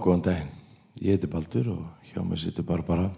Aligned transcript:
Góðan 0.00 0.22
daginn. 0.24 0.52
Ég 0.96 1.12
heiti 1.12 1.28
Baldur 1.28 1.66
og 1.74 2.06
hjá 2.08 2.22
mig 2.24 2.38
situr 2.40 2.64
Barbara 2.64 3.10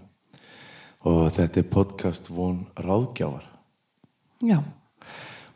og 1.06 1.28
þetta 1.34 1.60
er 1.60 1.68
podcast 1.70 2.30
von 2.30 2.64
ráðgjávar 2.74 3.44
Já, 4.42 4.56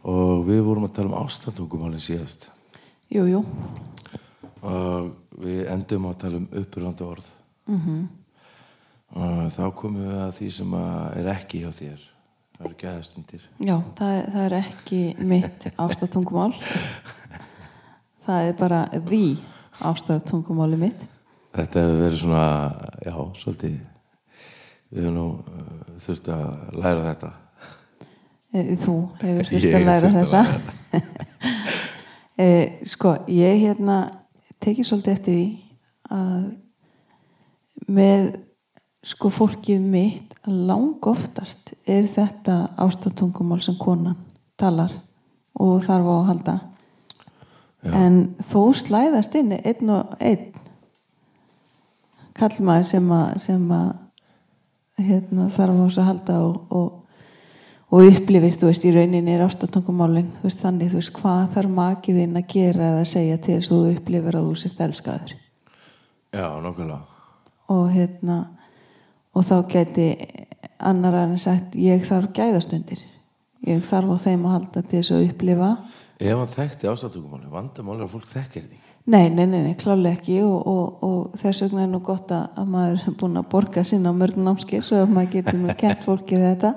og 0.07 0.45
við 0.47 0.61
vorum 0.67 0.87
að 0.87 0.93
tala 0.99 1.11
um 1.11 1.17
ástandungumálinn 1.25 2.03
síðast 2.03 2.47
jú, 3.11 3.25
jú. 3.27 3.41
og 4.63 5.11
við 5.43 5.65
endum 5.75 6.07
að 6.11 6.21
tala 6.23 6.41
um 6.43 6.47
uppurlandi 6.63 7.07
orð 7.07 7.27
-hmm. 7.67 8.07
og 9.15 9.51
þá 9.57 9.75
komum 9.75 10.03
við 10.07 10.21
að 10.21 10.33
því 10.39 10.51
sem 10.51 10.75
að 10.75 11.19
er 11.19 11.33
ekki 11.35 11.65
hjá 11.65 11.71
þér 11.73 12.07
það 12.57 12.67
eru 12.67 12.77
gæðastundir 12.85 13.43
Já, 13.59 13.83
það, 13.99 14.15
það 14.33 14.45
er 14.45 14.53
ekki 14.63 15.17
mitt 15.19 15.67
ástatungumál. 15.77 16.55
Það 18.27 18.49
er 18.49 18.55
bara 18.59 18.89
því 18.91 19.39
ástatungumáli 19.81 20.77
mitt. 20.77 21.07
Þetta 21.57 21.83
hefur 21.83 22.01
verið 22.03 22.19
svona, 22.21 22.47
já, 23.07 23.15
svolítið 23.41 23.77
við 24.93 25.03
höfum 25.03 25.17
nú 25.17 25.27
uh, 25.41 25.99
þurft 26.05 26.31
að 26.35 26.47
læra 26.83 27.05
þetta 27.11 27.33
Eh, 28.57 28.77
Þú 28.79 28.93
hefur 29.21 29.49
þurft 29.51 29.75
að 29.77 29.87
læra 29.87 30.11
þurft 30.15 30.37
að 30.39 30.51
þetta. 30.53 31.01
e, 32.39 32.47
sko, 32.93 33.15
ég 33.29 33.59
hérna 33.65 33.97
tekið 34.63 34.89
svolítið 34.89 35.13
eftir 35.17 35.35
því 35.37 35.47
að 36.17 36.45
með 37.93 38.29
sko 39.07 39.31
fólkið 39.31 39.83
mitt 39.93 40.33
lang 40.49 41.05
oftast 41.07 41.75
er 41.87 42.07
þetta 42.11 42.71
ástatungumál 42.83 43.61
sem 43.63 43.77
konan 43.79 44.17
talar 44.59 44.95
og 45.59 45.83
þarf 45.85 46.09
á 46.09 46.15
að 46.17 46.27
halda 46.31 46.55
Já. 47.87 47.93
en 48.01 48.17
þó 48.47 48.61
slæðast 48.79 49.37
inn 49.39 49.53
einn 49.59 49.93
og 49.95 50.17
einn 50.19 50.49
kallmaður 52.37 52.87
sem 52.91 53.11
að, 53.17 53.27
sem 53.43 53.67
að 53.73 53.89
hérna, 55.07 55.49
þarf 55.57 55.75
á 55.77 55.83
þess 55.83 56.01
að 56.01 56.09
halda 56.11 56.39
og, 56.45 56.61
og, 56.71 57.19
og 57.93 58.13
upplifir 58.13 58.55
þú 58.57 58.71
veist 58.71 58.87
í 58.87 58.95
rauninni 58.95 59.35
er 59.35 59.45
veist 59.47 60.63
þannig 60.63 60.93
þú 60.93 61.03
veist 61.03 61.17
hvað 61.17 61.43
þarf 61.57 61.75
makiðinn 61.81 62.39
að 62.39 62.49
gera 62.55 62.93
eða 62.93 63.11
segja 63.11 63.37
til 63.41 63.59
þess 63.59 63.73
að 63.73 63.77
þú 63.77 63.93
upplifir 63.97 64.39
að 64.39 64.49
þú 64.49 64.57
sért 64.63 64.81
elskaður? 64.87 65.37
Já, 66.37 66.49
nokkulega 66.63 67.05
og 67.73 67.91
hérna 67.91 68.39
og 69.35 69.45
þá 69.45 69.57
geti 69.71 70.09
annar 70.79 71.17
aðeins 71.23 71.47
sagt 71.47 71.77
ég 71.81 72.05
þarf 72.07 72.33
gæðastundir. 72.37 73.03
Ég 73.67 73.83
þarf 73.87 74.13
á 74.15 74.17
þeim 74.27 74.47
að 74.47 74.57
halda 74.57 74.83
til 74.83 75.01
þess 75.01 75.15
að 75.17 75.29
upplifa. 75.31 75.71
Ef 76.17 76.41
hann 76.41 76.53
þekkti 76.55 76.91
ástandungumálinn, 76.91 77.53
vandamál 77.53 77.99
er 77.99 78.07
að 78.07 78.15
fólk 78.15 78.29
þekkir 78.31 78.63
ekki 78.69 78.86
Nei, 79.07 79.31
nei, 79.31 79.47
nei, 79.47 79.63
nei 79.63 79.75
klálega 79.79 80.17
ekki. 80.17 80.41
Og, 80.43 80.67
og, 80.67 81.03
og 81.07 81.35
þess 81.39 81.63
vegna 81.63 81.85
er 81.85 81.91
nú 81.93 82.01
gott 82.03 82.33
að, 82.35 82.49
að 82.59 82.71
maður 82.73 83.03
er 83.07 83.19
búin 83.21 83.39
að 83.39 83.51
borga 83.53 83.85
sinna 83.87 84.11
á 84.11 84.19
mörgum 84.19 84.49
námski 84.49 84.81
svo 84.83 84.99
að 85.05 85.13
maður 85.15 85.37
getur 85.37 85.61
nú 85.61 85.77
kent 85.79 86.03
fólki 86.03 86.41
þetta. 86.43 86.73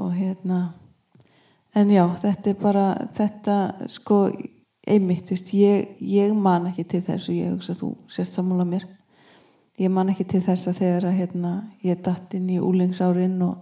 Og 0.00 0.14
hérna 0.16 0.60
en 1.76 1.92
já, 1.92 2.06
þetta 2.22 2.50
er 2.50 2.56
bara 2.62 2.86
þetta 3.18 3.56
sko 3.92 4.22
einmitt, 4.88 5.28
veist, 5.28 5.52
ég, 5.52 5.90
ég 6.00 6.32
man 6.32 6.70
ekki 6.70 6.86
til 6.88 7.02
þess 7.04 7.28
og 7.28 7.36
ég 7.36 7.52
hugsa 7.52 7.74
að 7.74 7.82
þú 7.82 7.90
sérst 8.16 8.38
sammála 8.38 8.64
mér. 8.70 8.86
Ég 9.80 9.92
man 9.92 10.08
ekki 10.12 10.24
til 10.28 10.40
þess 10.44 10.70
að 10.72 10.80
þegar 10.80 11.08
að 11.10 11.18
hérna, 11.18 11.52
ég 11.84 12.00
datt 12.04 12.32
inn 12.36 12.48
í 12.48 12.56
úlingsárin 12.64 13.36
og 13.44 13.60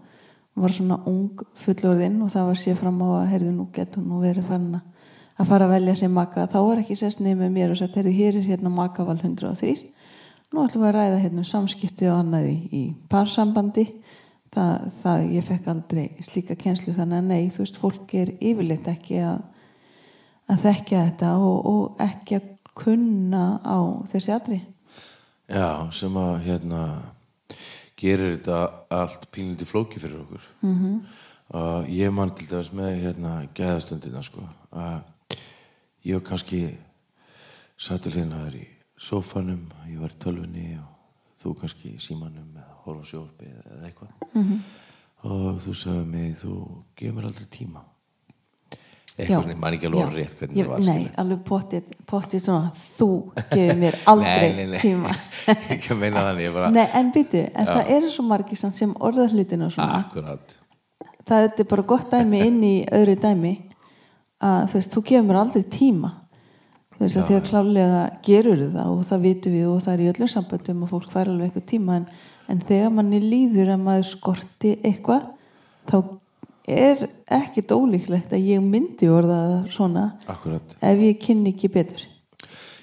var 0.58 0.74
svona 0.74 1.00
ung 1.10 1.42
fullorðinn 1.58 2.22
og 2.22 2.30
það 2.32 2.48
var 2.52 2.62
sér 2.62 2.78
fram 2.78 3.02
á 3.02 3.08
að 3.18 3.28
heyrðu 3.34 3.52
nú 3.54 3.66
getur 3.74 4.06
nú 4.06 4.22
verið 4.22 4.46
farin 4.46 4.78
að 4.78 4.86
að 5.38 5.50
fara 5.50 5.68
að 5.68 5.74
velja 5.76 5.94
sér 6.00 6.12
maka. 6.12 6.46
Þá 6.50 6.58
er 6.60 6.82
ekki 6.82 6.96
sérst 6.98 7.22
niður 7.22 7.42
með 7.42 7.54
mér 7.56 7.74
og 7.74 7.80
sagt 7.80 7.96
hér 7.96 8.36
er 8.36 8.46
hérna 8.46 8.72
makaval 8.72 9.18
103 9.18 9.76
nú 10.48 10.64
ætlum 10.64 10.82
við 10.82 10.88
að 10.88 10.96
ræða 10.96 11.20
hérna 11.20 11.42
um 11.42 11.44
samskipti 11.44 12.08
og 12.08 12.22
annað 12.22 12.46
í, 12.48 12.82
parsambandi. 13.12 13.84
Það, 14.48 14.86
það 15.02 15.24
ég 15.34 15.44
fekk 15.44 15.66
aldrei 15.68 16.04
slíka 16.24 16.54
kenslu 16.56 16.94
þannig 16.96 17.18
að 17.18 17.26
nei 17.28 17.50
þú 17.52 17.60
veist 17.60 17.76
fólk 17.76 18.14
er 18.16 18.30
yfirleitt 18.40 18.88
ekki 18.88 19.18
að 19.20 19.42
að 20.48 20.62
þekkja 20.62 21.02
þetta 21.10 21.34
og, 21.44 21.58
og 21.68 22.00
ekki 22.00 22.38
að 22.38 22.46
kunna 22.78 23.44
á 23.60 23.78
þessi 24.08 24.32
atri 24.32 24.58
Já, 25.48 25.88
sem 25.96 26.16
að 26.20 26.34
hérna 26.44 26.80
gerir 27.98 28.34
þetta 28.36 28.58
allt 28.92 29.24
pínlítið 29.32 29.70
flóki 29.70 30.00
fyrir 30.00 30.20
okkur. 30.20 30.42
Mm 30.62 30.74
-hmm. 30.78 30.98
og 31.48 31.88
ég 31.88 32.10
man 32.12 32.30
til 32.30 32.46
dæmis 32.50 32.72
með 32.72 33.00
hérna 33.04 33.48
gæðastundina 33.54 34.22
sko 34.22 34.42
að 34.72 35.00
ég 36.08 36.22
kannski 36.24 36.62
satt 37.78 38.06
til 38.06 38.14
hérna 38.16 38.46
í 38.56 38.64
sofanum 38.98 39.68
ég 39.88 40.00
var 40.00 40.14
í 40.14 40.18
tölvunni 40.22 40.70
og 40.80 40.94
þú 41.38 41.54
kannski 41.60 41.92
í 41.94 42.00
símanum 42.02 42.56
eða 42.56 42.80
horfa 42.86 43.04
sjófbi 43.06 43.52
eða 43.52 43.84
eitthvað. 43.86 44.10
-hmm. 44.34 44.58
og 45.22 45.60
þú 45.62 45.74
sagði 45.74 46.04
mig 46.06 46.36
þú 46.42 46.82
gefur 46.96 47.14
mér 47.14 47.24
aldrei 47.30 47.46
tíma. 47.50 47.84
Eitthvað, 49.18 49.42
svona, 49.42 49.52
ég 49.52 49.58
man 49.58 49.74
ekki 49.74 49.86
alveg 49.86 50.06
orðið 50.06 50.18
rétt 50.18 50.38
hvernig 50.38 50.56
það 50.56 50.68
var 50.68 50.78
Nei, 50.78 51.10
alveg 51.16 51.38
pottið, 51.44 51.82
pottið 52.06 52.42
svona 52.42 52.70
þú 52.98 53.32
gefur 53.50 53.76
mér 53.76 53.94
aldrei 54.12 54.48
nei, 54.48 54.56
nei, 54.56 54.66
nei. 54.66 54.80
tíma. 54.80 55.14
Ekki 55.74 55.92
að 55.92 55.98
meina 55.98 56.22
þannig 56.22 56.52
bara, 56.52 56.70
Nei, 56.70 56.86
en 56.94 57.12
býtu, 57.12 57.50
en 57.54 57.66
það 57.66 57.90
eru 57.96 58.10
svo 58.10 58.24
margir 58.24 58.56
sem 58.56 58.94
orða 59.00 59.28
hlutina 59.28 59.66
og 59.66 59.72
svona. 59.72 59.98
Akkurat. 59.98 60.58
Það 61.26 61.60
er 61.60 61.64
bara 61.64 61.82
gott 61.82 62.10
dæmi 62.10 62.46
inn 62.46 62.62
í 62.64 62.86
öðru 62.90 63.16
dæmi 63.20 63.67
að 64.44 64.64
þú 64.70 64.78
veist, 64.78 64.94
þú 64.94 65.22
mér 65.26 65.40
aldrei 65.42 65.64
tíma. 65.72 66.12
Þú 66.94 67.04
veist, 67.04 67.16
að 67.18 67.28
því 67.28 67.36
að 67.38 67.48
klálega 67.48 67.98
gerur 68.26 68.62
það 68.74 68.92
og 68.92 69.02
það 69.06 69.24
vitum 69.26 69.54
við 69.54 69.66
og 69.70 69.82
það 69.84 69.92
er 69.92 70.00
í 70.02 70.08
öllum 70.12 70.30
samböndum 70.32 70.82
að 70.82 70.92
fólk 70.94 71.12
fær 71.12 71.30
alveg 71.30 71.48
eitthvað 71.48 71.68
tíma 71.70 71.98
en, 72.00 72.06
en 72.50 72.62
þegar 72.66 72.94
manni 72.96 73.20
líður 73.22 73.72
að 73.74 73.84
maður 73.84 74.08
skorti 74.08 74.72
eitthvað 74.82 75.28
þá 75.88 75.98
er 76.68 77.06
ekkit 77.38 77.72
ólíklegt 77.72 78.34
að 78.34 78.50
ég 78.50 78.64
myndi 78.64 79.08
orða 79.08 79.40
svona 79.72 80.10
akkurat. 80.28 80.74
ef 80.82 81.04
ég 81.06 81.22
kynni 81.22 81.54
ekki 81.54 81.70
betur. 81.72 82.04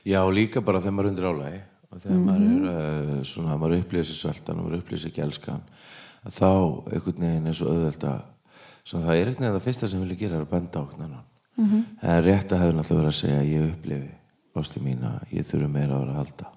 Já, 0.05 0.21
líka 0.31 0.63
bara 0.63 0.81
þegar 0.81 0.95
maður 0.95 1.09
er 1.09 1.11
undir 1.11 1.29
álægi 1.29 1.61
og 1.91 2.01
þegar 2.01 2.23
maður 2.23 2.47
er 2.47 2.65
uh, 2.71 3.21
svona, 3.27 3.59
maður 3.59 3.77
upplýðir 3.81 4.09
sér 4.09 4.19
sveltan 4.23 4.59
og 4.61 4.67
maður 4.69 4.81
ekki 5.11 5.25
elskan 5.25 5.63
að 6.25 6.39
þá 6.39 6.49
einhvern 6.95 7.27
veginn 7.27 7.51
er 7.51 7.59
svo 7.59 7.71
auðvelt 7.71 8.09
að 8.09 8.25
það 9.03 9.15
er 9.15 9.29
einhvern 9.29 9.45
veginn 9.45 9.57
það 9.59 9.65
fyrsta 9.69 9.91
sem 9.91 10.03
vilja 10.05 10.21
gera 10.23 10.39
er 10.39 10.47
að 10.47 10.53
benda 10.55 10.81
á 11.19 11.25
mm 11.55 11.66
-hmm. 11.66 11.83
en 12.01 12.23
rétt 12.23 12.51
að 12.51 12.61
hefur 12.61 12.75
náttúrulega 12.75 13.01
verið 13.01 13.13
að 13.13 13.21
segja 13.21 13.39
að 13.39 13.51
ég 13.53 13.69
upplifi 13.71 14.11
ástu 14.55 14.81
mín 14.83 15.03
að 15.03 15.35
ég 15.35 15.47
þurfi 15.47 15.67
meira 15.71 15.95
að 15.95 15.99
vera 15.99 16.11
að 16.11 16.19
halda. 16.21 16.51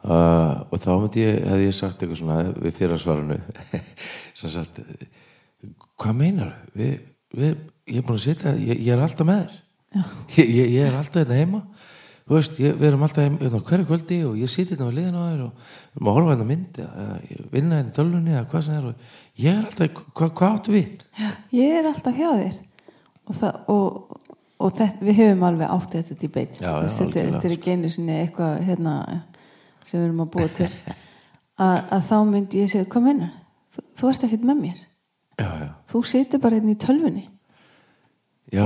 Uh, 0.00 0.64
og 0.72 0.80
þá 0.80 0.90
myndi 0.96 1.20
ég, 1.20 1.42
hefði 1.44 1.64
ég 1.66 1.74
sagt 1.76 2.00
eitthvað 2.00 2.18
svona 2.22 2.36
við 2.56 2.76
fyrirsvaranu 2.78 3.36
sem 4.38 4.48
sagt 4.48 4.80
hvað 6.00 6.14
meinar 6.16 6.54
við, 6.72 6.94
við, 7.36 7.58
ég 7.84 8.00
er 8.00 8.06
búin 8.06 8.16
að 8.16 8.24
sitja 8.24 8.54
ég, 8.56 8.80
ég 8.80 8.94
er 8.94 9.02
alltaf 9.04 9.28
með 9.28 9.42
þér. 9.42 9.58
Ég, 10.38 10.46
ég, 10.46 10.70
ég 10.78 10.86
er 10.86 10.96
alltaf 10.96 11.20
hérna 11.20 11.36
heima. 11.36 11.60
Þú 12.30 12.36
veist, 12.36 12.58
ég, 12.62 12.76
við 12.78 12.88
erum 12.88 13.04
alltaf 13.04 13.26
hérna, 13.26 13.60
hverju 13.68 13.86
kvöldi 13.90 14.18
og 14.30 14.40
ég 14.40 14.50
sitja 14.52 14.76
hérna 14.76 14.88
á 14.88 14.96
liðin 14.96 15.20
á 15.20 15.24
þér 15.26 15.44
og 15.44 15.52
við 15.60 16.00
erum 16.00 16.10
að 16.10 16.16
horfa 16.16 16.32
hérna 16.32 16.48
á 16.48 16.50
mynd 16.54 16.80
eða 16.86 17.06
ég 17.26 17.46
vinna 17.52 17.80
hérna 17.80 17.96
tölunni 17.96 18.34
eða 18.36 18.48
hvað 18.54 18.66
sem 18.66 18.78
er 18.78 18.88
og 18.88 19.14
ég 19.44 19.52
er 19.52 19.64
alltaf, 19.66 20.02
hvað, 20.14 20.34
hvað 20.40 20.56
áttu 20.56 20.76
við? 20.76 21.06
Ég 21.58 21.78
er 21.80 21.90
alltaf 21.90 22.20
hjá 22.20 22.28
þér 22.30 22.60
og, 23.28 23.36
það, 23.36 23.58
og, 23.72 24.36
og 24.60 24.72
þetta, 24.78 25.04
við 25.06 25.18
höfum 25.20 25.44
alveg 25.48 25.74
átt 25.74 25.96
þetta 25.98 26.16
Þú 26.20 26.72
veist, 26.86 27.02
þetta, 27.02 27.42
er 27.42 27.56
ekki 27.56 27.74
einu 27.74 27.90
sinni 27.92 28.16
eitthvað 28.22 28.62
hérna, 28.68 28.94
sem 29.84 29.98
við 29.98 30.06
erum 30.08 30.24
að 30.24 30.32
búa 30.36 30.48
til. 30.56 30.70
Að, 31.60 31.76
að 31.92 32.04
þá 32.08 32.14
myndi 32.24 32.60
ég 32.62 32.70
segja 32.72 32.86
hvað 32.88 33.02
menna, 33.04 33.26
þú, 33.68 33.82
þú 33.98 34.06
ert 34.08 34.22
ekkert 34.24 34.44
með 34.48 34.60
mér. 34.62 34.76
Já, 35.36 35.48
já, 35.60 35.66
þú 35.92 36.00
situr 36.08 36.40
bara 36.40 36.56
hérna 36.56 36.72
í 36.72 36.78
tölvunni. 36.80 37.24
Já, 38.48 38.64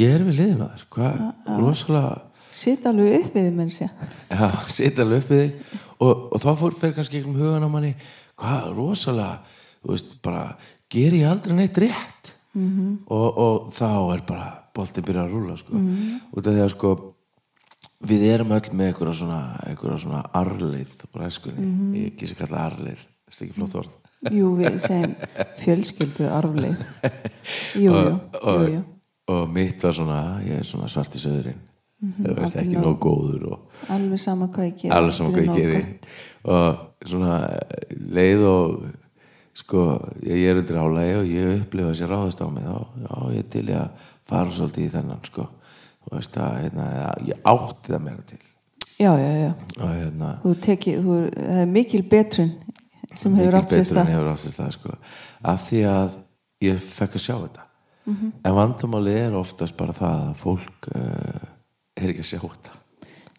ég 0.00 0.14
er 0.14 0.24
við 0.24 0.38
liðin 0.38 0.62
á 0.64 0.68
þér 0.72 0.86
hvað, 0.96 1.18
rosalega. 1.58 2.14
Sit 2.56 2.88
alveg 2.88 3.18
upp 3.18 3.36
við 3.36 3.44
þið 3.44 3.58
menn 3.58 3.74
sé 3.74 3.90
já, 3.90 4.48
sitja 4.72 5.04
alveg 5.04 5.26
uppið 5.26 5.42
þig. 5.42 5.76
Og, 6.00 6.24
og 6.32 6.40
þá 6.40 6.48
fór 6.62 6.78
fyrir 6.80 6.96
kannski 6.96 7.20
um 7.28 7.36
hugan 7.36 7.68
á 7.68 7.70
manni 7.70 7.92
hvað 8.40 8.70
rosalega 8.78 9.58
þú 9.80 9.94
veist, 9.94 10.14
bara 10.24 10.44
ger 10.92 11.16
ég 11.16 11.28
aldrei 11.30 11.56
neitt 11.56 11.80
rétt 11.80 12.32
-hmm. 12.54 12.98
og, 13.06 13.38
og 13.38 13.72
þá 13.72 14.14
er 14.14 14.22
bara 14.26 14.48
boltinn 14.74 15.04
byrjar 15.04 15.28
að 15.28 15.32
rúla 15.32 15.56
sko. 15.58 15.74
-hmm. 15.74 16.20
út 16.32 16.46
af 16.46 16.52
því 16.52 16.64
að 16.64 16.74
sko 16.74 16.90
við 18.00 18.22
erum 18.32 18.52
öll 18.56 18.72
með 18.72 18.86
einhverja 18.86 19.14
svona, 19.14 19.98
svona 19.98 20.22
arleið 20.32 20.92
úr 21.14 21.26
æskunni, 21.26 21.66
-hmm. 21.66 21.96
ég 21.96 22.12
ekki 22.12 22.26
sem 22.26 22.36
kalla 22.36 22.66
arleið 22.66 23.00
þetta 23.30 23.44
er 23.44 23.46
ekki 23.46 23.58
flott 23.58 23.74
orð 23.74 23.90
jú 24.30 24.56
við 24.56 24.78
segjum 24.78 25.14
fjölskyldu 25.62 26.28
arfleið 26.28 26.76
jú, 27.84 27.92
jú, 27.92 28.18
jú, 28.44 28.68
jú. 28.74 28.84
og 29.26 29.48
mitt 29.48 29.82
var 29.82 29.92
svona, 29.92 30.40
ég 30.44 30.58
er 30.58 30.64
svona 30.64 30.88
svart 30.88 31.16
í 31.16 31.18
söðurinn 31.18 31.70
Mhm, 32.00 32.24
þú 32.24 32.34
veist 32.38 32.56
ekki 32.56 32.78
nóg. 32.80 32.94
góður 32.96 33.42
og 33.52 33.90
alveg 33.92 34.20
sama 34.22 34.46
hvað 34.48 34.68
ég 34.70 34.76
ger 34.80 34.92
alveg 34.96 35.12
saman 35.12 35.34
hvað 35.34 35.44
ég 35.44 35.56
geri 35.58 35.80
og 36.48 36.78
svona 37.10 37.34
leið 37.90 38.44
og 38.48 38.86
sko, 39.56 39.86
ég 40.24 40.46
er 40.50 40.60
undir 40.60 40.78
álægi 40.78 41.16
og 41.18 41.30
ég 41.30 41.54
upplifa 41.60 41.94
sér 41.98 42.12
ráðast 42.12 42.42
á 42.42 42.46
mig 42.52 42.66
þá, 42.66 42.78
já, 43.04 43.14
ég 43.36 43.48
til 43.52 43.64
ég 43.68 43.80
að 43.80 44.08
fara 44.30 44.54
svolítið 44.54 44.86
í 44.86 44.92
þennan 44.94 45.24
sko, 45.26 45.46
þú 46.06 46.14
veist 46.16 46.38
að, 46.40 46.58
hérna, 46.64 46.88
ég 47.26 47.46
átti 47.52 47.94
það 47.94 48.04
meira 48.06 48.26
til. 48.28 48.40
Já, 49.00 49.12
já, 49.16 49.30
já. 49.40 49.52
Og 49.80 49.94
hérna 49.96 50.34
þú 50.42 50.54
tekið, 50.66 51.00
þú, 51.04 51.16
það 51.36 51.62
er 51.62 51.72
mikil 51.74 52.02
betrun 52.10 52.52
sem 53.16 53.38
hefur 53.38 53.56
átt 53.58 53.72
sér 53.72 53.80
betur 53.80 53.86
en 53.86 53.90
stað. 53.90 54.12
hefur 54.14 54.30
átt 54.30 54.42
sér 54.42 54.54
stað 54.54 54.74
sko. 54.76 54.96
af 55.50 55.64
því 55.68 55.80
að 55.90 56.18
ég 56.66 56.82
fekk 56.84 57.16
að 57.16 57.26
sjá 57.26 57.34
þetta. 57.38 57.66
Mhm. 58.10 58.28
en 58.44 58.54
vandamáli 58.56 59.12
er 59.12 59.34
oftast 59.36 59.76
bara 59.76 59.92
það 59.92 60.20
að 60.28 60.36
fólk 60.40 60.86
uh, 60.94 61.42
er 61.96 62.12
ekki 62.12 62.24
að 62.24 62.30
sjá 62.30 62.40
þetta. 62.40 62.76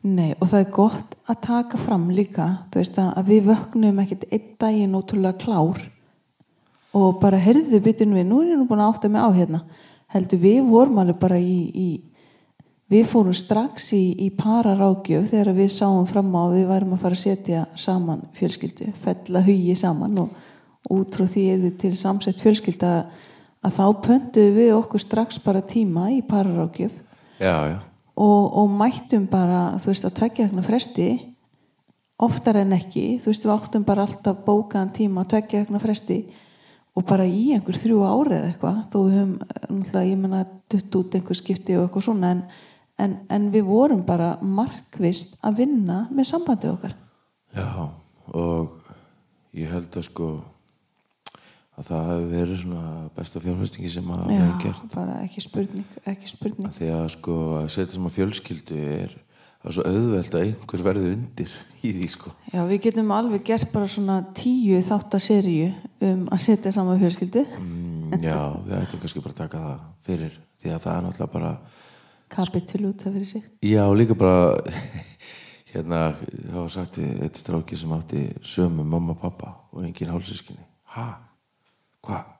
Nei, 0.01 0.33
og 0.39 0.49
það 0.49 0.59
er 0.59 0.69
gott 0.73 1.15
að 1.29 1.41
taka 1.45 1.77
fram 1.77 2.09
líka, 2.09 2.45
þú 2.73 2.81
veist 2.81 2.95
að, 2.97 3.09
að 3.19 3.27
við 3.29 3.49
vöknum 3.51 3.99
ekkert 4.01 4.23
einn 4.31 4.47
daginn 4.61 4.95
ótrúlega 4.97 5.37
klár 5.37 5.81
og 6.97 7.19
bara 7.21 7.39
herðu 7.39 7.79
byttin 7.83 8.15
við, 8.15 8.27
nú 8.27 8.41
er 8.43 8.53
ég 8.53 8.59
nú 8.59 8.67
búin 8.69 8.83
að 8.83 8.93
átta 8.93 9.11
mig 9.11 9.23
á 9.23 9.29
hérna. 9.31 9.63
Heldur 10.11 10.41
við 10.41 10.63
vorum 10.67 10.99
alveg 10.99 11.19
bara 11.21 11.37
í, 11.39 11.59
í 11.71 11.89
við 12.91 13.07
fórum 13.07 13.35
strax 13.35 13.91
í, 13.95 14.03
í 14.19 14.29
pararákjöf 14.35 15.29
þegar 15.31 15.55
við 15.55 15.69
sáum 15.71 16.07
fram 16.09 16.33
á 16.35 16.41
að 16.43 16.55
við 16.57 16.65
værum 16.73 16.95
að 16.95 17.03
fara 17.05 17.17
að 17.17 17.23
setja 17.23 17.65
saman 17.79 18.25
fjölskyldu, 18.35 18.91
fella 19.03 19.43
hugi 19.45 19.75
saman 19.79 20.17
og 20.25 20.91
út 20.91 21.15
frá 21.15 21.27
því 21.29 21.45
er 21.53 21.61
þið 21.65 21.77
til 21.85 21.93
samsett 21.99 22.41
fjölskylda 22.43 22.91
að 23.61 23.77
þá 23.77 23.85
pöntuðu 24.03 24.53
við 24.57 24.73
okkur 24.75 25.03
strax 25.03 25.39
bara 25.43 25.63
tíma 25.63 26.09
í 26.11 26.19
pararákjöf 26.25 26.93
já, 27.39 27.55
já, 27.71 27.77
og, 28.17 28.45
og 28.59 28.71
mættum 28.81 29.27
bara 29.29 29.77
þú 29.79 29.91
veist 29.93 30.07
að 30.09 30.17
tveggja 30.19 30.49
vegna 30.49 30.65
fresti 30.65 31.09
oftar 32.21 32.59
en 32.61 32.75
ekki 32.75 33.05
þú 33.21 33.31
veist 33.31 33.45
við 33.45 33.55
áttum 33.55 33.85
bara 33.87 34.07
alltaf 34.07 34.41
bókaðan 34.45 34.95
tíma 34.97 35.23
að 35.23 35.35
tveggja 35.35 35.63
vegna 35.63 35.83
fresti 35.83 36.23
og 36.97 37.07
bara 37.07 37.27
í 37.27 37.53
einhver 37.55 37.77
þrjú 37.79 38.01
ári 38.03 38.35
eða 38.37 38.49
eitthvað 38.51 38.81
þó 38.91 38.97
við 38.99 39.15
höfum 39.17 39.33
náttúrulega 39.41 40.09
ég 40.09 40.19
menna 40.19 40.41
dutt 40.71 40.99
út 40.99 41.17
einhver 41.17 41.39
skipti 41.39 41.77
og 41.77 41.85
eitthvað 41.85 42.07
svona 42.09 42.31
en, 42.35 42.43
en, 42.99 43.17
en 43.31 43.49
við 43.53 43.67
vorum 43.69 44.03
bara 44.07 44.33
markvist 44.41 45.37
að 45.45 45.63
vinna 45.63 46.03
með 46.11 46.31
sambandið 46.33 46.75
okkar. 46.75 46.95
Já 47.55 47.67
og 48.31 48.77
ég 49.57 49.71
held 49.71 49.95
að 49.99 50.07
sko 50.07 50.29
að 51.79 51.87
það 51.87 52.09
hefur 52.11 52.29
verið 52.35 52.61
svona 52.61 52.85
besta 53.15 53.41
fjárfestingi 53.41 53.91
sem 53.91 54.13
að 54.13 54.31
já, 54.35 54.45
gert. 54.61 54.85
bara 54.93 55.17
ekki 55.25 55.43
spurning 55.43 55.97
ekki 56.11 56.31
spurning. 56.31 56.69
Af 56.69 56.79
því 56.79 56.91
að 56.95 57.05
sko 57.15 57.37
að 57.61 57.67
setja 57.75 57.95
saman 57.95 58.15
fjölskyldu 58.15 58.79
er, 58.99 59.15
það 59.61 59.69
er 59.69 59.75
svo 59.77 59.85
auðvelt 59.89 60.37
að 60.37 60.45
einhver 60.45 60.85
verði 60.87 61.11
undir 61.15 61.53
í 61.81 61.91
því 61.97 62.09
sko. 62.13 62.33
Já 62.53 62.61
við 62.69 62.81
getum 62.87 63.13
alveg 63.15 63.45
gert 63.47 63.69
bara 63.73 63.89
svona 63.89 64.17
tíu 64.37 64.79
þáttaserju 64.85 65.67
um 66.07 66.23
að 66.31 66.43
setja 66.45 66.73
saman 66.75 67.01
fjölskyldu. 67.01 67.45
Mm, 67.61 68.17
já, 68.25 68.39
við 68.65 68.75
ættum 68.79 69.03
kannski 69.03 69.23
bara 69.23 69.35
að 69.35 69.43
taka 69.43 69.63
það 69.67 69.85
fyrir 70.07 70.39
því 70.61 70.73
að 70.73 70.83
það 70.85 70.97
er 70.97 71.05
náttúrulega 71.07 71.35
bara 71.37 71.53
kapitul 72.31 72.83
út 72.89 73.05
af 73.05 73.15
fyrir 73.15 73.29
sig. 73.29 73.47
Já, 73.65 73.83
líka 73.97 74.17
bara 74.17 74.57
hérna, 75.71 76.01
það 76.19 76.59
var 76.59 76.73
sagt 76.73 76.99
við 77.01 77.23
eitt 77.25 77.39
stráki 77.39 77.79
sem 77.79 77.95
átti 77.95 78.27
sömu 78.43 78.83
mamma 78.83 79.15
og 79.15 79.21
pappa 79.21 79.55
og 79.71 79.85
engin 79.85 80.11
hálsískinni 80.11 80.65
ha, 80.95 81.07
hvað 82.03 82.37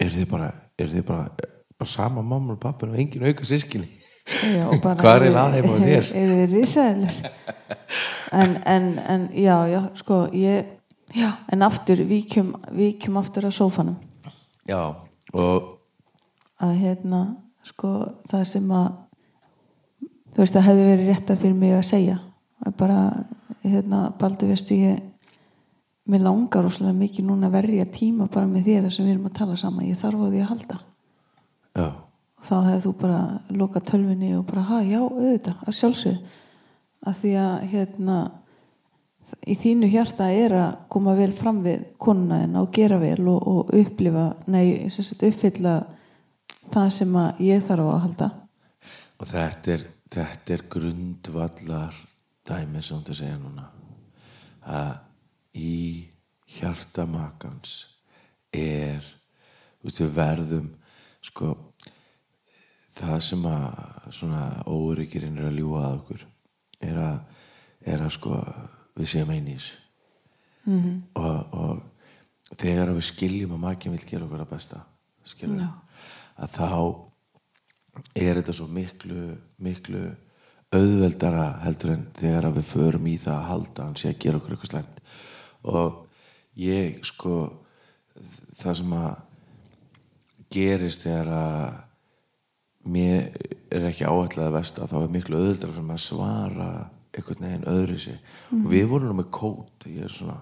er 0.00 0.12
þið 0.14 0.28
bara 0.30 0.52
er 0.80 0.92
þið 0.92 1.04
bara, 1.08 1.50
bara 1.76 1.90
sama 1.90 2.24
mamma 2.24 2.56
og 2.56 2.62
pappa 2.62 2.88
og 2.88 2.96
engin 2.98 3.26
auka 3.28 3.46
sískinni 3.48 3.90
Já, 4.22 4.66
Hvar 4.80 5.22
er 5.22 5.26
eru- 5.26 5.38
að 5.40 5.56
þeim 5.56 5.66
á 5.66 5.76
þér? 5.82 6.08
Eru 6.22 6.34
þið 6.38 6.52
risaðilis 6.56 7.16
en, 8.32 8.52
en, 8.74 8.86
en 9.14 9.24
já, 9.34 9.56
já, 9.68 9.80
sko 9.98 10.18
ég, 10.36 10.68
já, 11.16 11.28
en 11.52 11.64
aftur 11.66 12.02
víkjum, 12.08 12.52
víkjum 12.72 13.18
aftur 13.20 13.48
að 13.48 13.56
sófanum. 13.58 13.96
Já, 14.68 14.94
og 15.34 15.72
að 16.62 16.76
hérna, 16.84 17.22
sko 17.66 17.90
það 18.30 18.44
sem 18.52 18.70
að 18.78 18.90
þú 20.32 20.44
veist, 20.44 20.54
það 20.54 20.68
hefði 20.70 20.86
verið 20.92 21.10
rétt 21.10 21.32
að 21.34 21.42
fyrir 21.42 21.58
mig 21.58 21.74
að 21.76 21.88
segja. 21.90 22.18
Að 22.62 22.76
bara, 22.78 23.00
hérna, 23.66 24.04
baldur 24.20 24.52
veistu 24.54 24.78
ég 24.78 25.02
mér 26.12 26.22
langar 26.24 26.66
óslega 26.66 26.94
mikið 26.98 27.26
núna 27.26 27.50
að 27.50 27.56
verja 27.58 27.84
tíma 27.90 28.30
bara 28.30 28.46
með 28.50 28.70
þér 28.70 28.88
sem 28.94 29.04
við 29.06 29.16
erum 29.16 29.28
að 29.28 29.36
tala 29.42 29.58
saman. 29.58 29.86
Ég 29.90 29.98
þarf 29.98 30.22
á 30.22 30.26
því 30.30 30.40
að 30.46 30.50
halda. 30.54 30.78
Já, 31.72 31.86
þá 32.42 32.54
hefði 32.66 32.84
þú 32.84 32.92
bara 33.00 33.22
lokað 33.54 33.88
tölvinni 33.92 34.30
og 34.36 34.46
bara, 34.48 34.82
já, 34.84 35.00
auðvitað, 35.02 35.58
að 35.66 35.76
sjálfsögð 35.78 36.38
að 37.02 37.18
því 37.18 37.32
að 37.42 37.66
hérna 37.72 38.18
í 39.48 39.56
þínu 39.58 39.88
hjarta 39.90 40.28
er 40.34 40.54
að 40.58 40.74
koma 40.92 41.14
vel 41.18 41.30
fram 41.34 41.62
við 41.64 41.86
konuna 42.02 42.42
en 42.44 42.58
og 42.60 42.70
gera 42.74 42.98
vel 43.02 43.20
og, 43.32 43.40
og 43.48 43.72
upplifa, 43.78 44.28
nei, 44.50 44.90
sagt 44.92 45.24
uppfylla 45.26 45.76
það 46.72 46.90
sem 46.98 47.16
að 47.18 47.42
ég 47.46 47.64
þarf 47.66 47.88
á 47.88 47.92
að 47.92 48.02
halda. 48.06 48.30
Og 49.22 49.30
þetta 49.30 49.74
er, 49.76 49.86
þetta 50.12 50.54
er 50.56 50.66
grundvallar 50.72 51.98
dæmi 52.48 52.82
sem 52.84 53.02
þú 53.06 53.16
segja 53.16 53.38
núna. 53.40 53.68
Að 54.62 55.58
í 55.58 55.74
hjarta 56.58 57.06
makans 57.08 57.74
er 58.52 59.02
veist 59.82 60.00
við 60.02 60.14
verðum 60.16 60.70
sko 61.24 61.54
það 62.96 63.20
sem 63.24 63.46
að 63.48 64.10
svona 64.12 64.42
óryggirinn 64.68 65.38
er 65.40 65.48
að 65.48 65.58
ljúga 65.60 65.84
að 65.86 65.94
okkur 66.00 66.26
er 66.82 66.98
að, 67.00 67.20
er 67.94 68.04
að 68.04 68.12
sko 68.16 68.40
við 68.98 69.08
séum 69.14 69.30
einís 69.32 69.70
mm 70.64 70.80
-hmm. 70.80 70.98
og, 71.14 71.54
og 71.54 72.58
þegar 72.58 72.92
við 72.92 73.08
skiljum 73.08 73.54
að 73.56 73.64
makinn 73.64 73.96
vil 73.96 74.04
gera 74.08 74.24
okkur 74.24 74.44
að 74.44 74.52
besta 74.52 74.82
skilur 75.24 75.60
Já. 75.60 75.70
að 76.36 76.48
þá 76.58 76.68
er 78.16 78.34
þetta 78.40 78.52
svo 78.52 78.66
miklu 78.66 79.36
miklu 79.58 80.02
auðveldara 80.72 81.46
heldur 81.64 81.90
en 81.96 82.06
þegar 82.16 82.52
við 82.52 82.64
förum 82.64 83.06
í 83.06 83.18
það 83.20 83.36
að 83.36 83.48
halda 83.48 83.84
hann 83.84 83.96
sé 83.96 84.08
að 84.08 84.18
gera 84.18 84.36
okkur 84.36 84.54
eitthvað 84.54 84.70
slæmt 84.70 85.00
og 85.62 86.06
ég 86.56 87.04
sko 87.04 87.34
það 88.60 88.78
sem 88.80 88.92
að 88.92 89.16
gerist 90.52 91.04
þegar 91.06 91.28
að 91.36 91.91
mér 92.84 93.28
er 93.72 93.88
ekki 93.88 94.06
áætlað 94.06 94.48
að 94.48 94.56
vesta 94.56 94.88
þá 94.90 94.96
er 95.02 95.12
miklu 95.12 95.38
auðveldara 95.38 95.76
fyrir 95.76 95.92
að 95.94 96.02
svara 96.06 96.70
einhvern 97.12 97.44
veginn 97.46 97.68
öðru 97.68 97.98
sér 98.00 98.18
og 98.56 98.66
við 98.72 98.88
vorum 98.90 99.20
með 99.20 99.28
kót 99.36 99.86
ég 99.90 100.06
er 100.06 100.14
svona 100.14 100.40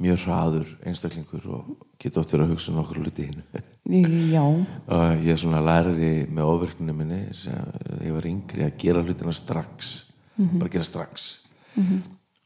mjög 0.00 0.24
hraður 0.24 0.70
einstaklingur 0.86 1.44
og 1.54 1.84
geta 2.02 2.22
verið 2.24 2.46
að 2.46 2.54
hugsa 2.54 2.72
um 2.72 2.80
okkur 2.82 3.02
hluti 3.02 3.28
hinn 3.28 3.44
og 4.96 5.26
ég 5.26 5.38
svona 5.38 5.62
lærði 5.62 6.14
með 6.30 6.50
ofvirkninu 6.50 6.96
minni 6.96 7.20
sem 7.36 8.00
ég 8.02 8.16
var 8.16 8.26
yngri 8.30 8.66
að 8.66 8.80
gera 8.80 9.04
hlutina 9.04 9.34
strax 9.34 9.94
bara 10.36 10.70
gera 10.70 10.84
strax. 10.86 11.28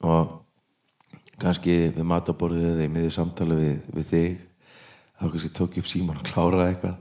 Og 0.05 0.37
kannski 1.41 1.77
við 1.95 2.05
mataborðið 2.07 2.71
eða 2.75 2.87
í 2.87 2.93
miðið 2.93 3.15
samtali 3.15 3.59
við, 3.59 3.77
við 3.95 4.09
þig 4.13 4.41
þá 5.19 5.25
kannski 5.25 5.53
tók 5.55 5.77
ég 5.79 5.85
upp 5.85 5.91
síman 5.91 6.19
og 6.19 6.27
kláraði 6.27 6.73
eitthvað 6.73 6.97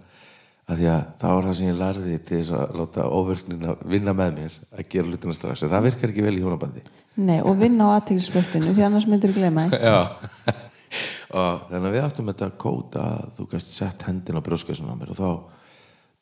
af 0.68 0.76
því 0.76 0.88
að 0.92 1.04
það 1.22 1.36
var 1.36 1.46
það 1.48 1.58
sem 1.58 1.68
ég 1.70 1.78
lærði 1.80 2.16
til 2.28 2.38
þess 2.42 2.54
að 2.58 2.78
láta 2.82 3.04
ofvirknina 3.18 3.76
vinna 3.88 4.14
með 4.18 4.34
mér 4.36 4.56
að 4.74 4.90
gera 4.92 5.12
hlutina 5.12 5.36
strax. 5.38 5.64
En 5.64 5.72
það 5.72 5.86
virkar 5.88 6.12
ekki 6.12 6.26
vel 6.26 6.34
í 6.36 6.42
hjónabandi. 6.44 6.84
Nei, 7.18 7.38
og 7.40 7.60
vinna 7.62 7.88
á 7.88 7.96
aðtækisbestinu 7.98 8.74
því 8.76 8.86
annars 8.88 9.08
myndir 9.10 9.32
þú 9.32 9.40
glema 9.40 9.68
og 11.38 11.64
þannig 11.70 11.88
að 11.88 11.96
við 11.96 12.04
áttum 12.04 12.32
þetta 12.32 12.50
kóta 12.60 13.06
að 13.14 13.32
þú 13.38 13.48
gæst 13.54 13.74
sett 13.76 14.06
hendin 14.08 14.40
á 14.40 14.46
brjóskassun 14.46 14.92
á 14.92 14.96
mér 15.00 15.12
og 15.12 15.20
þá 15.20 15.30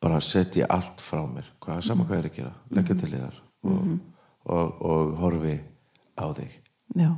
bara 0.05 0.21
sett 0.21 0.57
ég 0.59 0.69
allt 0.69 1.01
frá 1.01 1.23
mér. 1.25 1.49
Hvað, 1.61 1.81
sama 1.87 2.05
hvað 2.05 2.19
ég 2.19 2.23
er 2.23 2.29
að 2.29 2.37
gera, 2.37 2.53
leggja 2.77 2.97
til 3.01 3.11
þér 3.15 3.39
og, 3.65 3.95
og, 4.45 4.83
og 4.85 5.15
horfi 5.23 5.55
á 6.21 6.25
þig. 6.37 6.59
Já, 6.95 7.09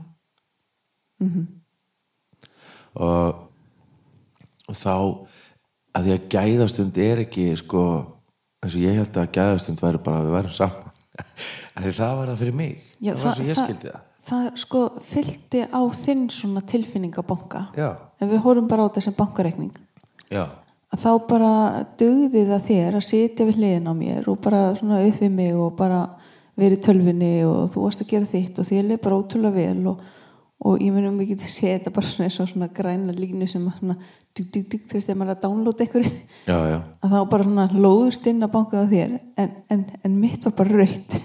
og, 2.95 3.43
og 4.67 4.79
þá 4.79 4.95
að 5.97 6.07
því 6.07 6.13
að 6.15 6.27
gæðastund 6.35 6.99
er 7.01 7.23
ekki 7.23 7.47
sko, 7.59 7.85
eins 8.63 8.75
og 8.75 8.83
ég 8.83 8.99
held 8.99 9.17
að 9.17 9.31
gæðastund 9.37 9.81
væri 9.81 10.03
bara 10.05 10.21
að 10.21 10.27
við 10.27 10.37
værum 10.37 10.55
saman. 10.57 10.93
Að 11.77 11.87
því 11.87 11.91
það 11.97 12.11
var 12.17 12.29
það 12.29 12.39
fyrir 12.43 12.55
mig. 12.57 12.77
Já, 13.01 13.11
það 13.15 13.25
var 13.25 13.37
sem 13.37 13.47
ég 13.47 13.57
skildi 13.57 13.89
það. 13.89 14.05
það 14.27 14.47
sko 14.61 14.81
fylgdi 15.07 15.61
á 15.65 15.81
þinn 15.97 16.23
svona 16.33 16.61
tilfinningabanka 16.69 17.61
já, 17.77 17.87
ef 18.21 18.29
við 18.29 18.41
horfum 18.43 18.69
bara 18.69 18.85
á 18.85 18.87
þetta 18.87 19.03
sem 19.07 19.15
bankareikning. 19.17 19.71
Já, 20.29 20.43
að 20.93 21.03
þá 21.03 21.11
bara 21.29 21.51
dugði 21.99 22.43
það 22.47 22.67
þér 22.67 22.97
að 22.99 23.07
sitja 23.07 23.47
við 23.47 23.59
hliðin 23.59 23.89
á 23.91 23.93
mér 23.97 24.29
og 24.31 24.39
bara 24.43 24.61
svona 24.77 25.01
upp 25.07 25.21
við 25.23 25.33
mig 25.39 25.57
og 25.57 25.73
bara 25.79 26.03
verið 26.57 26.83
tölvinni 26.87 27.33
og 27.47 27.71
þú 27.73 27.83
varst 27.85 28.03
að 28.03 28.13
gera 28.13 28.29
þitt 28.29 28.61
og 28.61 28.69
þér 28.69 28.87
leið 28.91 29.01
bara 29.03 29.17
ótrúlega 29.19 29.57
vel 29.57 29.91
og, 29.91 30.05
og 30.65 30.81
ég 30.81 30.93
myndi 30.93 31.11
mikið 31.17 31.43
til 31.43 31.49
að 31.49 31.73
þetta 31.75 31.95
bara 31.97 32.13
svona 32.13 32.31
svona 32.37 32.69
græna 32.79 33.17
línu 33.17 33.49
sem 33.51 33.67
dug, 34.37 34.49
dug, 34.53 34.65
dug, 34.71 34.83
þú 34.87 34.97
veist, 34.97 35.07
þegar 35.07 35.19
maður 35.19 35.31
er 35.31 35.37
að 35.37 35.45
downloada 35.45 35.85
einhverju 35.85 36.11
já, 36.47 36.57
já. 36.71 36.77
að 37.03 37.15
þá 37.15 37.17
bara 37.33 37.47
svona 37.47 37.67
lóðust 37.85 38.29
inn 38.31 38.45
að 38.45 38.53
banka 38.57 38.83
á 38.83 38.85
þér 38.91 39.15
en, 39.43 39.55
en, 39.73 39.85
en 40.07 40.19
mitt 40.21 40.47
var 40.47 40.55
bara 40.59 40.83
raut 40.83 41.17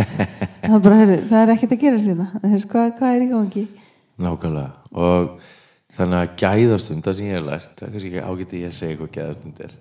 það, 0.64 0.72
er 0.72 0.82
bara, 0.88 0.98
heyrðu, 1.02 1.20
það 1.30 1.38
er 1.42 1.54
ekkert 1.54 1.76
að 1.76 1.86
þetta 2.08 2.42
þess 2.48 2.70
hvað, 2.72 2.90
hvað 2.98 3.14
er 3.14 3.24
í 3.26 3.30
gangi? 3.34 3.64
Nákvæmlega. 4.18 4.70
Og 4.98 5.28
þannig 5.94 6.18
að 6.24 6.34
gæðastund 6.42 7.06
það 7.06 7.16
sem 7.18 7.28
ég 7.28 7.38
hef 7.38 7.46
lært, 7.46 7.70
það 7.78 7.86
er 7.86 7.94
kannski 7.94 8.10
ekki 8.10 8.26
ágæti 8.26 8.62
ég 8.64 8.72
að 8.72 8.76
segja 8.80 8.98
hvað 8.98 9.14
gæðastund 9.14 9.62
er. 9.62 9.78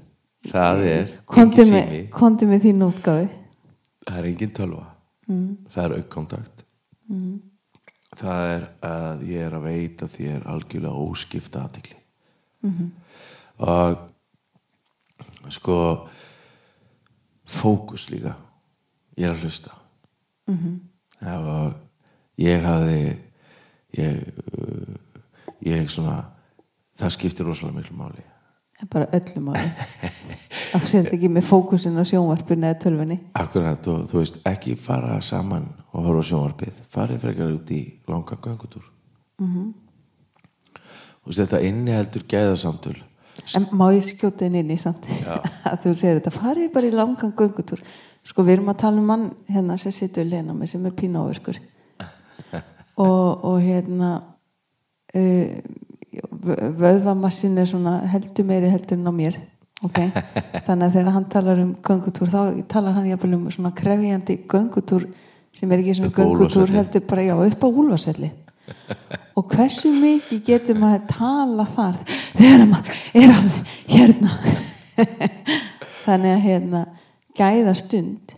Það 0.48 0.86
er 0.86 1.10
með, 1.34 1.66
sími, 1.66 2.02
komdu 2.14 2.48
með 2.48 2.66
þín 2.68 2.86
útgáfi 2.86 3.28
það 4.08 4.20
er 4.22 4.30
engin 4.32 4.56
tölva. 4.56 4.86
Mm. 5.28 5.48
það 5.74 5.84
er 5.84 5.94
aukkontakt 6.00 6.62
mm. 7.12 7.32
það 8.16 8.52
er 8.54 8.68
að 8.88 9.24
ég 9.28 9.44
er 9.44 9.56
að 9.58 9.66
veita 9.68 10.08
þér 10.12 10.46
algjörlega 10.54 11.08
óskipta 11.08 11.66
aðtikli 11.66 11.98
-hmm. 12.64 12.92
og 13.58 13.98
sko 15.50 16.08
fókus 17.46 18.10
líka. 18.10 18.36
Ég 19.18 19.26
er 19.26 19.34
að 19.34 19.42
hlusta. 19.42 19.72
Mm 20.48 20.58
-hmm. 20.58 21.38
og 21.38 21.74
ég 22.38 22.62
hafði 22.62 23.18
ég, 23.98 24.34
ég 25.66 25.88
svona 25.90 26.26
það 26.98 27.10
skiptir 27.10 27.46
rosalega 27.46 27.78
miklu 27.78 27.98
máli. 27.98 28.24
Bara 28.92 29.06
öllu 29.06 29.42
máli. 29.42 29.72
Af 30.74 30.86
sér 30.86 31.10
ekki 31.14 31.30
með 31.30 31.48
fókusin 31.50 31.98
á 31.98 32.04
sjónvarpinu 32.06 32.68
eða 32.68 32.80
tölfunni 32.84 33.20
Akkurat 33.34 33.88
og 33.88 34.10
þú 34.12 34.20
veist 34.20 34.38
ekki 34.46 34.76
fara 34.76 35.22
saman 35.22 35.66
og 35.92 36.04
horfa 36.04 36.22
á 36.22 36.30
sjónvarpið. 36.30 36.74
Farið 36.90 37.20
frekar 37.20 37.54
út 37.56 37.72
í 37.72 37.82
langa 38.08 38.36
göngutúr. 38.36 38.84
Mm 39.40 39.74
og 41.28 41.36
þetta 41.36 41.62
inni 41.68 41.94
heldur 41.96 42.26
gæðasamtöl. 42.32 42.96
En 43.56 43.68
má 43.78 43.90
ég 43.94 44.04
skjóta 44.04 44.48
inn 44.48 44.58
inn 44.60 44.74
í 44.74 44.80
samt? 44.80 45.06
Að 45.70 45.82
þú 45.84 45.96
segir 46.00 46.20
þetta 46.20 46.36
farið 46.36 46.72
bara 46.74 46.90
í 46.90 46.96
langan 46.96 47.36
göngutúr. 47.38 47.84
Sko 48.28 48.44
við 48.44 48.58
erum 48.58 48.72
að 48.74 48.80
tala 48.82 49.02
um 49.02 49.08
mann 49.08 49.28
hérna 49.48 49.78
sem 49.80 49.94
sittur 49.96 50.26
í 50.26 50.32
lena 50.32 50.56
með 50.56 50.74
sem 50.74 50.88
er 50.88 50.96
pínáverkur 50.98 51.60
og, 53.06 53.46
og 53.48 53.60
hérna 53.64 54.10
uh, 55.16 55.54
vöðvamassin 56.82 57.56
er 57.62 57.70
svona 57.70 58.02
heldur 58.12 58.48
meiri 58.50 58.72
heldur 58.74 59.00
en 59.00 59.08
á 59.08 59.14
mér 59.16 59.38
okay? 59.86 60.12
þannig 60.68 60.90
að 60.90 60.98
þegar 60.98 61.16
hann 61.16 61.30
talar 61.32 61.64
um 61.64 61.72
göngutúr 61.88 62.34
þá 62.34 62.42
talar 62.72 62.98
hann 62.98 63.08
jáfnvel 63.12 63.38
um 63.38 63.48
svona 63.54 63.74
krefjandi 63.78 64.42
göngutúr 64.50 65.08
sem 65.56 65.72
er 65.72 65.84
ekki 65.84 65.98
svona 66.02 66.16
göngutúr 66.18 66.76
heldur 66.76 67.08
bara 67.08 67.28
já 67.30 67.36
upp 67.38 67.64
á 67.64 67.68
úlvaselli 67.70 68.32
og 69.38 69.52
hversu 69.54 69.92
mikið 69.94 70.44
getur 70.48 70.80
maður 70.80 71.02
að 71.02 71.12
tala 71.14 71.68
þar 71.76 72.00
þegar 72.38 72.66
maður 72.72 73.04
er 73.22 73.36
alveg 73.36 73.76
hérna? 73.94 74.38
Þannig 76.08 76.34
að 76.34 76.44
hérna 76.48 76.84
gæða 77.38 77.76
stund 77.78 78.38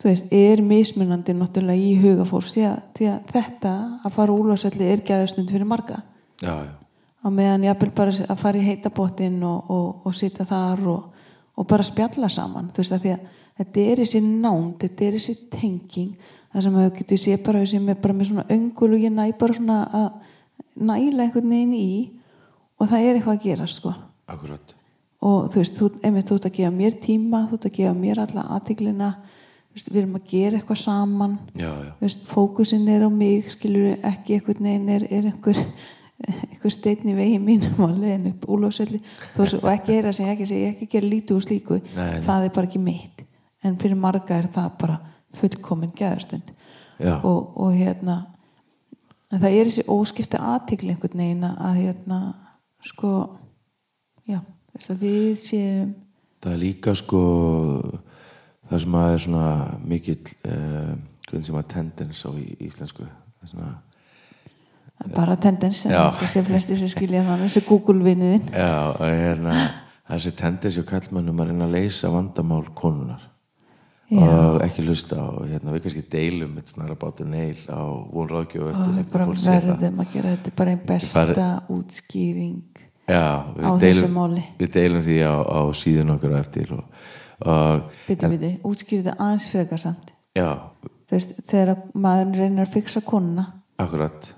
þú 0.00 0.08
veist, 0.08 0.30
er 0.32 0.62
mismunandi 0.64 1.34
náttúrulega 1.36 1.80
í 1.80 1.96
huga 2.00 2.24
fólks 2.28 2.54
því 2.54 2.68
því 2.96 3.08
að 3.12 3.32
þetta 3.34 3.72
að 4.06 4.14
fara 4.14 4.36
úlvarsvelli 4.36 4.88
er 4.88 5.02
gæða 5.04 5.26
stund 5.34 5.52
fyrir 5.52 5.68
marga. 5.68 6.00
Já, 6.40 6.54
já. 6.64 6.72
á 7.20 7.28
meðan 7.28 7.66
ég 7.66 7.74
aðbel 7.74 7.90
bara 7.96 8.14
að 8.16 8.40
fara 8.40 8.60
í 8.60 8.64
heitabottin 8.64 9.42
og, 9.44 9.68
og, 9.68 10.06
og 10.08 10.16
sita 10.16 10.46
þar 10.48 10.86
og, 10.88 11.26
og 11.54 11.68
bara 11.68 11.84
spjalla 11.84 12.30
saman. 12.32 12.70
Þú 12.72 12.84
veist 12.84 12.96
að 12.96 13.04
því 13.04 13.14
að 13.16 13.26
þetta 13.60 13.84
er 13.84 14.02
þessi 14.04 14.22
nánd, 14.24 14.76
þetta 14.80 15.06
er 15.06 15.18
þessi 15.18 15.36
tenging 15.52 16.14
það 16.50 16.66
sem 16.66 16.78
hefur 16.80 16.96
getið 16.98 17.22
sé 17.22 17.36
bara 17.44 17.62
sem 17.68 17.88
er 17.88 17.98
bara 18.02 18.16
með 18.16 18.30
svona 18.32 18.46
öngul 18.50 18.90
og 18.94 19.04
ég 19.04 19.14
næ 19.14 19.24
bara 19.38 19.56
svona 19.56 19.78
að 19.94 20.08
næla 20.80 21.26
einhvern 21.26 21.52
veginn 21.54 21.74
í 21.76 21.90
og 22.80 22.88
það 22.90 23.06
er 23.06 23.18
eitthvað 23.18 23.36
að 23.36 23.44
gera 23.44 23.68
sko 23.70 23.92
Akkurat. 24.30 24.74
og 25.20 25.50
þú 25.52 25.60
veist, 25.60 25.76
þú, 25.76 25.90
einmitt, 26.06 26.28
þú 26.28 26.38
ert 26.38 26.48
að 26.48 26.56
gefa 26.58 26.72
mér 26.74 26.98
tíma 27.02 27.44
þú 27.50 27.58
ert 27.58 27.68
að 27.68 27.76
gefa 27.78 27.94
mér 27.98 28.22
alla 28.24 28.46
aðtiklina 28.56 29.12
við 29.80 30.00
erum 30.02 30.18
að 30.18 30.26
gera 30.32 30.58
eitthvað 30.58 30.80
saman 30.82 31.38
já, 31.54 31.70
já. 31.70 31.92
Veist, 32.00 32.26
fókusin 32.28 32.88
er 32.90 33.06
á 33.06 33.10
mig 33.12 33.50
skilur 33.54 34.00
ekki 34.06 34.36
einhvern 34.36 34.66
veginn 34.66 34.88
er, 34.96 35.06
er 35.06 35.28
einhver, 35.30 35.60
einhver 36.26 36.74
steitni 36.74 37.14
vegi 37.16 37.38
mínum 37.42 37.84
að 37.86 38.00
leiðin 38.02 38.32
upp 38.32 38.48
úlóðsvelli 38.50 39.00
og 39.38 39.70
ekki 39.70 39.96
er 40.00 40.10
að 40.10 40.18
segja, 40.18 40.34
ekki, 40.34 40.48
segja, 40.50 40.72
ekki 40.74 40.90
gera 40.96 41.12
lítið 41.14 41.38
úr 41.38 41.46
slíku 41.46 41.80
nei. 41.94 42.18
það 42.26 42.48
er 42.48 42.54
bara 42.58 42.70
ekki 42.70 42.82
mitt 42.82 43.24
en 43.62 43.78
fyrir 43.80 44.00
marga 44.00 44.40
er 44.40 44.50
það 44.50 44.74
bara 44.80 44.98
fullkomin 45.38 45.92
geðarstund 45.96 46.52
og, 47.00 47.56
og 47.56 47.74
hérna 47.74 48.22
en 49.30 49.40
það 49.40 49.56
er 49.56 49.70
þessi 49.70 49.86
óskipta 49.90 50.40
aðtikli 50.54 50.94
einhvern 50.94 51.22
veginn 51.22 51.48
að 51.50 51.82
hérna 51.84 52.20
sko 52.84 53.12
já, 54.28 54.40
við 55.00 55.36
séum 55.40 55.92
það 56.40 56.54
er 56.54 56.62
líka 56.64 56.94
sko 56.98 57.20
það 58.70 58.82
sem 58.84 58.98
að 59.00 59.12
er 59.12 59.22
svona 59.26 59.52
mikill 59.84 60.18
hvernig 60.40 61.46
sem 61.46 61.60
að 61.60 61.70
tendens 61.74 62.24
á 62.26 62.30
í 62.34 62.46
íslensku 62.66 63.06
svona, 63.50 63.70
bara 65.14 65.36
tendens 65.40 65.84
þessi 65.86 66.44
flesti 66.46 66.78
sem 66.80 66.90
skilja 66.92 67.24
þannig 67.26 67.48
þessi 67.48 67.64
Google-vinniðin 67.68 68.50
já, 68.52 68.72
hérna, 68.98 69.56
þessi 70.10 70.34
tendens 70.38 70.78
og 70.80 70.88
kallmannum 70.90 71.42
að 71.42 71.52
reyna 71.52 71.68
að 71.68 71.76
leysa 71.78 72.10
vandamál 72.12 72.64
konunar. 72.76 73.29
Og 74.10 74.62
ekki 74.64 74.84
hlusta 74.86 75.16
og 75.22 75.46
hérna 75.46 75.74
við 75.74 75.84
kannski 75.84 76.02
deilum 76.10 76.56
þetta 76.58 76.74
snarra 76.74 76.96
bátur 76.98 77.28
neil 77.30 77.58
á 77.70 77.82
vonráðgjöf 78.10 78.70
og 78.74 78.94
við 78.96 79.10
bara 79.12 79.26
verðum 79.30 80.00
að 80.02 80.14
gera 80.14 80.32
þetta 80.34 80.54
bara 80.56 80.74
einn 80.74 80.86
besta 80.86 81.26
fari... 81.26 81.44
útskýring 81.76 82.86
Já, 83.10 83.46
á 83.46 83.70
þessu 83.82 84.08
máli. 84.10 84.42
við 84.58 84.72
deilum 84.74 85.04
því 85.06 85.18
á, 85.26 85.34
á 85.42 85.60
síðan 85.74 86.14
okkur 86.16 86.34
eftir 86.38 86.72
og, 86.74 86.82
og 87.42 87.86
Bitti 88.08 88.30
við 88.32 88.44
þið, 88.44 88.56
útskýrið 88.70 89.08
það 89.08 89.22
aðeins 89.26 89.48
frekar 89.50 89.82
samt. 89.82 90.12
Veist, 91.10 91.32
þegar 91.50 91.80
maður 91.98 92.36
reynir 92.38 92.66
að 92.66 92.74
fixa 92.76 93.02
konuna. 93.02 93.46
Akkurat. 93.82 94.28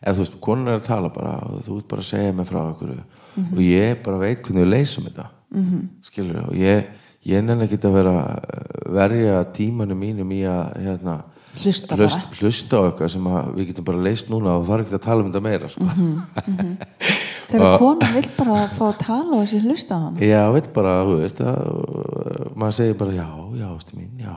Eða 0.00 0.14
þú 0.16 0.24
veist, 0.24 0.38
konuna 0.44 0.72
er 0.72 0.80
að 0.80 0.86
tala 0.88 1.10
bara 1.12 1.34
og 1.44 1.64
þú 1.66 1.80
ert 1.80 1.88
bara 1.90 2.04
að 2.04 2.10
segja 2.10 2.36
mig 2.36 2.48
frá 2.48 2.60
okkur 2.62 2.92
mm 2.92 3.02
-hmm. 3.36 3.52
og 3.52 3.60
ég 3.60 4.02
bara 4.04 4.18
veit 4.18 4.42
hvernig 4.42 4.64
við 4.64 4.72
leysum 4.72 5.04
þetta. 5.04 5.26
Mm 5.50 5.64
-hmm. 5.64 5.82
skilur 6.02 6.48
og 6.48 6.54
ég 6.54 6.84
ég 7.26 7.42
nenni 7.44 7.66
ekki 7.66 7.78
að 7.82 7.96
vera 7.98 8.16
verja 8.96 9.40
tímanu 9.56 9.96
mínum 9.98 10.30
í 10.34 10.42
að 10.46 10.76
hérna, 10.84 11.16
hlusta, 11.56 11.96
hlust, 11.98 12.26
hlusta 12.40 12.80
á 12.82 12.86
eitthvað 12.86 13.12
sem 13.14 13.30
við 13.56 13.70
getum 13.70 13.86
bara 13.88 14.02
leist 14.06 14.30
núna 14.30 14.58
og 14.60 14.66
það 14.68 14.76
er 14.76 14.84
ekki 14.84 14.98
að 14.98 15.06
tala 15.06 15.24
um 15.24 15.30
þetta 15.30 15.42
meira 15.46 15.70
sko. 15.72 15.84
mm 15.84 15.94
-hmm, 15.96 16.12
mm 16.46 16.56
-hmm. 16.56 16.76
þegar 17.50 17.78
konan 17.78 18.14
vil 18.14 18.28
bara 18.36 18.66
fá 18.68 18.84
að 18.88 18.98
tala 19.02 19.36
og 19.36 19.44
þessi 19.44 19.62
hlusta 19.64 19.94
á 19.94 19.98
hann 20.04 20.18
já, 20.18 20.42
vil 20.52 20.68
bara, 20.74 20.92
þú 21.06 21.16
veist 21.22 21.40
að, 21.40 21.58
maður 22.54 22.76
segir 22.78 22.98
bara 22.98 23.12
já, 23.12 23.28
já, 23.60 23.66
ástu 23.76 23.96
mín, 23.96 24.10
já, 24.18 24.34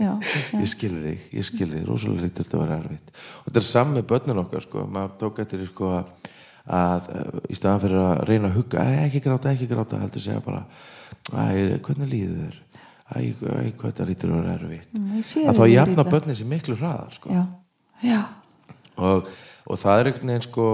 já, 0.00 0.18
já. 0.52 0.60
ég 0.60 0.68
skilur 0.68 1.02
þig 1.08 1.20
ég 1.32 1.44
skilur 1.44 1.78
þig, 1.78 1.86
rosalega 1.88 2.22
lítur 2.22 2.44
þetta 2.44 2.58
vera 2.58 2.78
erfitt 2.80 3.08
og 3.12 3.46
þetta 3.46 3.60
er 3.60 3.68
samme 3.68 4.02
börnun 4.02 4.44
okkar 4.44 4.62
sko. 4.62 4.86
maður 4.86 5.16
tók 5.18 5.38
eftir 5.38 5.66
sko, 5.66 5.92
að, 6.00 6.04
að 6.66 7.08
í 7.50 7.56
staðan 7.58 7.82
fyrir 7.82 8.02
að 8.02 8.20
reyna 8.28 8.50
að 8.50 8.58
hugga 8.60 8.84
ekki 9.06 9.22
gráta, 9.24 9.54
ekki 9.54 9.70
gráta, 9.70 9.98
heldur 10.02 10.22
segja 10.22 10.42
bara 10.44 10.62
hvernig 11.32 12.10
líður 12.12 12.52
þér 12.52 12.60
hvað 13.12 13.88
þetta 13.88 14.06
rítur 14.08 14.32
að 14.32 14.40
vera 14.40 14.54
erfitt 14.56 14.94
mm, 14.96 15.20
að 15.50 15.58
þá 15.58 15.64
jafna 15.72 16.04
börnin 16.08 16.38
sem 16.38 16.48
miklu 16.48 16.76
hraðar 16.78 17.16
sko. 17.16 17.32
já, 17.32 17.42
já. 18.04 18.20
Og, 18.96 19.28
og 19.66 19.80
það 19.80 20.00
er 20.00 20.10
einhvern 20.10 20.32
veginn 20.32 20.46
sko 20.46 20.66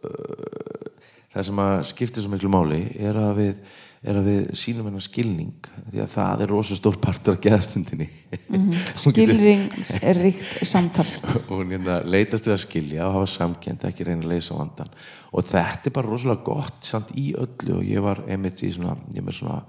uh, 0.00 0.90
það 1.32 1.48
sem 1.48 1.62
að 1.64 1.74
skiptir 1.90 2.24
svo 2.24 2.32
miklu 2.32 2.52
máli 2.52 2.82
er 3.00 3.18
að 3.20 3.32
við, 3.40 3.54
er 4.02 4.18
að 4.18 4.28
við 4.28 4.46
sínum 4.58 4.88
hennar 4.88 5.04
skilning 5.04 5.68
því 5.92 6.00
að 6.02 6.10
það 6.16 6.42
er 6.42 6.50
rosa 6.50 6.78
stór 6.78 6.96
partur 7.02 7.36
af 7.36 7.44
geðastundinni. 7.44 8.08
Mm 8.52 8.70
-hmm. 8.70 8.98
skilrings 9.00 9.90
ríkt 10.02 10.66
samtal. 10.66 11.06
Og 11.50 11.64
hérna 11.70 12.02
leitast 12.04 12.46
við 12.46 12.52
að 12.52 12.64
skilja 12.66 13.06
og 13.06 13.14
hafa 13.14 13.26
samkend 13.26 13.84
ekki 13.84 14.04
reyna 14.04 14.26
að 14.26 14.28
leysa 14.28 14.54
vandan 14.54 14.90
og 15.32 15.44
þetta 15.44 15.88
er 15.88 15.92
bara 15.92 16.08
rosalega 16.08 16.42
gott 16.44 16.84
samt 16.84 17.14
í 17.16 17.32
öllu 17.32 17.78
og 17.78 17.84
ég 17.84 18.00
var 18.02 18.22
emitt 18.28 18.62
í 18.62 18.70
svona, 18.72 18.96
ég 19.14 19.24
með 19.24 19.38
svona 19.40 19.62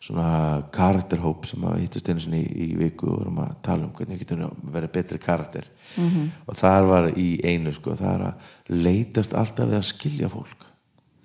svona 0.00 0.62
karakterhóp 0.70 1.46
sem 1.46 1.64
að 1.64 1.80
hittast 1.80 2.08
einu 2.08 2.20
sinni 2.20 2.42
í, 2.44 2.70
í 2.72 2.76
viku 2.76 3.08
og 3.08 3.18
vorum 3.18 3.38
að 3.38 3.54
tala 3.62 3.86
um 3.86 3.92
hvernig 3.96 4.18
við 4.18 4.26
getum 4.26 4.72
verið 4.72 4.92
betri 4.92 5.18
karakter. 5.18 5.64
Mm 5.96 6.08
-hmm. 6.08 6.30
og 6.46 6.56
það 6.56 6.88
var 6.88 7.18
í 7.18 7.40
einu 7.44 7.72
sko, 7.72 7.96
það 7.96 8.14
er 8.14 8.26
að 8.26 8.34
leitast 8.68 9.34
alltaf 9.34 9.68
við 9.68 9.76
að 9.76 9.82
skilja 9.82 10.28
fólk. 10.28 10.66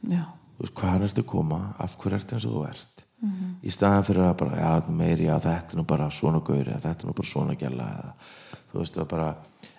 Já 0.08 0.24
veist, 0.62 0.76
hvaðan 0.78 1.08
ertu 1.08 1.24
að 1.24 1.32
koma 1.32 1.62
af 1.80 1.98
hverju 1.98 2.20
ertu 2.20 2.36
eins 2.36 2.46
og 2.46 2.56
þú 2.56 2.66
ert 2.70 3.06
mm 3.22 3.30
-hmm. 3.30 3.54
í 3.64 3.72
staðan 3.72 4.04
fyrir 4.04 4.24
að 4.24 4.38
bara, 4.38 4.58
já, 4.58 4.90
meiri, 4.90 5.26
já, 5.26 5.40
þetta 5.40 5.74
er 5.74 5.78
nú 5.78 5.84
bara 5.84 6.10
svona 6.10 6.40
gauri, 6.40 6.74
þetta 6.74 7.04
er 7.04 7.08
nú 7.08 7.14
bara 7.14 7.28
svona 7.28 7.56
gæla 7.56 8.14
þú 8.72 8.80
veist, 8.80 8.96
það 8.96 9.08
bara 9.08 9.36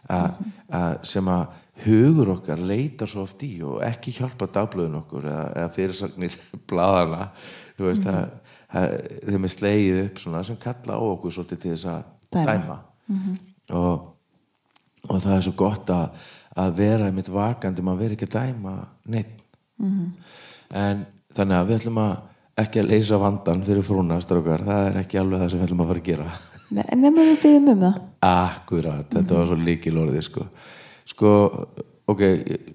að, 0.09 0.29
mm 0.29 0.35
-hmm. 0.37 0.53
að 0.69 1.05
sem 1.05 1.29
að 1.29 1.47
hugur 1.85 2.29
okkar 2.29 2.59
leitar 2.59 3.09
svo 3.09 3.23
oft 3.23 3.43
í 3.43 3.63
og 3.63 3.83
ekki 3.83 4.13
hjálpa 4.13 4.47
dagblöðun 4.47 5.01
okkur 5.01 5.25
eða, 5.25 5.53
eða 5.57 5.69
fyrirsagnir 5.69 6.39
bladana 6.69 7.31
þú 7.79 7.85
veist, 7.85 8.05
mm 8.05 8.11
-hmm. 8.11 8.29
það 8.73 8.89
þeim 9.29 9.45
er 9.45 9.49
slegið 9.49 10.05
upp 10.05 10.19
svona 10.19 10.45
sem 10.45 10.57
kalla 10.57 10.95
á 10.97 11.01
okkur 11.01 11.33
svolítið 11.33 11.59
til 11.59 11.71
þess 11.71 11.85
að 11.85 12.03
dæma, 12.33 12.53
dæma. 12.53 12.79
Og, 13.71 14.17
og 15.09 15.23
það 15.23 15.37
er 15.37 15.43
svo 15.43 15.53
gott 15.53 15.91
að, 15.91 16.09
að 16.57 16.75
vera 16.77 17.07
einmitt 17.07 17.29
vakandi 17.29 17.83
maður 17.83 17.99
veri 17.99 18.17
ekki 18.17 18.29
að 18.31 18.39
dæma 18.39 18.89
neitt 19.05 19.43
en 20.73 21.05
þannig 21.37 21.59
að 21.59 21.69
við 21.69 21.79
ætlum 21.81 22.01
að 22.03 22.13
ekki 22.63 22.83
að 22.83 22.91
leysa 22.91 23.19
vandan 23.21 23.63
fyrir 23.67 23.87
frúna 23.87 24.19
strákar, 24.23 24.65
það 24.67 24.87
er 24.89 24.99
ekki 25.03 25.21
alveg 25.21 25.43
það 25.43 25.51
sem 25.53 25.61
við 25.61 25.67
ætlum 25.69 25.85
að 25.85 25.93
fara 25.93 26.03
að 26.03 26.11
gera 26.11 26.33
En 26.73 27.03
við 27.05 27.17
byggjum 27.19 27.67
um 27.69 27.83
það 27.83 27.97
Akkurat, 28.25 29.09
þetta 29.11 29.21
mm 29.21 29.27
-hmm. 29.27 29.39
var 29.39 29.47
svo 29.47 29.57
líkil 29.57 29.99
orði 29.99 30.23
sko. 30.23 30.47
sko, 31.05 31.31
ok 32.07 32.23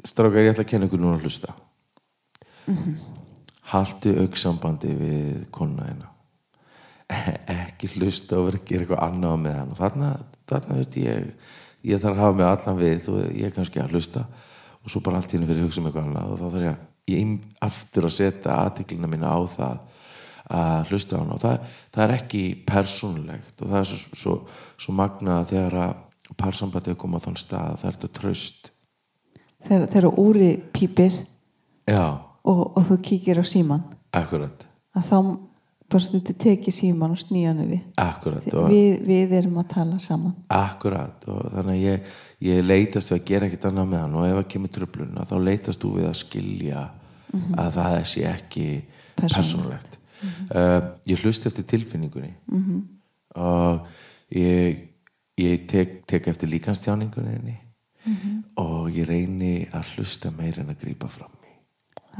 strákar, 0.06 0.44
ég 0.44 0.52
ætla 0.52 0.64
að 0.64 0.70
kenna 0.70 0.86
ykkur 0.86 1.00
núna 1.00 1.18
að 1.18 1.24
hlusta 1.24 1.54
mm 2.68 2.76
-hmm. 2.76 2.96
Haldu 3.62 4.20
auksambandi 4.22 4.88
við 4.88 5.48
konuna 5.52 5.88
hérna 5.88 6.08
ekki 7.64 7.88
hlusta 7.88 8.38
og 8.38 8.46
vera 8.46 8.58
að 8.58 8.66
gera 8.66 8.82
eitthvað 8.82 9.04
annað 9.04 9.40
með 9.40 9.56
hann 9.58 9.76
þarna, 9.76 10.20
þarna 10.48 10.76
veit 10.76 10.98
ég 10.98 11.34
ég 11.84 12.02
þarf 12.02 12.18
að 12.18 12.24
hafa 12.24 12.38
mig 12.38 12.46
allan 12.46 12.78
við 12.78 13.10
og 13.10 13.18
ég 13.32 13.46
er 13.46 13.56
kannski 13.56 13.80
að 13.80 13.92
hlusta 13.96 14.26
og 14.84 14.92
svo 14.92 15.02
bara 15.02 15.18
allt 15.18 15.32
henni 15.32 15.48
fyrir 15.48 15.62
að 15.62 15.68
hugsa 15.68 15.82
um 15.82 15.88
eitthvað 15.90 16.08
annað 16.08 16.32
og 16.32 16.40
þá 16.40 16.48
þarf 16.48 16.66
ég, 16.68 16.78
ég 17.08 17.36
aftur 17.64 18.10
að 18.10 18.18
setja 18.18 18.58
aðtiklina 18.64 19.10
mína 19.12 19.32
á 19.32 19.40
það 19.54 19.84
að 20.58 20.92
hlusta 20.92 21.18
á 21.18 21.20
hann 21.20 21.34
og 21.36 21.42
það, 21.44 21.66
það 21.92 22.04
er 22.06 22.14
ekki 22.16 22.44
persónulegt 22.68 23.64
og 23.64 23.72
það 23.72 23.80
er 23.82 23.90
svo, 23.90 24.20
svo, 24.22 24.36
svo 24.80 24.96
magnað 24.96 25.50
þegar 25.52 25.78
að 25.84 26.38
parsambandið 26.40 26.94
er 26.94 27.00
komað 27.02 27.24
á 27.24 27.26
þann 27.26 27.42
stað 27.42 27.76
það 27.82 27.90
er 27.90 27.98
þetta 27.98 28.14
tröst 28.22 28.72
þegar, 29.68 29.90
þegar 29.92 30.10
úri 30.24 30.50
pípir 30.76 31.20
já, 31.88 32.06
og, 32.48 32.64
og 32.72 32.88
þú 32.88 33.00
kíkir 33.10 33.44
á 33.44 33.46
síman 33.48 33.84
akkurat. 34.16 34.66
Að 34.96 35.10
þá 35.10 35.18
bara 35.88 36.04
stundi 36.04 36.34
tekið 36.36 36.76
síman 36.76 37.14
og 37.16 37.20
snýjan 37.22 37.62
við. 37.64 37.84
Akkurat 38.02 38.46
við, 38.48 39.04
við 39.08 39.36
erum 39.40 39.60
að 39.62 39.70
tala 39.72 40.00
saman. 40.04 40.36
Akkurat 40.52 41.28
og 41.32 41.46
þannig 41.54 41.78
að 41.78 41.84
ég, 41.86 42.16
ég 42.48 42.66
leitast 42.66 43.14
við 43.14 43.20
að 43.20 43.28
gera 43.30 43.48
ekkert 43.48 43.68
annað 43.70 43.92
með 43.94 44.04
hann 44.04 44.18
og 44.20 44.28
ef 44.28 44.40
það 44.40 44.50
kemur 44.54 44.74
tröflun 44.78 45.22
þá 45.30 45.36
leitast 45.44 45.84
þú 45.84 45.94
við 45.96 46.10
að 46.10 46.18
skilja 46.22 46.84
að 47.34 47.72
það 47.78 48.04
sé 48.12 48.26
ekki 48.30 48.68
Persónulegt. 49.18 49.18
persónulegt. 49.18 49.98
Uh, 50.50 50.82
ég 51.06 51.24
hlusti 51.24 51.48
eftir 51.48 51.64
tilfinningunni. 51.64 52.34
-hmm. 52.52 52.82
og 53.36 53.88
ég, 54.30 54.90
ég 55.38 55.66
tek, 55.68 56.06
tek 56.08 56.28
eftir 56.28 56.50
líkanstjáningunni 56.50 57.36
þinni 57.38 57.58
og 58.56 58.90
ég 58.90 59.08
reyni 59.08 59.68
að 59.74 59.98
hlusta 59.98 60.32
meir 60.32 60.60
en 60.60 60.70
að 60.70 60.80
grípa 60.80 61.08
fram 61.08 61.34
í. 61.44 61.54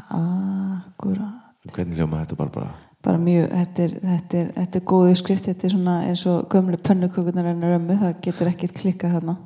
Akkurat. 0.10 1.56
Hvernig 1.74 1.98
ljóma 1.98 2.22
þetta 2.26 2.36
bara 2.36 2.50
bara 2.50 2.76
bara 3.04 3.18
mjög, 3.18 3.50
þetta 3.52 3.84
er, 3.84 3.94
þetta 4.02 4.38
er, 4.38 4.48
þetta 4.56 4.80
er 4.80 4.86
góðu 4.86 5.16
skrift. 5.16 5.46
Þetta 5.46 5.68
er 5.68 5.72
svona 5.72 5.98
eins 6.08 6.26
og 6.26 6.48
gömlu 6.52 6.78
pönnukökunar 6.78 7.46
en 7.46 7.64
römmu, 7.64 8.00
það 8.02 8.22
getur 8.22 8.48
ekkert 8.52 8.82
klikka 8.82 9.12
þarna. 9.14 9.38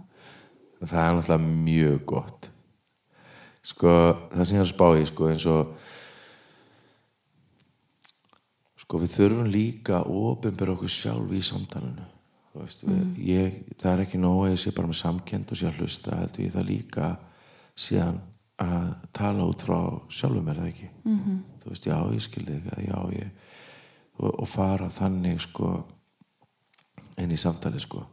Það 0.81 1.03
er 1.03 1.15
náttúrulega 1.15 1.51
mjög 1.67 2.05
gott 2.05 2.50
sko 3.65 3.91
það 4.31 4.45
sem 4.45 4.57
ég 4.57 4.63
er 4.63 4.67
að 4.67 4.73
spá 4.73 4.87
í 4.97 5.05
sko 5.09 5.29
eins 5.29 5.45
og 5.49 5.75
sko 8.81 9.01
við 9.03 9.13
þurfum 9.17 9.51
líka 9.53 9.99
að 10.01 10.15
ofinbera 10.21 10.75
okkur 10.75 10.91
sjálf 10.91 11.35
í 11.37 11.43
samtalenu 11.45 12.07
veist, 12.57 12.83
við, 12.83 13.05
ég, 13.29 13.61
það 13.79 13.93
er 13.93 14.03
ekki 14.05 14.19
nóg 14.21 14.41
að 14.45 14.51
ég 14.55 14.63
sé 14.63 14.73
bara 14.75 14.91
með 14.91 15.01
samkend 15.03 15.53
og 15.53 15.59
sé 15.59 15.69
að 15.69 15.79
hlusta 15.79 16.17
heldur 16.17 16.45
ég 16.45 16.55
það 16.57 16.69
líka 16.71 17.13
síðan 17.79 18.19
að 18.61 18.89
tala 19.15 19.47
út 19.47 19.63
frá 19.65 19.79
sjálfum 20.11 20.51
er 20.51 20.59
það 20.59 20.71
ekki? 20.73 20.89
-hmm. 21.05 21.39
þú 21.63 21.71
veist, 21.71 21.87
já 21.87 21.97
ég 22.13 22.21
skildi 22.25 22.57
ekki 22.59 22.89
já 22.89 22.99
ég 23.15 23.29
og, 24.19 24.39
og 24.43 24.47
fara 24.49 24.89
þannig 24.89 25.41
sko 25.41 25.71
inn 27.21 27.31
í 27.31 27.39
samtali 27.39 27.81
sko. 27.81 28.03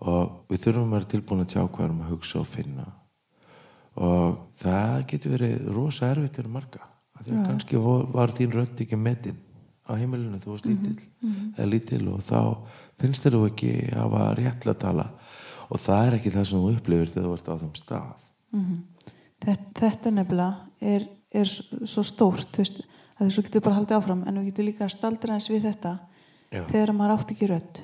Og 0.00 0.48
við 0.50 0.64
þurfum 0.64 0.88
að 0.88 0.96
vera 0.96 1.10
tilbúin 1.12 1.44
að 1.44 1.52
tjá 1.52 1.62
hvað 1.66 1.86
erum 1.86 2.02
að 2.04 2.12
hugsa 2.14 2.40
og 2.40 2.48
finna 2.48 2.86
og 3.98 4.46
það 4.60 5.06
getur 5.10 5.34
verið 5.34 5.68
rosa 5.74 6.10
erfitt 6.12 6.38
fyrir 6.38 6.52
marga 6.54 6.86
að 7.20 7.30
kannski 7.46 7.80
var, 7.80 8.32
þín 8.32 8.54
rödd 8.54 8.82
ekki 8.84 8.98
metin 8.98 9.38
á 9.84 9.92
heimilinu 9.98 10.38
þú 10.40 10.54
varst 10.54 10.68
lítill 10.68 10.96
eða 11.56 11.68
lítill 11.68 12.04
og 12.12 12.22
þá 12.24 12.40
finnst 13.00 13.26
þér 13.26 13.36
þú 13.36 13.42
ekki 13.50 13.72
að 13.90 14.00
hafa 14.00 14.26
réttlega 14.38 14.76
að 14.76 14.82
tala. 14.84 15.06
Og 15.70 15.82
það 15.82 16.06
er 16.06 16.16
ekki 16.18 16.32
það 16.34 16.46
sem 16.50 16.62
þú 16.62 16.70
upplifir 16.74 17.10
þegar 17.12 17.26
þú 17.26 17.34
ert 17.36 17.50
á 17.50 17.54
þeim 17.60 17.74
stað. 17.78 18.06
Þetta, 19.40 19.66
þetta 19.80 20.12
nefnilega 20.16 20.94
er, 20.94 21.06
er 21.30 21.50
svo 21.50 22.04
stórt 22.06 22.50
þú 22.54 22.64
veist, 22.64 22.80
að 23.16 23.28
þessu 23.28 23.44
getur 23.46 23.66
bara 23.66 23.78
haldið 23.78 23.98
áfram 23.98 24.24
en 24.26 24.40
við 24.40 24.48
getum 24.50 24.68
líka 24.70 24.86
að 24.86 24.94
staldra 24.96 25.36
eins 25.36 25.50
við 25.50 25.68
þetta 25.68 25.96
Já. 26.50 26.64
þegar 26.72 26.94
maður 26.96 27.16
átt 27.16 27.34
ekki 27.36 27.50
rödd. 27.50 27.82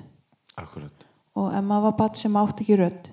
Akkurat. 0.56 1.06
Og 1.36 1.52
ef 1.52 1.66
maður 1.68 1.90
var 1.90 1.96
bat 2.00 2.18
sem 2.18 2.40
átt 2.40 2.62
ekki 2.64 2.80
rödd 2.80 3.12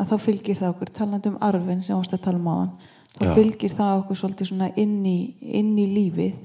að 0.00 0.12
þá 0.12 0.16
fylgir 0.24 0.58
það 0.58 0.72
okkur. 0.74 0.92
Talandi 0.96 1.30
um 1.30 1.40
arfin 1.44 1.82
sem 1.84 1.98
ást 1.98 2.16
að 2.16 2.24
tala 2.26 2.40
um 2.40 2.50
áðan 2.50 2.72
þá 3.10 3.24
Já. 3.26 3.32
fylgir 3.36 3.74
það 3.74 3.96
okkur 4.00 4.20
svolítið 4.20 4.50
svona 4.50 4.70
inn 4.80 5.00
í, 5.06 5.18
inn 5.60 5.74
í 5.78 5.86
lífið 5.90 6.38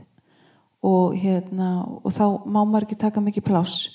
og 0.86 1.16
hérna 1.18 1.70
og 1.86 2.12
þá 2.14 2.26
má 2.46 2.60
maður 2.62 2.88
ekki 2.88 3.00
taka 3.06 3.24
mikið 3.24 3.48
pláss. 3.48 3.86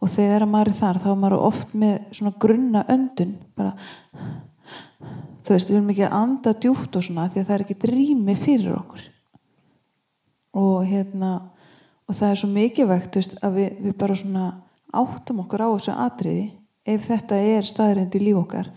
Og 0.00 0.08
þegar 0.08 0.46
maður 0.48 0.72
er 0.72 0.78
þar 0.78 1.00
þá 1.02 1.08
er 1.12 1.20
maður 1.20 1.44
oft 1.44 1.74
með 1.76 1.96
svona 2.16 2.32
grunna 2.40 2.84
öndun 2.88 3.34
bara 3.56 3.74
þú 5.44 5.54
veist, 5.54 5.70
við 5.70 5.76
erum 5.76 5.92
ekki 5.92 6.06
að 6.06 6.16
anda 6.16 6.54
djúpt 6.56 6.96
og 6.96 7.04
svona 7.04 7.28
því 7.28 7.42
að 7.42 7.48
það 7.48 7.56
er 7.56 7.64
ekki 7.66 7.78
drými 7.84 8.36
fyrir 8.38 8.76
okkur. 8.78 9.06
Og 10.60 10.88
hérna 10.88 11.32
og 12.08 12.16
það 12.16 12.32
er 12.32 12.40
svo 12.40 12.48
þú 12.50 12.88
veist, 13.20 13.36
að 13.44 13.58
við, 13.60 13.70
við 13.84 13.96
bara 14.00 14.16
svona 14.18 14.46
áttum 14.90 15.44
okkur 15.44 15.62
á 15.62 15.68
þessu 15.70 15.94
atriði 15.94 16.46
ef 16.94 17.06
þetta 17.08 17.40
er 17.54 17.68
staðrind 17.68 18.14
í 18.16 18.22
líf 18.22 18.40
okkar 18.42 18.70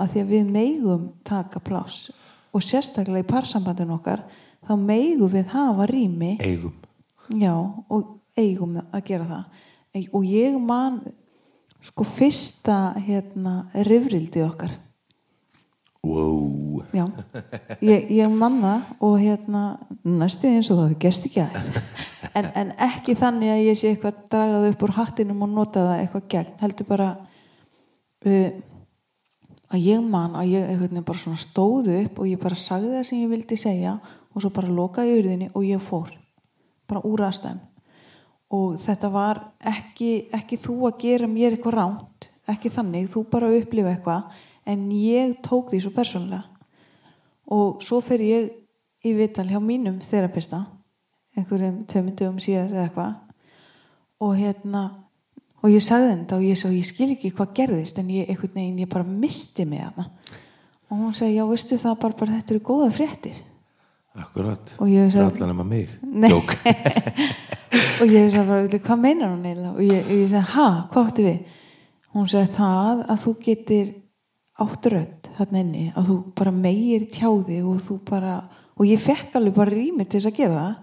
að 0.00 0.12
því 0.12 0.22
að 0.22 0.34
við 0.34 0.52
meigum 0.56 1.08
taka 1.26 1.62
pláss 1.62 2.10
og 2.50 2.64
sérstaklega 2.64 3.24
í 3.24 3.30
parsambandin 3.30 3.94
okkar 3.94 4.24
þá 4.66 4.74
meigum 4.80 5.32
við 5.32 5.50
hafa 5.54 5.86
rými. 5.90 6.36
Eigum. 6.40 6.74
Já, 7.40 7.54
og 7.88 8.16
eigum 8.38 8.78
að 8.82 9.02
gera 9.06 9.26
það. 9.28 9.64
Og 10.14 10.26
ég 10.26 10.56
man 10.62 11.00
sko 11.84 12.04
fyrsta 12.06 12.78
hérna 13.00 13.64
rifrildið 13.86 14.46
okkar. 14.46 14.78
Wow. 16.00 16.80
já, 16.96 17.04
ég, 17.84 18.06
ég 18.08 18.30
man 18.32 18.54
það 18.62 18.84
og 19.04 19.16
hérna 19.20 19.64
næstu 20.00 20.48
eins 20.48 20.70
og 20.72 20.78
það 20.78 20.86
við 20.94 21.02
gerst 21.02 21.26
ekki 21.28 21.42
aðeins 21.42 21.98
en, 22.38 22.46
en 22.56 22.70
ekki 22.86 23.12
þannig 23.20 23.52
að 23.52 23.60
ég 23.66 23.76
sé 23.76 23.90
eitthvað 23.90 24.22
dragað 24.32 24.68
upp 24.70 24.84
úr 24.86 24.94
hattinum 24.96 25.44
og 25.44 25.52
nota 25.58 25.82
það 25.84 26.00
eitthvað 26.00 26.24
gegn 26.32 26.54
heldur 26.62 26.88
bara 26.88 27.10
að 28.24 29.78
ég 29.80 30.02
man 30.04 30.36
að 30.36 30.52
ég 30.54 30.68
eitthvað 30.68 31.04
bara 31.08 31.22
svona 31.22 31.40
stóðu 31.40 31.96
upp 32.04 32.20
og 32.20 32.28
ég 32.28 32.40
bara 32.42 32.58
sagði 32.58 32.94
það 32.96 33.06
sem 33.08 33.22
ég 33.22 33.32
vildi 33.32 33.58
segja 33.60 33.96
og 34.30 34.42
svo 34.42 34.50
bara 34.54 34.72
lokaði 34.72 35.18
urðinni 35.20 35.50
og 35.54 35.64
ég 35.66 35.82
fór. 35.82 36.10
Bara 36.90 37.04
úr 37.06 37.24
aðstæðum. 37.28 37.62
Og 38.50 38.74
þetta 38.82 39.08
var 39.14 39.40
ekki, 39.62 40.26
ekki 40.34 40.58
þú 40.58 40.76
að 40.88 40.98
gera 41.04 41.30
mér 41.30 41.54
eitthvað 41.54 41.76
ránt 41.78 42.30
ekki 42.50 42.70
þannig, 42.72 43.10
þú 43.12 43.24
bara 43.30 43.50
upplifa 43.54 43.92
eitthvað 43.94 44.40
en 44.70 44.86
ég 44.94 45.36
tók 45.44 45.70
því 45.70 45.82
svo 45.84 45.92
persónulega. 45.94 46.44
Og 47.50 47.82
svo 47.82 48.00
fer 48.04 48.22
ég 48.22 48.50
í 49.06 49.14
vital 49.16 49.46
hjá 49.48 49.58
mínum 49.62 49.98
þerapista 50.02 50.64
einhverjum 51.36 51.84
tveimundum 51.88 52.40
síðar 52.42 52.74
eða 52.74 52.86
eitthvað. 52.88 53.14
Og 54.20 54.34
hérna 54.38 54.82
og 55.60 55.68
ég 55.70 55.82
sagði 55.84 56.10
þetta 56.14 56.36
og 56.38 56.44
ég, 56.46 56.56
svo, 56.58 56.70
ég 56.72 56.86
skil 56.88 57.10
ekki 57.14 57.30
hvað 57.36 57.54
gerðist 57.58 57.98
en 58.00 58.10
ég, 58.14 58.28
einhvern 58.32 58.54
veginn, 58.56 58.80
ég 58.84 58.88
bara 58.90 59.04
misti 59.04 59.66
mig 59.68 59.82
hana 59.84 60.06
og 60.90 60.96
hún 60.98 61.14
segi, 61.14 61.36
já 61.36 61.44
veistu 61.46 61.78
það 61.78 61.98
bara, 62.02 62.16
bara 62.18 62.32
þetta 62.38 62.54
eru 62.56 62.60
góða 62.66 62.88
fréttir. 62.90 63.36
Akkurat. 64.18 64.72
Og 64.82 64.88
ég 64.90 65.06
sagði- 65.12 65.36
allan 65.36 65.52
nema 65.52 65.64
mig. 65.64 65.88
Nei. 66.02 66.30
Jók. 66.32 66.56
og 68.02 68.06
ég 68.10 68.32
sagði 68.32 68.46
bara, 68.48 68.62
"Veitu, 68.64 68.80
hvað 68.82 68.98
meinar 69.04 69.30
hún 69.30 69.44
eiginlega? 69.46 69.70
Og 69.76 69.82
ég, 69.86 70.10
ég 70.10 70.24
sagði, 70.32 70.48
ha, 70.56 70.88
hvað 70.90 71.06
áttu 71.12 71.26
við? 71.28 71.38
Hún 72.10 72.26
sagði 72.26 72.50
það 72.56 73.04
að 73.06 73.22
þú 73.22 73.34
getur 73.44 73.92
átt 74.60 74.86
rödd 74.92 75.30
þarna 75.38 75.60
inni 75.62 75.84
að 75.94 76.10
þú 76.10 76.16
bara 76.40 76.50
meir 76.50 77.06
tjáði 77.14 77.60
og 77.62 77.78
þú 77.86 77.98
bara, 78.10 78.34
og 78.76 78.86
ég 78.90 78.98
fekk 79.00 79.36
alveg 79.38 79.54
bara 79.54 79.70
rými 79.70 80.04
til 80.08 80.18
þess 80.18 80.32
að 80.32 80.36
gera 80.40 80.58
það 80.58 80.74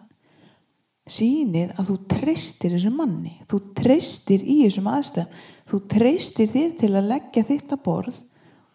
sýnir 1.11 1.73
að 1.77 1.91
þú 1.91 1.97
treystir 2.11 2.75
þessum 2.75 2.97
manni, 2.99 3.33
þú 3.49 3.61
treystir 3.77 4.43
í 4.43 4.57
þessum 4.65 4.89
aðstæðum, 4.91 5.45
þú 5.67 5.79
treystir 5.93 6.51
þér 6.53 6.75
til 6.81 6.91
að 6.93 7.09
leggja 7.11 7.45
þitt 7.47 7.73
að 7.75 7.83
borð 7.85 8.19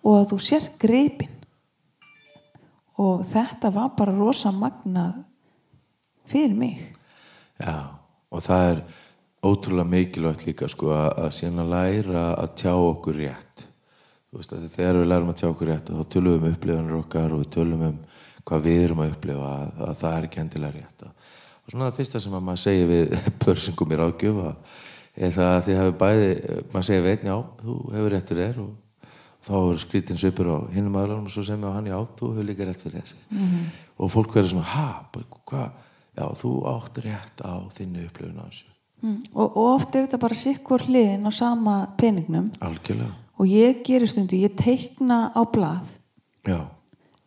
og 0.02 0.16
að 0.18 0.26
þú 0.32 0.38
sér 0.46 0.68
gripin 0.82 1.38
og 3.02 3.22
þetta 3.26 3.70
var 3.74 3.92
bara 3.98 4.14
rosa 4.16 4.52
magnað 4.54 5.22
fyrir 6.28 6.56
mig. 6.56 6.82
Já, 7.58 7.98
og 8.30 8.44
það 8.44 8.68
er 8.70 8.82
ótrúlega 9.42 9.90
mikilvægt 9.90 10.46
líka 10.46 10.68
sko 10.70 10.92
að, 10.94 11.08
að 11.26 11.60
að 11.62 11.72
læra 11.72 12.26
að 12.38 12.54
tjá 12.62 12.74
okkur 12.74 13.18
rétt. 13.18 13.66
Þú 14.30 14.40
veist 14.40 14.52
að 14.56 14.68
þegar 14.76 15.00
við 15.00 15.10
lærum 15.10 15.32
að 15.32 15.40
tjá 15.40 15.48
okkur 15.50 15.68
rétt 15.68 15.90
þá 15.92 16.04
tölum 16.12 16.36
við 16.36 16.46
um 16.46 16.54
upplifanir 16.54 16.98
okkar 17.00 17.34
og 17.34 17.42
við 17.42 17.50
tölum 17.56 17.82
um 17.88 17.98
hvað 18.48 18.64
við 18.66 18.84
erum 18.86 19.02
að 19.02 19.12
upplifa 19.12 19.50
að, 19.56 19.66
að 19.86 19.98
það 20.02 20.14
er 20.16 20.28
ekki 20.28 20.40
endilega 20.42 20.78
rétt 20.78 21.04
og 21.62 21.72
svona 21.72 21.90
það 21.90 21.98
fyrsta 22.00 22.22
sem 22.22 22.36
að 22.36 22.46
maður 22.46 22.62
segir 22.62 22.88
við 22.90 23.12
börsingum 23.44 23.92
í 23.92 23.98
ráðgjöf 24.00 24.40
er 25.12 25.34
það 25.36 25.50
að 25.50 25.64
þið 25.66 25.80
hefur 25.80 25.98
bæði 26.00 26.30
maður 26.72 26.88
segir 26.88 27.04
við 27.04 27.14
einn 27.14 27.30
já, 27.30 27.36
þú 27.62 27.76
hefur 27.96 28.14
rétt 28.14 28.32
fyrir 28.32 28.48
þér 28.48 28.60
og 28.64 28.72
þá 29.42 29.54
er 29.60 29.80
skrítin 29.82 30.20
svipur 30.20 30.50
á 30.54 30.58
hinnum 30.72 30.98
aðlunum 30.98 31.30
og 31.30 31.34
svo 31.34 31.44
við 31.44 31.66
á 31.66 31.76
hann 31.76 31.88
já, 31.90 31.96
þú 32.18 32.32
hefur 32.32 32.48
líka 32.48 32.66
rétt 32.68 32.82
fyrir 32.82 33.00
þér. 33.00 33.14
-hmm. 33.30 33.64
og 33.98 34.10
fólk 34.10 34.34
verður 34.34 34.50
svona, 34.50 34.68
ha, 34.74 35.06
hvað 35.46 35.70
já, 36.16 36.26
þú 36.42 36.52
átt 36.74 36.98
rétt 36.98 37.42
á 37.42 37.54
þinni 37.74 38.06
upplifun 38.06 38.42
á 38.42 38.46
þessu. 38.46 38.68
Mm. 39.02 39.22
Og, 39.34 39.56
og 39.56 39.64
oft 39.74 39.94
er 39.94 40.06
þetta 40.06 40.18
bara 40.18 40.34
sikkur 40.34 40.82
hliðin 40.86 41.26
á 41.26 41.30
sama 41.34 41.88
peningnum. 41.98 42.52
Algjörlega, 42.60 43.14
og 43.38 43.46
ég 43.46 43.82
gerir 43.82 44.06
stundu, 44.06 44.36
ég 44.36 44.54
teikna 44.54 45.32
á 45.34 45.42
blað. 45.42 45.90
Já, 46.46 46.70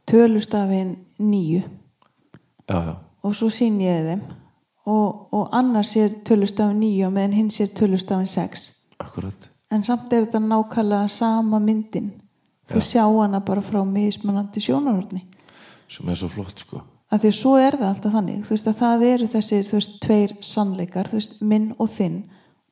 tölustafin 0.06 0.98
nýju 1.20 1.64
já, 2.68 2.76
já 2.86 3.05
og 3.26 3.34
svo 3.36 3.50
sín 3.50 3.82
ég 3.82 4.06
þeim. 4.06 4.24
Og, 4.86 5.34
og 5.34 5.50
annar 5.58 5.88
sér 5.88 6.20
tölustafin 6.28 6.78
9 6.78 7.10
meðan 7.10 7.34
hinn 7.34 7.52
sér 7.54 7.72
tölustafin 7.74 8.30
6 8.30 8.68
akkurat. 9.02 9.50
En 9.72 9.84
samt 9.84 10.14
er 10.14 10.28
þetta 10.28 10.42
nákvæmlega 10.44 11.08
sama 11.10 11.60
myndin. 11.60 12.12
Þú 12.70 12.82
sjá 12.82 13.04
hana 13.06 13.42
bara 13.46 13.62
frá 13.66 13.82
mismunandi 13.86 14.62
sjónarhorni. 14.62 15.24
Sem 15.90 16.10
er 16.10 16.18
svo 16.18 16.30
flott 16.34 16.62
sko. 16.62 16.82
Að 17.14 17.26
því 17.26 17.32
að 17.32 17.38
svo 17.38 17.52
er 17.62 17.78
það 17.78 17.90
alltaf 17.90 18.16
þannig. 18.16 18.40
Þú 18.46 18.56
veist 18.56 18.70
að 18.70 18.80
það 18.80 19.06
eru 19.10 19.28
þessir 19.34 19.68
veist 19.74 20.00
tveir 20.02 20.34
sannleikar. 20.46 21.12
Veist 21.14 21.38
minn 21.42 21.68
og 21.78 21.92
þinn. 21.94 22.24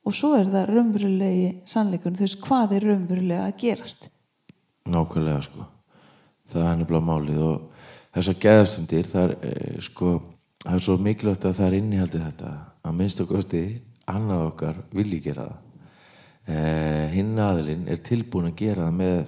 Og 0.04 0.16
svo 0.16 0.32
er 0.38 0.50
það 0.52 0.72
raunverulegi 0.72 1.46
sannleikur 1.70 2.16
þú 2.16 2.26
veist 2.26 2.42
hvað 2.44 2.74
er 2.76 2.88
raunverulega 2.90 3.46
að 3.46 3.56
gerast? 3.62 4.10
Nákvæmlega 4.90 5.44
sko. 5.46 5.68
Það 6.52 6.66
er 6.70 6.80
nefnilega 6.80 7.08
málið. 7.08 7.40
Og 7.46 7.86
þessar 8.16 8.40
geðastundir 8.42 9.10
það 9.10 9.28
er 9.28 9.36
eh, 9.50 9.78
sko 9.86 10.16
það 10.64 10.78
er 10.78 10.84
svo 10.86 10.96
mikilvægt 11.00 11.44
að 11.44 11.56
það 11.58 11.66
er 11.68 11.78
innihaldi 11.78 12.22
þetta. 12.22 12.52
Að 12.84 12.98
minnst 12.98 13.22
og 13.22 13.30
kosti 13.30 13.62
annað 14.10 14.48
okkar 14.48 14.82
vilji 14.94 15.20
gera 15.24 15.46
það. 15.48 15.62
Eh, 16.44 17.06
hinn 17.14 17.38
aðilinn 17.40 17.86
er 17.88 18.02
tilbúin 18.04 18.50
að 18.50 18.58
gera 18.58 18.88
það 18.88 18.98
með 18.98 19.20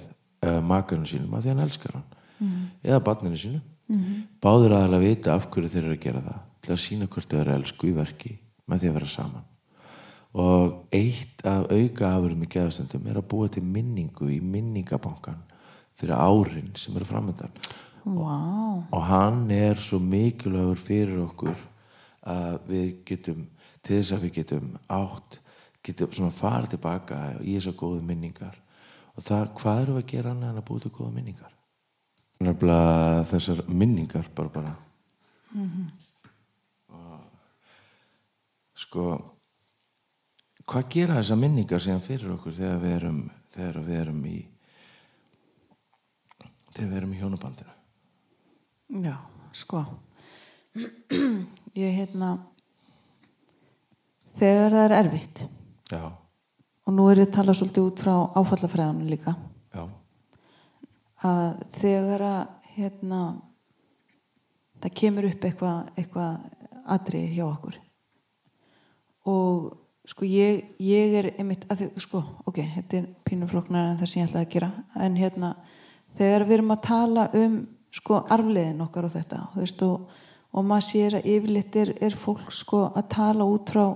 eh, 0.44 0.61
makarnu 0.61 1.09
sínum 1.09 1.37
að 1.37 1.46
því 1.46 1.55
hann 1.55 1.64
elskar 1.64 1.96
hann. 1.96 2.07
Mm. 2.37 2.64
eða 2.85 3.01
barninu 3.01 3.38
sínu. 3.40 3.62
Mm. 3.87 4.25
báður 4.42 4.72
aðalega 4.75 5.07
vita 5.07 5.35
af 5.37 5.44
hverju 5.46 5.68
þeir 5.70 5.85
eru 5.85 5.94
að 5.94 6.03
gera 6.03 6.20
það 6.25 6.38
til 6.64 6.72
að 6.75 6.81
sína 6.83 7.07
hvort 7.07 7.29
þeir 7.31 7.40
eru 7.44 7.53
elsku 7.55 7.87
í 7.87 7.92
verki 7.94 8.33
með 8.66 8.81
því 8.83 8.88
að 8.88 8.96
vera 8.96 9.11
saman. 9.12 9.44
Og 10.37 10.96
eitt 10.99 11.44
af 11.46 11.70
auka 11.70 12.09
afurum 12.11 12.42
í 12.42 12.49
geðastundum 12.51 13.07
er 13.07 13.20
að 13.20 13.29
búa 13.31 13.49
til 13.53 13.62
minningu 13.62 14.27
í 14.35 14.40
minningabankan 14.42 15.38
fyrir 15.96 16.18
árin 16.18 16.75
sem 16.77 16.96
eru 16.99 17.07
framöndan 17.09 17.55
wow. 18.07 18.85
og 18.90 19.03
hann 19.03 19.51
er 19.51 19.81
svo 19.83 19.99
mikilvægur 19.99 20.79
fyrir 20.79 21.19
okkur 21.27 21.59
að 22.27 22.71
við 22.71 22.88
getum 23.09 23.42
til 23.83 23.99
þess 23.99 24.14
að 24.16 24.25
við 24.27 24.33
getum 24.40 24.71
átt 24.90 25.40
getum 25.87 26.14
svona 26.14 26.35
farið 26.35 26.75
tilbaka 26.75 27.21
í 27.42 27.57
þessar 27.57 27.77
góðu 27.79 28.03
minningar 28.07 28.57
og 29.16 29.23
það, 29.25 29.53
hvað 29.61 29.83
eru 29.83 30.01
að 30.01 30.09
gera 30.11 30.33
annað 30.35 30.51
en 30.51 30.62
að 30.62 30.66
búa 30.71 30.83
til 30.83 30.95
góða 30.97 31.12
minningar 31.14 31.55
nefnilega 32.42 33.23
þessar 33.31 33.62
minningar 33.69 34.29
bara 34.35 34.53
bara 34.59 34.75
mm 35.53 35.71
-hmm. 35.71 35.87
og 36.88 37.21
sko 38.75 39.07
hvað 40.66 40.90
gera 40.90 41.21
þessar 41.23 41.40
minningar 41.40 41.81
síðan 41.81 42.05
fyrir 42.09 42.35
okkur 42.35 42.53
þegar 42.53 42.79
við 42.83 42.97
erum 42.97 43.31
þegar 43.51 43.81
við 43.81 44.01
erum 44.01 44.27
í 44.27 44.37
þegar 46.75 46.90
við 46.90 46.97
erum 46.97 47.14
í 47.14 47.19
hjónubandinu 47.21 47.76
Já, 48.87 49.16
sko. 49.53 49.83
Ég 51.77 51.96
hérna 51.96 52.37
þegar 54.38 54.75
það 54.75 54.85
er 54.85 54.94
erfitt. 55.01 55.42
Já, 55.90 56.03
og 56.87 56.94
nú 56.94 57.07
er 57.11 57.22
ég 57.22 57.31
að 57.31 57.35
tala 57.38 57.55
svolítið 57.57 57.88
út 57.88 58.03
frá 58.05 58.14
áfallafræðanum 58.38 59.11
líka. 59.11 59.35
Já, 59.75 59.87
að 61.27 61.64
þegar 61.81 62.27
að 62.29 62.70
hérna 62.77 63.22
það 64.85 64.96
kemur 65.01 65.29
upp 65.31 65.49
eitthvað 65.49 65.90
eitthvað 65.96 66.38
atrið 66.96 67.35
hjá 67.35 67.44
okkur. 67.49 67.81
Og 69.27 69.70
sko 70.07 70.27
ég, 70.31 70.62
ég 70.79 71.16
er 71.18 71.33
einmitt 71.35 71.64
að 71.66 71.81
því, 71.81 71.88
sko, 72.05 72.20
ok, 72.46 72.61
þetta 72.77 73.01
er 73.01 73.09
pínufloknar 73.27 73.90
en 73.90 73.99
það 73.99 74.11
sem 74.12 74.22
ég 74.22 74.29
ætlaði 74.29 74.46
að 74.46 74.53
gera. 74.55 74.68
En 75.03 75.16
hérna, 75.18 75.57
þegar 76.18 76.46
við 76.46 76.59
erum 76.61 76.77
að 76.77 76.85
tala 76.87 77.25
um 77.40 77.57
sko 77.97 78.23
arfleðin 78.33 78.83
okkar 78.85 79.09
og 79.09 79.15
þetta 79.15 79.43
veist, 79.57 79.83
og, 79.87 80.09
og 80.53 80.67
maður 80.67 80.87
sér 80.89 81.19
að 81.19 81.31
yfirleitt 81.33 81.79
er, 81.81 81.93
er 82.03 82.17
fólk 82.19 82.51
sko 82.55 82.87
að 82.93 83.09
tala 83.15 83.47
út 83.49 83.73
frá 83.73 83.87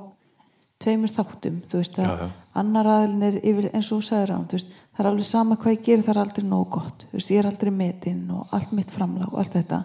tveimur 0.80 1.12
þáttum 1.12 1.58
þú 1.68 1.82
veist 1.82 1.98
að 2.00 2.08
Já, 2.08 2.14
já. 2.22 2.30
annar 2.62 2.88
aðlinn 2.88 3.26
er 3.28 3.36
yfir, 3.42 3.68
eins 3.76 3.90
og 3.92 4.04
sagðir 4.06 4.32
án 4.36 4.46
veist, 4.50 4.72
það 4.96 5.04
er 5.04 5.10
alveg 5.10 5.28
sama 5.28 5.58
hvað 5.60 5.76
ég 5.76 5.84
gerir 5.88 6.06
það 6.06 6.14
er 6.14 6.22
aldrei 6.24 6.46
nóg 6.48 6.70
gott 6.76 7.04
veist, 7.12 7.32
ég 7.34 7.42
er 7.42 7.50
aldrei 7.50 7.72
metinn 7.74 8.24
og 8.32 8.56
allt 8.56 8.72
mitt 8.76 8.94
framlag 8.94 9.28
og 9.34 9.42
allt 9.42 9.58
þetta. 9.58 9.82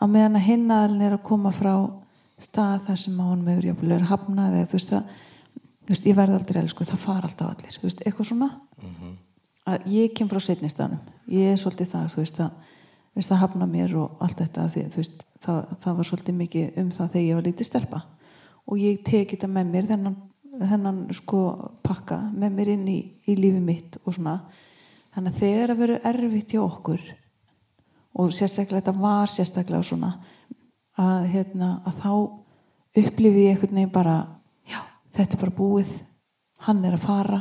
Á 0.00 0.04
meðan 0.08 0.36
að 0.36 0.46
hinn 0.48 0.70
aðlinn 0.72 1.06
er 1.08 1.16
að 1.16 1.24
koma 1.28 1.52
frá 1.52 1.74
stað 2.40 2.86
þar 2.86 3.00
sem 3.00 3.16
að 3.20 3.32
honum 3.32 3.50
hefur 3.52 3.66
jafnvel 3.68 3.90
verið 3.94 4.12
hafnað 4.12 4.54
eða 4.58 4.68
þú 4.70 4.78
veist 4.78 4.94
að 4.96 5.16
veist, 5.90 6.06
ég 6.06 6.16
verði 6.16 6.36
aldrei 6.38 6.60
elsku, 6.62 6.86
það 6.88 7.02
far 7.02 7.26
alltaf 7.26 7.50
allir 7.50 8.04
eitthvað 8.06 8.28
svona. 8.28 8.50
Að 9.68 9.88
ég 9.92 10.14
kem 10.16 10.28
frá 10.30 10.40
setni 10.40 10.70
staðnum 10.72 11.02
ég 11.30 11.52
er 11.52 11.60
svolítið 11.60 11.92
þar, 11.92 12.08
þú 12.12 12.22
veist 12.22 12.40
að, 12.42 12.69
veist, 13.16 13.32
að 13.32 13.42
hafna 13.42 13.68
mér 13.70 13.94
og 14.00 14.22
allt 14.24 14.40
þetta 14.42 14.66
því, 14.72 14.86
veist, 14.96 15.22
það, 15.44 15.60
það 15.84 16.00
var 16.00 16.08
svolítið 16.08 16.40
mikið 16.40 16.80
um 16.82 16.90
það 16.96 17.12
þegar 17.14 17.26
ég 17.26 17.38
var 17.38 17.46
lítið 17.48 17.68
stelpa. 17.68 18.02
Og 18.70 18.82
ég 18.82 19.00
teki 19.06 19.36
þetta 19.36 19.50
með 19.50 19.70
mér 19.74 19.88
þennan, 19.90 20.18
þennan 20.72 21.00
sko 21.16 21.44
pakka 21.86 22.20
með 22.34 22.58
mér 22.58 22.74
inn 22.74 22.90
í, 22.90 22.98
í 23.26 23.38
lífi 23.38 23.62
mitt 23.64 23.98
og 24.04 24.16
svona. 24.16 24.36
Þannig 25.14 25.32
að 25.32 25.40
þegar 25.40 25.72
að 25.72 25.82
vera 25.84 26.02
erfitt 26.12 26.54
hjá 26.54 26.60
okkur 26.64 27.08
og 28.20 28.34
sérstaklega 28.34 28.80
þetta 28.80 29.00
var 29.00 29.30
sérstaklega 29.30 29.86
svona 29.86 30.10
að, 30.98 31.26
hérna, 31.30 31.72
að 31.86 31.98
þá 32.02 32.12
upplifði 33.00 33.44
ég 33.46 33.54
einhvern 33.54 33.76
veginn 33.78 33.92
bara 33.94 34.16
já, 34.66 34.80
þetta 35.14 35.36
er 35.36 35.42
bara 35.44 35.58
búið 35.58 35.92
hann 36.66 36.84
er 36.84 36.96
að 36.96 37.06
fara. 37.06 37.40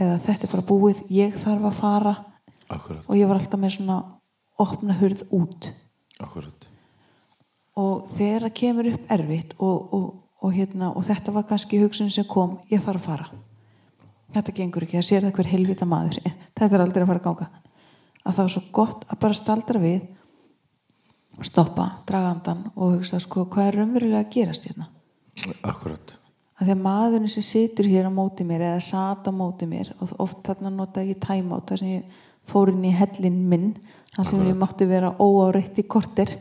Eða 0.00 0.18
þetta 0.26 0.46
er 0.46 0.52
bara 0.54 0.66
búið, 0.68 1.02
ég 1.12 1.36
þarf 1.36 1.68
að 1.68 1.78
fara. 1.78 2.14
Akkurat, 2.72 3.04
og 3.04 3.18
ég 3.18 3.28
var 3.28 3.38
alltaf 3.38 3.60
með 3.60 3.74
svona 3.76 3.98
opna 4.62 4.96
hurð 5.00 5.24
út. 5.34 5.70
Akkurat. 6.22 6.68
Og 7.80 8.08
þegar 8.12 8.46
það 8.46 8.56
kemur 8.60 8.90
upp 8.92 9.12
erfitt 9.16 9.54
og, 9.58 9.94
og, 9.96 10.08
og, 10.42 10.50
hérna, 10.52 10.92
og 10.92 11.06
þetta 11.08 11.34
var 11.34 11.46
kannski 11.48 11.80
hugsun 11.80 12.12
sem 12.12 12.28
kom, 12.28 12.58
ég 12.72 12.82
þarf 12.84 13.02
að 13.02 13.08
fara. 13.08 13.28
Þetta 14.32 14.56
gengur 14.56 14.86
ekki, 14.86 14.98
það 14.98 15.08
sér 15.08 15.26
það 15.26 15.36
hver 15.38 15.52
helvita 15.52 15.88
maður. 15.88 16.18
Þetta 16.56 16.76
er 16.76 16.84
aldrei 16.84 17.02
að 17.02 17.10
fara 17.10 17.20
að 17.20 17.26
ganga. 17.28 17.48
Að 18.22 18.36
það 18.36 18.44
var 18.44 18.52
svo 18.54 18.62
gott 18.72 19.06
að 19.10 19.22
bara 19.24 19.36
staldra 19.36 19.82
við 19.82 20.02
stoppa, 21.40 21.86
draga 22.06 22.32
andan 22.32 22.66
og 22.76 22.98
hugsa 22.98 23.20
sko 23.22 23.46
hvað 23.50 23.70
er 23.70 23.78
raunverulega 23.80 24.20
að 24.24 24.32
gerast 24.34 24.66
hérna? 24.68 24.88
Akkurat, 25.64 26.14
að 26.60 26.68
því 26.68 26.74
að 26.74 26.82
maðurinn 26.84 27.32
sem 27.32 27.46
situr 27.46 27.88
hér 27.88 28.10
á 28.10 28.12
móti 28.12 28.44
mér 28.46 28.66
eða 28.68 28.82
sat 28.84 29.26
á 29.26 29.32
móti 29.32 29.68
mér 29.68 29.94
og 29.98 30.12
oft 30.22 30.42
þarna 30.46 30.74
nota 30.74 31.02
out 31.02 31.70
þar 31.70 31.80
sem 31.80 31.94
ég 31.96 32.20
fór 32.48 32.72
inn 32.72 32.84
í 32.84 32.92
hellin 32.92 33.40
minn 33.48 33.72
þar 34.16 34.28
sem 34.28 34.46
ég 34.46 34.58
mátti 34.58 34.88
vera 34.88 35.12
óáreitt 35.18 35.78
í 35.80 35.84
korter 35.88 36.32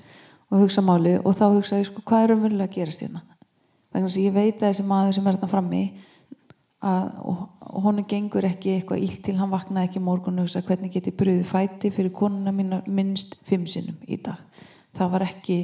og 0.51 0.63
hugsa 0.65 0.83
máli 0.83 1.17
og 1.19 1.35
þá 1.37 1.45
hugsa 1.55 1.79
ég 1.79 1.87
sko 1.87 2.03
hvað 2.03 2.23
er 2.23 2.33
raunverulega 2.33 2.69
að 2.69 2.77
gerast 2.77 3.03
hérna? 3.05 3.21
Vegna 3.91 4.07
þess 4.07 4.19
að 4.19 4.25
ég 4.25 4.35
veit 4.35 4.55
að 4.57 4.65
þessi 4.67 4.87
maður 4.87 5.15
sem 5.17 5.27
er 5.27 5.37
þarna 5.37 5.51
frammi 5.51 5.83
að, 6.81 7.05
og, 7.31 7.45
og 7.71 7.85
honum 7.85 8.07
gengur 8.09 8.47
ekki 8.47 8.75
eitthvað 8.75 9.05
illt 9.05 9.21
til 9.27 9.37
hann 9.39 9.53
vaknaði 9.53 9.89
ekki 9.89 10.03
morgun 10.03 10.41
og 10.41 10.47
hugsa 10.47 10.63
hvernig 10.67 10.91
get 10.93 11.07
ég 11.11 11.17
bröðið 11.19 11.47
fæti 11.47 11.93
fyrir 11.95 12.13
konuna 12.15 12.53
mína 12.55 12.81
minnst 12.87 13.37
fimm 13.47 13.67
sinnum 13.69 13.99
í 14.07 14.19
dag? 14.23 14.39
Það 14.97 15.13
var 15.15 15.27
ekki 15.29 15.59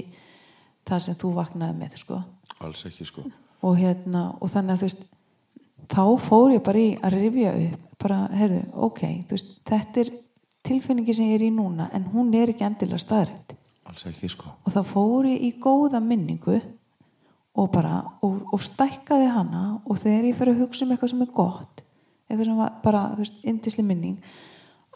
það 0.88 1.04
sem 1.04 1.20
þú 1.20 1.34
vaknaði 1.36 1.80
með 1.82 2.00
sko. 2.00 2.22
Alls 2.64 2.86
ekki 2.88 3.08
sko. 3.08 3.26
Og 3.68 3.76
hérna 3.80 4.30
og 4.40 4.52
þannig 4.54 4.78
að 4.78 4.84
þú 4.84 4.88
veist 4.88 5.04
þá 5.92 6.04
fór 6.24 6.54
ég 6.56 6.64
bara 6.64 6.84
í 6.84 6.94
að 7.02 7.18
rifja 7.18 7.52
upp 7.66 7.84
bara, 7.98 8.20
heyrðu, 8.38 8.62
ok, 8.88 9.04
þú 9.28 9.36
veist 9.36 9.54
þetta 9.68 10.04
er 10.04 10.12
tilfinningi 10.68 11.16
sem 11.16 11.30
ég 11.32 11.40
er 11.40 11.48
í 11.48 11.54
núna 11.54 11.90
en 11.96 12.10
hún 12.14 12.34
er 12.36 12.52
ekki 12.54 12.68
endilega 12.68 13.02
staðrætt 13.02 13.56
sko. 14.30 14.52
Og 14.68 14.74
þá 14.74 14.82
fór 14.84 15.30
ég 15.32 15.46
í 15.48 15.54
góða 15.64 16.02
minningu 16.04 16.60
og 17.58 17.72
bara, 17.74 18.04
og, 18.22 18.44
og 18.54 18.62
stækkaði 18.62 19.32
hana 19.34 19.64
og 19.88 19.98
þegar 20.04 20.28
ég 20.30 20.38
fer 20.38 20.52
að 20.52 20.66
hugsa 20.66 20.86
um 20.86 20.92
eitthvað 20.94 21.14
sem 21.16 21.24
er 21.26 21.32
gott 21.34 21.84
eitthvað 22.28 22.50
sem 22.50 22.60
var 22.60 22.76
bara, 22.84 23.08
þú 23.16 23.24
veist, 23.24 23.40
indisli 23.48 23.86
minning 23.88 24.20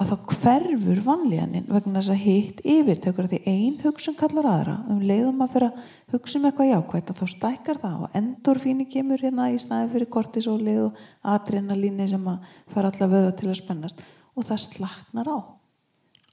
að 0.02 0.10
þá 0.10 0.32
hverfur 0.42 1.00
vanlíðaninn 1.06 1.68
vegna 1.70 2.00
þess 2.00 2.14
að 2.14 2.24
hitt 2.24 2.62
yfirtökur 2.74 3.28
því 3.30 3.40
ein 3.52 3.76
hugsun 3.84 4.18
kallar 4.18 4.48
aðra. 4.50 4.76
Um 4.90 5.02
leiðum 5.06 5.44
að 5.46 5.54
fyrir 5.54 5.68
að 5.68 5.92
hugsa 6.16 6.40
um 6.40 6.48
eitthvað 6.50 6.72
jákvætt 6.72 7.12
að 7.12 7.20
þá 7.22 7.34
stækkar 7.36 7.82
það 7.84 8.06
og 8.08 8.18
endorfíni 8.18 8.88
kemur 8.90 9.22
hérna 9.22 9.52
í 9.54 9.60
snæði 9.62 9.92
fyrir 9.94 10.12
kortisólið 10.16 10.82
og 10.88 11.02
adrenalíni 11.36 12.10
sem 12.10 12.30
að 12.34 12.50
fara 12.74 12.92
alla 12.92 13.12
vöða 13.14 13.36
til 13.38 13.52
að 13.52 13.60
spennast 13.62 14.02
og 14.34 14.48
það 14.48 14.64
slaknar 14.66 15.30
á 15.30 15.38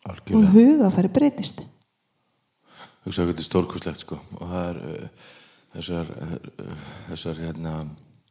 og 0.08 0.14
algjörlega, 0.16 0.52
hugafæri 0.54 1.10
breytist. 1.12 1.62
Hugsa 3.04 3.22
að 3.22 3.32
þetta 3.32 3.44
er 3.44 3.48
stórkuslegt 3.48 4.04
sko. 4.04 4.18
Og 4.38 4.52
það 4.52 4.68
er 4.68 4.80
uh, 4.90 5.32
þessar 5.76 6.12
uh, 6.16 6.36
þessar 7.08 7.42
hérna 7.44 7.74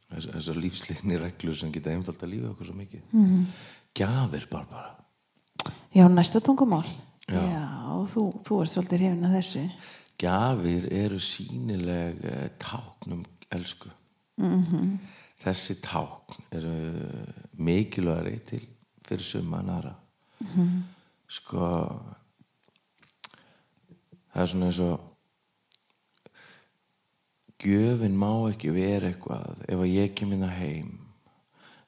þessar, 0.08 0.32
þessar 0.38 0.62
lífsleikni 0.64 1.20
reglur 1.20 1.58
sem 1.58 1.72
geta 1.74 1.92
einfalt 1.94 2.22
að 2.22 2.34
lífa 2.34 2.52
okkur 2.52 2.70
svo 2.70 2.78
mikið. 2.78 3.04
Mm. 3.12 3.46
gjafir 3.94 4.48
bara 4.50 4.66
bara 4.70 4.94
Já, 5.92 6.04
næsta 6.08 6.40
tungumál. 6.44 6.86
Já. 7.28 7.40
þú, 8.08 8.22
þú 8.44 8.58
ert 8.62 8.72
svolítið 8.72 9.00
hrifin 9.00 9.26
að 9.26 9.34
þessu. 9.38 9.62
Gjafir 10.18 10.84
eru 10.92 11.18
sínileg 11.20 12.20
uh, 12.24 12.44
táknum 12.60 13.24
elsku. 13.54 13.88
-hmm. 14.38 14.98
þessi 15.42 15.78
tákn 15.82 16.44
eru 16.52 16.74
mikilvægari 17.58 18.38
til 18.46 18.66
fyrir 19.06 19.24
suma 19.24 19.60
en 19.60 19.70
aðra 19.70 19.94
-hmm. 20.44 20.82
Sko 21.28 21.66
það 24.32 24.42
er 24.42 24.50
svona 24.52 24.70
eins 24.70 24.80
og 24.84 25.04
gjöfin 27.58 28.16
má 28.16 28.30
ekki 28.52 28.70
vera 28.72 29.10
eitthvað. 29.10 29.64
Ef 29.66 29.82
að 29.82 29.92
ég 29.92 30.14
kem 30.16 30.32
inn 30.36 30.46
að 30.46 30.56
heim 30.60 30.94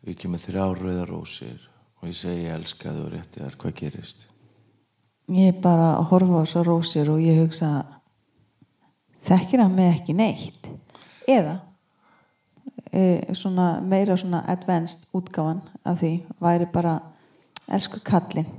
og 0.00 0.10
ég 0.10 0.18
kem 0.18 0.34
með 0.34 0.48
þrjá 0.48 0.66
rauðar 0.80 1.12
rósir 1.12 1.64
og 2.00 2.08
ég 2.08 2.18
segi 2.18 2.44
ég 2.46 2.54
elska 2.56 2.92
og 2.96 3.10
rétti 3.14 3.42
þar 3.42 3.58
hvað 3.60 3.74
gerist? 3.80 4.26
Ég 5.30 5.52
er 5.52 5.58
bara 5.62 5.92
að 5.98 6.08
horfa 6.10 6.40
á 6.40 6.42
þessar 6.42 6.66
rósir 6.66 7.10
og 7.12 7.20
ég 7.22 7.42
hugsa 7.44 7.70
þekkir 9.28 9.62
hann 9.62 9.76
mig 9.76 9.92
ekki 9.94 10.16
neitt? 10.16 10.70
Eða 11.30 11.60
e, 12.90 13.34
svona, 13.38 13.76
meira 13.84 14.16
svona 14.18 14.42
advanced 14.50 15.06
útgáfan 15.14 15.62
af 15.84 16.00
því 16.02 16.16
væri 16.42 16.66
bara 16.72 16.98
elsku 17.70 18.02
kallinn 18.02 18.50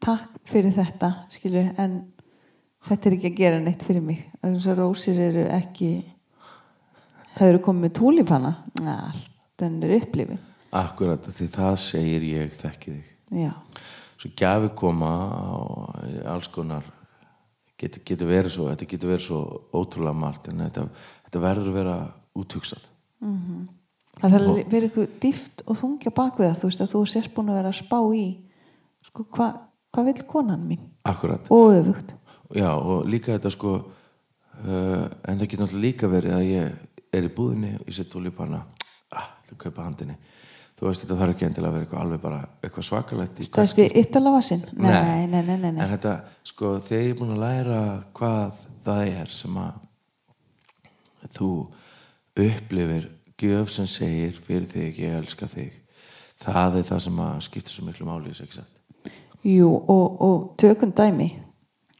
takk 0.00 0.40
fyrir 0.48 0.74
þetta 0.74 1.10
skilju 1.32 1.64
en 1.80 1.98
þetta 2.88 3.08
er 3.08 3.16
ekki 3.18 3.30
að 3.30 3.40
gera 3.42 3.60
neitt 3.62 3.84
fyrir 3.86 4.04
mig. 4.04 4.22
Þessar 4.40 4.80
rósir 4.80 5.20
eru 5.20 5.46
ekki 5.52 5.90
það 7.36 7.48
eru 7.48 7.64
komið 7.64 7.86
með 7.86 7.96
túlipanna 8.00 8.54
allt 8.94 9.64
en 9.64 9.82
er 9.84 9.98
upplifin 10.00 10.40
Akkurat, 10.70 11.24
því 11.34 11.48
það 11.50 11.76
segir 11.82 12.24
ég 12.28 12.52
þekki 12.54 12.92
þig. 12.92 13.06
Já, 13.42 13.50
svo 14.20 14.28
gjafi 14.38 14.68
koma 14.78 15.10
og 15.56 15.96
alls 16.30 16.46
konar 16.54 16.86
getur, 17.80 18.04
getur 18.06 18.30
verið 18.30 18.54
svo 18.54 18.68
þetta 18.68 18.86
getur 18.92 19.10
verið 19.10 19.24
svo 19.24 19.40
ótrúlega 19.74 20.14
margt 20.14 20.46
en 20.52 20.62
þetta, 20.62 20.84
þetta 21.26 21.42
verður 21.42 21.72
að 21.72 21.78
vera 21.80 21.96
úthugsað. 22.38 22.86
Það 24.20 24.36
þarf 24.36 24.52
að 24.52 24.60
vera 24.70 24.86
eitthvað 24.86 25.18
dýft 25.24 25.64
og 25.66 25.80
þungja 25.80 26.14
bakvið 26.14 26.48
það 26.48 26.60
þú 26.60 26.70
veist 26.70 26.84
að 26.84 26.94
þú 26.94 27.02
sérst 27.10 27.34
búin 27.34 27.50
að 27.50 27.60
vera 27.60 27.72
að 27.74 27.80
spá 27.80 27.98
í 28.14 28.24
sko 29.10 29.26
hvað 29.34 29.58
hva 29.94 30.04
vill 30.06 30.26
konan 30.28 30.66
mín? 30.66 30.82
Akkurat, 31.08 31.48
og 31.50 31.74
öfugt. 31.74 32.14
Já 32.54 32.70
og 32.74 33.06
líka 33.06 33.36
þetta 33.36 33.52
sko 33.54 33.74
uh, 33.78 35.06
en 35.28 35.38
það 35.38 35.46
getur 35.46 35.64
náttúrulega 35.64 35.86
líka 35.86 36.10
verið 36.10 36.36
að 36.36 36.46
ég 36.48 37.14
er 37.14 37.26
í 37.26 37.32
búðinni 37.34 37.74
og 37.78 37.90
ég 37.90 37.96
set 37.96 38.10
túlipanna 38.12 38.64
ah, 39.14 39.28
þú 39.48 39.58
kaupa 39.64 39.86
handinni. 39.86 40.16
Þú 40.78 40.88
veist 40.88 41.04
þetta 41.04 41.18
þarf 41.20 41.34
ekki 41.34 41.46
endilega 41.46 41.68
að 41.70 41.76
vera 41.76 41.84
eitthvað 41.84 42.02
alveg 42.04 42.20
bara 42.22 42.40
eitthvað 42.64 42.86
svakalegt 42.86 43.42
stæðst 43.44 43.80
í 43.82 43.86
Ítalavassin 44.00 44.62
nei, 44.80 45.26
nei, 45.28 45.42
nei, 45.44 45.56
nei, 45.58 45.70
nei. 45.74 45.82
En 45.84 45.92
þetta, 45.92 46.14
sko, 46.48 46.78
þegar 46.86 47.04
ég 47.04 47.12
er 47.12 47.18
búin 47.18 47.34
að 47.34 47.42
læra 47.44 47.80
hvað 48.16 48.62
það 48.86 49.02
er 49.10 49.34
sem 49.34 49.58
að 49.60 51.34
þú 51.36 51.50
upplifir 52.46 53.10
gjöf 53.40 53.72
sem 53.74 53.88
segir 53.88 54.40
fyrir 54.44 54.68
þig, 54.70 55.02
ég 55.04 55.20
elska 55.20 55.48
þig 55.50 55.76
það 56.40 56.80
er 56.80 56.88
það 56.88 57.02
sem 57.06 57.24
að 57.26 57.40
skipta 57.46 57.74
svo 57.74 57.86
miklu 57.86 58.08
máli 58.08 58.32
þess 58.32 58.46
ekki 58.46 58.60
satt 58.60 58.79
Jú, 59.46 59.68
og, 59.88 60.20
og 60.20 60.40
tökum 60.60 60.92
dæmi 60.92 61.30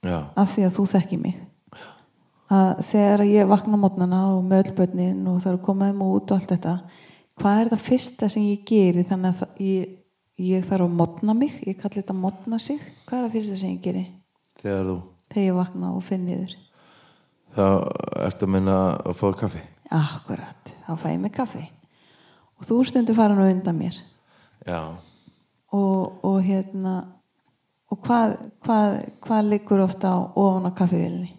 Já, 0.05 0.25
af 0.37 0.55
því 0.55 0.67
að 0.67 0.75
þú 0.77 0.87
þekki 0.95 1.21
mig. 1.21 1.39
Að 2.51 2.83
þegar 2.89 3.23
ég 3.29 3.49
vakna 3.49 3.79
mótnana 3.79 4.21
og 4.35 4.43
með 4.45 4.65
öll 4.65 4.77
börnin 4.81 5.29
og 5.31 5.39
það 5.43 5.53
eru 5.53 5.63
komaðum 5.65 6.03
út 6.09 6.33
og 6.33 6.41
allt 6.41 6.53
þetta 6.55 6.75
hvað 7.41 7.61
er 7.61 7.71
það 7.71 7.85
fyrsta 7.85 8.29
sem 8.33 8.49
ég 8.49 8.65
geri 8.69 9.05
þannig 9.07 9.45
að 9.45 9.63
ég, 9.65 9.93
ég 10.51 10.67
þarf 10.67 10.89
að 10.89 10.97
mótna 10.99 11.37
mig? 11.37 11.55
Ég 11.69 11.79
kalli 11.79 12.01
þetta 12.01 12.17
mótna 12.17 12.59
sig. 12.61 12.83
Hvað 13.07 13.21
er 13.21 13.27
það 13.27 13.37
fyrsta 13.37 13.61
sem 13.61 13.75
ég 13.77 13.85
geri? 13.85 14.05
Þegar 14.61 14.91
þú 14.91 14.99
þegar 15.31 15.47
ég 15.47 15.59
vakna 15.59 15.93
og 15.95 16.03
finn 16.05 16.27
niður. 16.27 16.57
Þá 17.55 17.67
ertu 18.27 18.47
að 18.47 18.53
minna 18.55 18.79
að 18.99 19.15
fá 19.19 19.29
kaffi? 19.39 19.63
Akkurat, 19.91 20.75
þá 20.87 20.93
fæ 20.99 21.07
ég 21.13 21.23
mig 21.23 21.35
kaffi. 21.35 21.63
Og 22.59 22.67
þú 22.69 22.81
stundur 22.87 23.17
fara 23.19 23.35
nú 23.35 23.47
undan 23.47 23.79
mér. 23.79 23.97
Já, 24.67 24.81
og, 25.73 26.19
og 26.27 26.43
hérna 26.45 26.95
og 27.91 27.99
hvað, 28.07 28.37
hvað, 28.65 28.97
hvað 29.27 29.49
liggur 29.51 29.81
ofta 29.85 30.13
á 30.15 30.19
ofan 30.37 30.69
á 30.69 30.73
kaffivélinni 30.79 31.33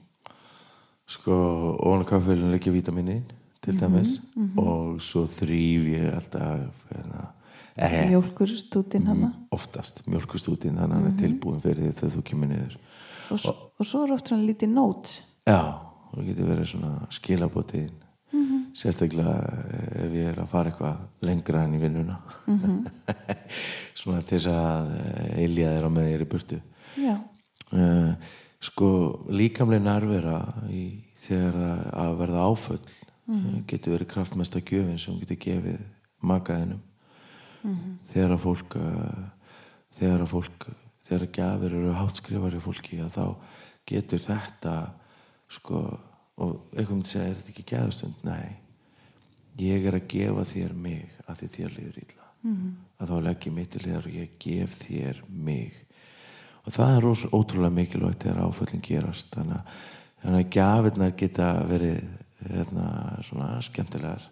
sko, 1.07 1.35
ofan 1.79 2.03
á 2.03 2.07
kaffeilin 2.09 2.51
leggja 2.53 2.71
vítaminin 2.73 3.23
til 3.61 3.77
dæmis 3.79 4.17
og 4.57 5.01
svo 5.03 5.25
þrýf 5.29 5.85
ég 5.93 6.15
alltaf 6.15 6.85
hérna, 6.91 7.27
eh, 7.77 8.09
mjólkur 8.09 8.47
stútin 8.57 9.05
hana 9.07 9.33
oftast 9.51 10.03
mjölkustútin 10.07 10.77
þannig 10.79 10.95
að 10.95 11.01
hann 11.01 11.07
er 11.13 11.19
tilbúin 11.21 11.61
fyrir 11.61 11.83
því 11.91 11.93
þegar 11.99 12.15
þú 12.15 12.23
kemur 12.23 12.47
niður. 12.47 12.77
Og, 13.31 13.37
s- 13.39 13.45
og 13.79 13.85
svo 13.85 14.03
er 14.03 14.11
oft 14.13 14.27
svona 14.27 14.43
lítið 14.47 14.69
notes. 14.73 15.21
Já, 15.47 15.59
og 16.11 16.17
það 16.17 16.25
getur 16.27 16.49
verið 16.51 16.67
svona 16.73 17.07
skilabótiðin 18.31 18.61
sérstaklega 18.77 19.35
eh, 19.35 20.05
ef 20.05 20.13
ég 20.15 20.29
er 20.31 20.39
að 20.39 20.51
fara 20.51 20.71
eitthvað 20.71 21.25
lengra 21.27 21.63
enn 21.65 21.75
í 21.75 21.81
vinnuna. 21.81 22.17
Svona 23.99 24.21
til 24.23 24.37
þess 24.37 24.51
að 24.51 24.91
eilja 25.35 25.73
þeirra 25.75 25.91
með 25.91 26.11
í 26.13 26.29
burtu. 26.31 26.59
Uh, 27.71 28.11
sko 28.61 28.89
líkamlega 29.31 29.85
nærvera 29.85 30.37
í, 30.71 30.83
þegar 31.23 31.57
að 31.95 32.17
verða 32.19 32.45
áföll 32.49 32.83
mm 33.31 33.61
getur 33.69 33.93
verið 33.93 34.09
kraftmesta 34.11 34.59
gjöfin 34.59 34.97
sem 34.99 35.19
getur 35.21 35.37
gefið 35.39 35.83
makaðinum. 36.27 36.81
Þegar 38.11 38.33
að 38.35 38.41
fólk 38.43 38.75
þegar 39.95 40.23
að 40.25 40.31
fólk 40.33 40.65
þegar 41.05 41.23
að 41.27 41.35
gjafir 41.37 41.75
eru 41.77 41.93
háttskrifari 41.95 42.59
fólki 42.63 42.99
að 43.05 43.13
þá 43.15 43.25
getur 43.87 44.23
þetta 44.25 44.75
sko 45.51 45.83
og 46.41 46.57
eitthvað 46.73 46.95
myndi 46.95 47.11
segja, 47.11 47.29
er 47.29 47.37
þetta 47.39 47.53
ekki 47.53 47.69
gæðastund? 47.71 48.25
Nei. 48.27 48.57
Ég 49.61 49.85
er 49.85 49.97
að 49.99 50.09
gefa 50.11 50.47
þér 50.47 50.75
mig 50.87 51.21
að 51.27 51.41
því 51.41 51.53
þér 51.57 51.77
líður 51.77 52.01
illa. 52.01 52.21
-hmm. 52.41 52.73
að 52.99 53.13
þá 53.13 53.15
legg 53.27 53.47
ég 53.47 53.55
mitt 53.55 53.71
til 53.73 53.83
þér 53.85 54.09
og 54.09 54.17
ég 54.17 54.35
gef 54.41 54.77
þér 54.81 55.23
mig. 55.29 55.79
Og 56.65 56.75
það 56.75 56.95
er 56.95 57.05
ros, 57.05 57.23
ótrúlega 57.33 57.75
mikilvægt 57.75 58.25
þegar 58.25 58.43
áföllin 58.45 58.83
gerast. 58.85 59.31
Þannig 59.33 59.57
að, 59.57 59.79
þannig 60.23 60.45
að 60.45 60.53
gjafirnar 60.57 61.15
geta 61.17 61.49
verið 61.69 62.03
hérna, 62.41 62.85
svona 63.25 63.49
skemmtilegar. 63.65 64.27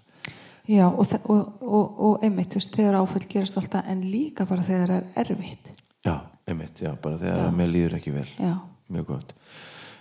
Já 0.70 0.86
og, 0.86 1.02
og, 1.24 1.62
og, 1.66 2.02
og 2.06 2.26
einmitt, 2.26 2.52
þú 2.54 2.62
veist, 2.62 2.76
þegar 2.78 3.00
áföll 3.00 3.26
gerast 3.30 3.58
alltaf 3.58 3.88
en 3.90 4.04
líka 4.06 4.46
bara 4.50 4.66
þegar 4.66 4.92
það 4.92 5.00
er 5.00 5.32
erfitt. 5.32 5.72
Já, 6.06 6.16
einmitt, 6.46 6.84
já, 6.84 6.92
bara 7.02 7.18
þegar 7.22 7.56
mér 7.58 7.74
líður 7.74 7.98
ekki 7.98 8.14
vel. 8.14 8.28
Já, 8.38 8.54
mjög 8.94 9.10
gott. 9.10 9.34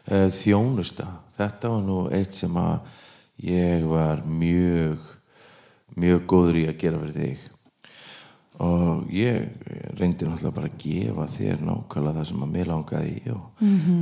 Eh, 0.09 0.29
þjónusta, 0.33 1.09
þetta 1.39 1.71
var 1.73 1.83
nú 1.87 1.99
eitt 2.15 2.35
sem 2.37 2.57
að 2.59 2.81
ég 3.49 3.87
var 3.89 4.23
mjög 4.27 4.99
mjög 5.99 6.27
góður 6.31 6.59
í 6.61 6.67
að 6.69 6.79
gera 6.83 6.99
fyrir 7.03 7.15
þig 7.19 7.39
og 8.59 9.11
ég 9.15 9.45
reyndi 9.99 10.27
náttúrulega 10.27 10.55
bara 10.57 10.69
að 10.73 10.79
gefa 10.83 11.27
þér 11.37 11.61
nákvæmlega 11.69 12.17
það 12.19 12.29
sem 12.33 12.43
að 12.43 12.53
mér 12.57 12.71
langaði 12.73 13.13
í 13.23 13.31
og 13.35 13.63
Mhm. 13.63 14.01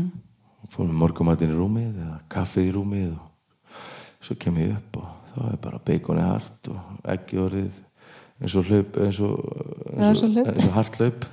fórum 0.73 0.97
morgumatinn 0.99 1.53
í 1.53 1.59
rúmið 1.59 1.99
eða 2.03 2.21
kaffið 2.33 2.69
í 2.71 2.73
rúmið 2.75 3.11
og 3.13 3.75
svo 4.21 4.35
kem 4.41 4.57
ég 4.57 4.73
upp 4.79 4.97
og 4.97 5.09
þá 5.37 5.53
er 5.53 5.57
bara 5.63 5.79
beikoni 5.85 6.21
hart 6.25 6.69
og 6.73 6.81
ekki 7.05 7.37
orðið 7.39 7.77
eins 8.41 8.57
og 8.57 8.65
hlaup 8.69 8.97
eins 9.05 9.21
og, 9.21 9.37
eins 9.97 10.23
og 10.23 10.33
hlaup. 10.33 10.49
eins 10.49 10.67
og 10.67 10.73
hart 10.73 10.97
hlaup 10.99 11.25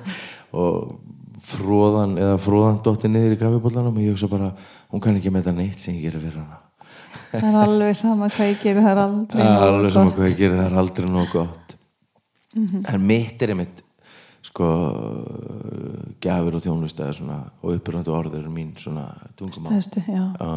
og 0.62 1.00
fróðan 1.46 2.16
eða 2.20 2.36
fróðan 2.42 2.80
dotti 2.84 3.10
niður 3.10 3.36
í 3.36 3.40
kaffibóllanum 3.40 3.96
og 3.96 4.04
ég 4.04 4.14
hugsa 4.14 4.28
bara, 4.30 4.52
hún 4.92 5.02
kann 5.04 5.18
ekki 5.18 5.32
með 5.32 5.46
þetta 5.46 5.58
neitt 5.60 5.82
sem 5.82 5.96
ég 5.96 6.08
gerir 6.08 6.24
fyrir 6.24 6.42
hana. 6.42 6.60
Það 7.30 7.48
er 7.48 7.58
alveg 7.62 7.98
sama 7.98 8.28
hvað 8.32 8.52
ég 8.52 8.62
gerir 8.62 8.84
það 8.84 8.92
er 8.92 9.02
aldrei 9.02 9.42
Það 9.42 9.56
er 9.56 9.72
alveg 9.72 9.94
sama 9.96 10.10
gott. 10.10 10.16
hvað 10.18 10.30
ég 10.30 10.38
gerir, 10.40 10.56
það 10.60 10.68
er 10.68 10.78
aldrei 10.82 11.10
nóg 11.10 11.34
gott. 11.34 11.76
En 12.56 13.04
mitt 13.04 13.42
er 13.44 13.52
einmitt 13.52 13.82
sko 14.46 14.68
gafir 16.22 16.56
og 16.56 16.62
þjónusta 16.62 17.08
er 17.10 17.16
svona, 17.18 17.38
og 17.62 17.74
uppröndu 17.76 18.14
orð 18.14 18.38
eru 18.38 18.52
mín 18.52 18.72
svona 18.78 19.08
já. 20.06 20.22
Já, 20.38 20.52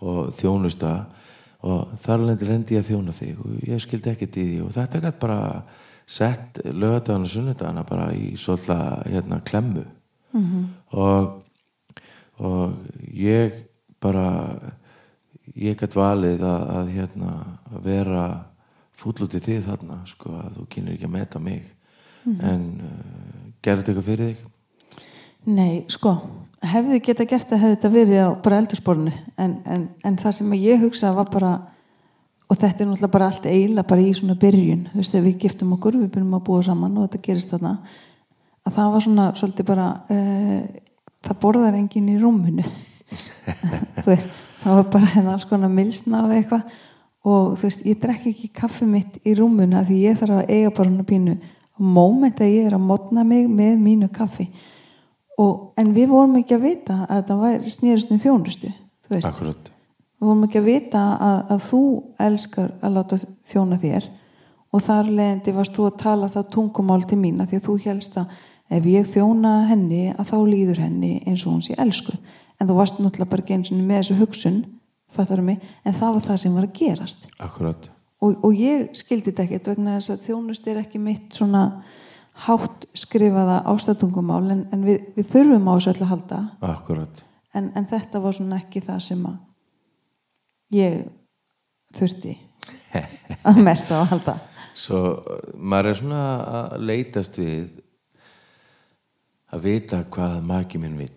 og 0.00 0.32
þjónusta 0.38 0.94
og 1.68 1.92
þar 2.04 2.24
lendi 2.24 2.48
reyndi 2.48 2.76
ég 2.76 2.84
að 2.84 2.90
þjóna 2.92 3.14
þig 3.16 3.42
og 3.42 3.68
ég 3.68 3.82
skildi 3.82 4.12
ekkert 4.12 4.38
í 4.38 4.46
því 4.48 4.58
og 4.64 4.74
þetta 4.76 5.02
gætt 5.04 5.20
bara 5.20 5.38
sett 6.08 6.60
lögadagana 6.64 7.28
sunnudagana 7.28 7.84
bara 7.86 8.10
í 8.16 8.32
svolítið 8.38 9.12
hérna 9.12 9.40
klemmu 9.44 9.84
-hmm. 10.32 10.64
og 10.92 11.44
og 12.38 12.74
ég 13.14 13.52
bara 14.00 14.58
ég 15.56 15.78
gætt 15.78 15.96
valið 15.96 16.42
að, 16.46 16.68
að 16.76 16.92
hérna 16.94 17.32
að 17.72 17.80
vera 17.82 18.26
fúll 18.98 19.16
út 19.24 19.34
í 19.34 19.40
þig 19.42 19.64
þarna 19.66 20.02
sko 20.06 20.34
að 20.38 20.52
þú 20.58 20.66
kynir 20.70 20.94
ekki 20.94 21.08
að 21.08 21.14
meta 21.16 21.42
mig. 21.42 21.64
En 22.28 22.62
uh, 22.84 23.48
gerði 23.62 23.82
þetta 23.82 23.92
eitthvað 23.92 24.08
fyrir 24.10 24.28
þig? 24.28 24.40
Nei, 25.48 25.84
sko, 25.88 26.12
hefði 26.60 27.00
geta 27.06 27.24
gert 27.24 27.48
það 27.48 27.62
hefði 27.62 27.76
þetta 27.76 27.90
verið 27.94 28.18
á 28.20 28.28
bara 28.44 28.58
eldursporinu 28.60 29.12
en, 29.40 29.54
en, 29.64 29.86
en 30.04 30.18
það 30.20 30.34
sem 30.36 30.56
ég 30.58 30.82
hugsa 30.82 31.12
var 31.16 31.30
bara 31.32 31.52
og 32.48 32.56
þetta 32.56 32.84
er 32.84 32.90
náttúrulega 32.90 33.14
bara 33.14 33.28
allt 33.30 33.46
eiginlega 33.46 33.88
bara 33.88 34.04
í 34.04 34.12
svona 34.16 34.36
byrjun, 34.40 34.84
þú 34.90 35.00
veist, 35.00 35.14
þegar 35.14 35.26
við 35.26 35.38
giftum 35.44 35.72
okkur 35.76 35.98
við 36.02 36.10
byrjum 36.16 36.36
að 36.36 36.44
búa 36.48 36.66
saman 36.66 36.98
og 36.98 37.06
þetta 37.06 37.24
gerist 37.28 37.54
þarna 37.54 37.72
að 38.68 38.76
það 38.76 38.92
var 38.94 39.04
svona 39.04 39.28
svolítið 39.38 39.68
bara 39.68 39.88
uh, 40.12 40.60
það 41.26 41.40
borðar 41.42 41.78
enginn 41.78 42.12
í 42.12 42.18
rúminu. 42.20 42.66
Þú 44.02 44.06
veist, 44.10 44.40
það 44.62 44.80
var 44.80 44.90
bara 44.92 45.12
hérna 45.14 45.34
alls 45.34 45.48
konar 45.48 45.72
milsna 45.72 46.24
og 46.26 46.34
eitthvað. 46.36 46.80
Og 47.28 47.54
þú 47.58 47.66
veist, 47.66 47.86
ég 47.88 48.00
drekk 48.00 48.28
ekki 48.30 48.48
kaffi 48.54 48.86
mitt 48.88 49.16
í 49.26 49.34
rúminu 49.36 49.76
af 49.80 49.88
því 49.88 49.96
ég 50.04 50.18
þarf 50.20 50.38
að 50.38 50.52
eiga 50.54 50.74
bara 50.76 50.92
hana 50.92 51.06
pínu 51.08 51.34
og 51.78 51.88
moment 51.94 52.40
að 52.42 52.52
ég 52.54 52.68
er 52.68 52.76
að 52.76 52.84
modna 52.86 53.24
mig 53.26 53.48
með 53.50 53.80
mínu 53.82 54.08
kaffi. 54.14 54.46
Og, 55.38 55.72
en 55.78 55.90
við 55.94 56.10
vorum 56.10 56.38
ekki 56.40 56.56
að 56.56 56.64
vita 56.64 57.00
að 57.06 57.26
það 57.28 57.42
var 57.42 57.66
snýrist 57.70 58.14
um 58.14 58.22
þjónustu 58.22 58.70
þú 58.70 59.14
veist, 59.14 59.28
Akkurat. 59.28 59.72
Við 60.18 60.26
vorum 60.26 60.46
ekki 60.48 60.58
að 60.58 60.66
vita 60.66 61.02
að, 61.14 61.36
að 61.54 61.60
þú 61.68 61.82
elskar 62.26 62.70
að 62.82 62.96
láta 62.96 63.18
þjóna 63.46 63.78
þér. 63.82 64.08
Og 64.68 64.82
þar 64.84 65.10
leðandi 65.12 65.54
varst 65.56 65.76
þú 65.76 65.86
að 65.88 66.00
tala 66.02 66.30
það 66.32 66.48
tungumál 66.56 67.04
til 67.08 67.20
mín 67.20 67.38
að 67.40 67.52
því 67.52 67.60
að 67.60 67.68
þú 67.68 67.76
helst 67.84 68.18
að 68.18 68.40
ef 68.68 68.88
ég 68.88 69.06
þjóna 69.08 69.54
henni 69.70 70.08
að 70.14 70.32
þá 70.32 70.38
líður 70.48 70.82
henni 70.84 71.12
eins 71.26 71.44
og 71.46 71.56
hún 71.56 71.64
sé 71.64 71.76
elskuð. 71.78 72.18
En 72.58 72.68
þú 72.68 72.76
varst 72.78 72.98
náttúrulega 72.98 73.30
bara 73.30 73.46
og 73.46 73.86
með 73.86 74.02
þessu 74.02 74.18
hugsun 74.18 74.58
fattar 75.14 75.40
mig, 75.40 75.62
en 75.84 75.96
það 75.96 76.18
var 76.18 76.26
það 76.26 76.40
sem 76.42 76.56
var 76.58 76.66
að 76.66 76.74
gerast. 76.76 77.24
Akkurat. 77.40 77.88
Og, 78.18 78.34
og 78.44 78.54
ég 78.58 78.90
skildi 78.98 79.30
þetta 79.30 79.44
ekkert 79.46 79.70
vegna 79.72 79.96
þess 79.96 80.12
að 80.12 80.24
þjónust 80.26 80.68
er 80.68 80.80
ekki 80.82 81.00
mitt 81.00 81.36
svona 81.38 81.62
hátt 82.44 82.86
skrifaða 82.96 83.60
ástatungumál 83.70 84.44
en, 84.52 84.64
en 84.74 84.84
við, 84.86 85.06
við 85.16 85.30
þurfum 85.32 85.70
á 85.70 85.72
þessu 85.74 85.92
öll 85.92 86.02
að 86.02 86.12
halda. 86.12 86.40
Akkurat. 86.68 87.22
En, 87.56 87.70
en 87.78 87.88
þetta 87.88 88.20
var 88.22 88.36
svona 88.36 88.60
ekki 88.60 88.82
það 88.84 89.00
sem 89.06 89.24
að 89.30 89.38
ég 90.76 91.00
þurfti 91.96 92.36
að 93.48 93.62
mest 93.64 93.90
á 93.94 93.96
að 94.02 94.08
halda. 94.12 94.36
Svo 94.78 95.02
maður 95.56 95.90
er 95.90 96.00
svona 96.02 96.24
að 96.60 96.74
leitast 96.90 97.38
við 97.40 97.62
að 99.54 99.64
vita 99.64 100.02
hvað 100.12 100.42
maki 100.46 100.80
minn 100.80 100.98
vill 101.00 101.14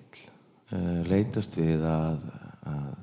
uh, 0.71 1.01
leitast 1.07 1.57
við 1.59 1.83
að, 1.87 2.21
að 2.69 2.93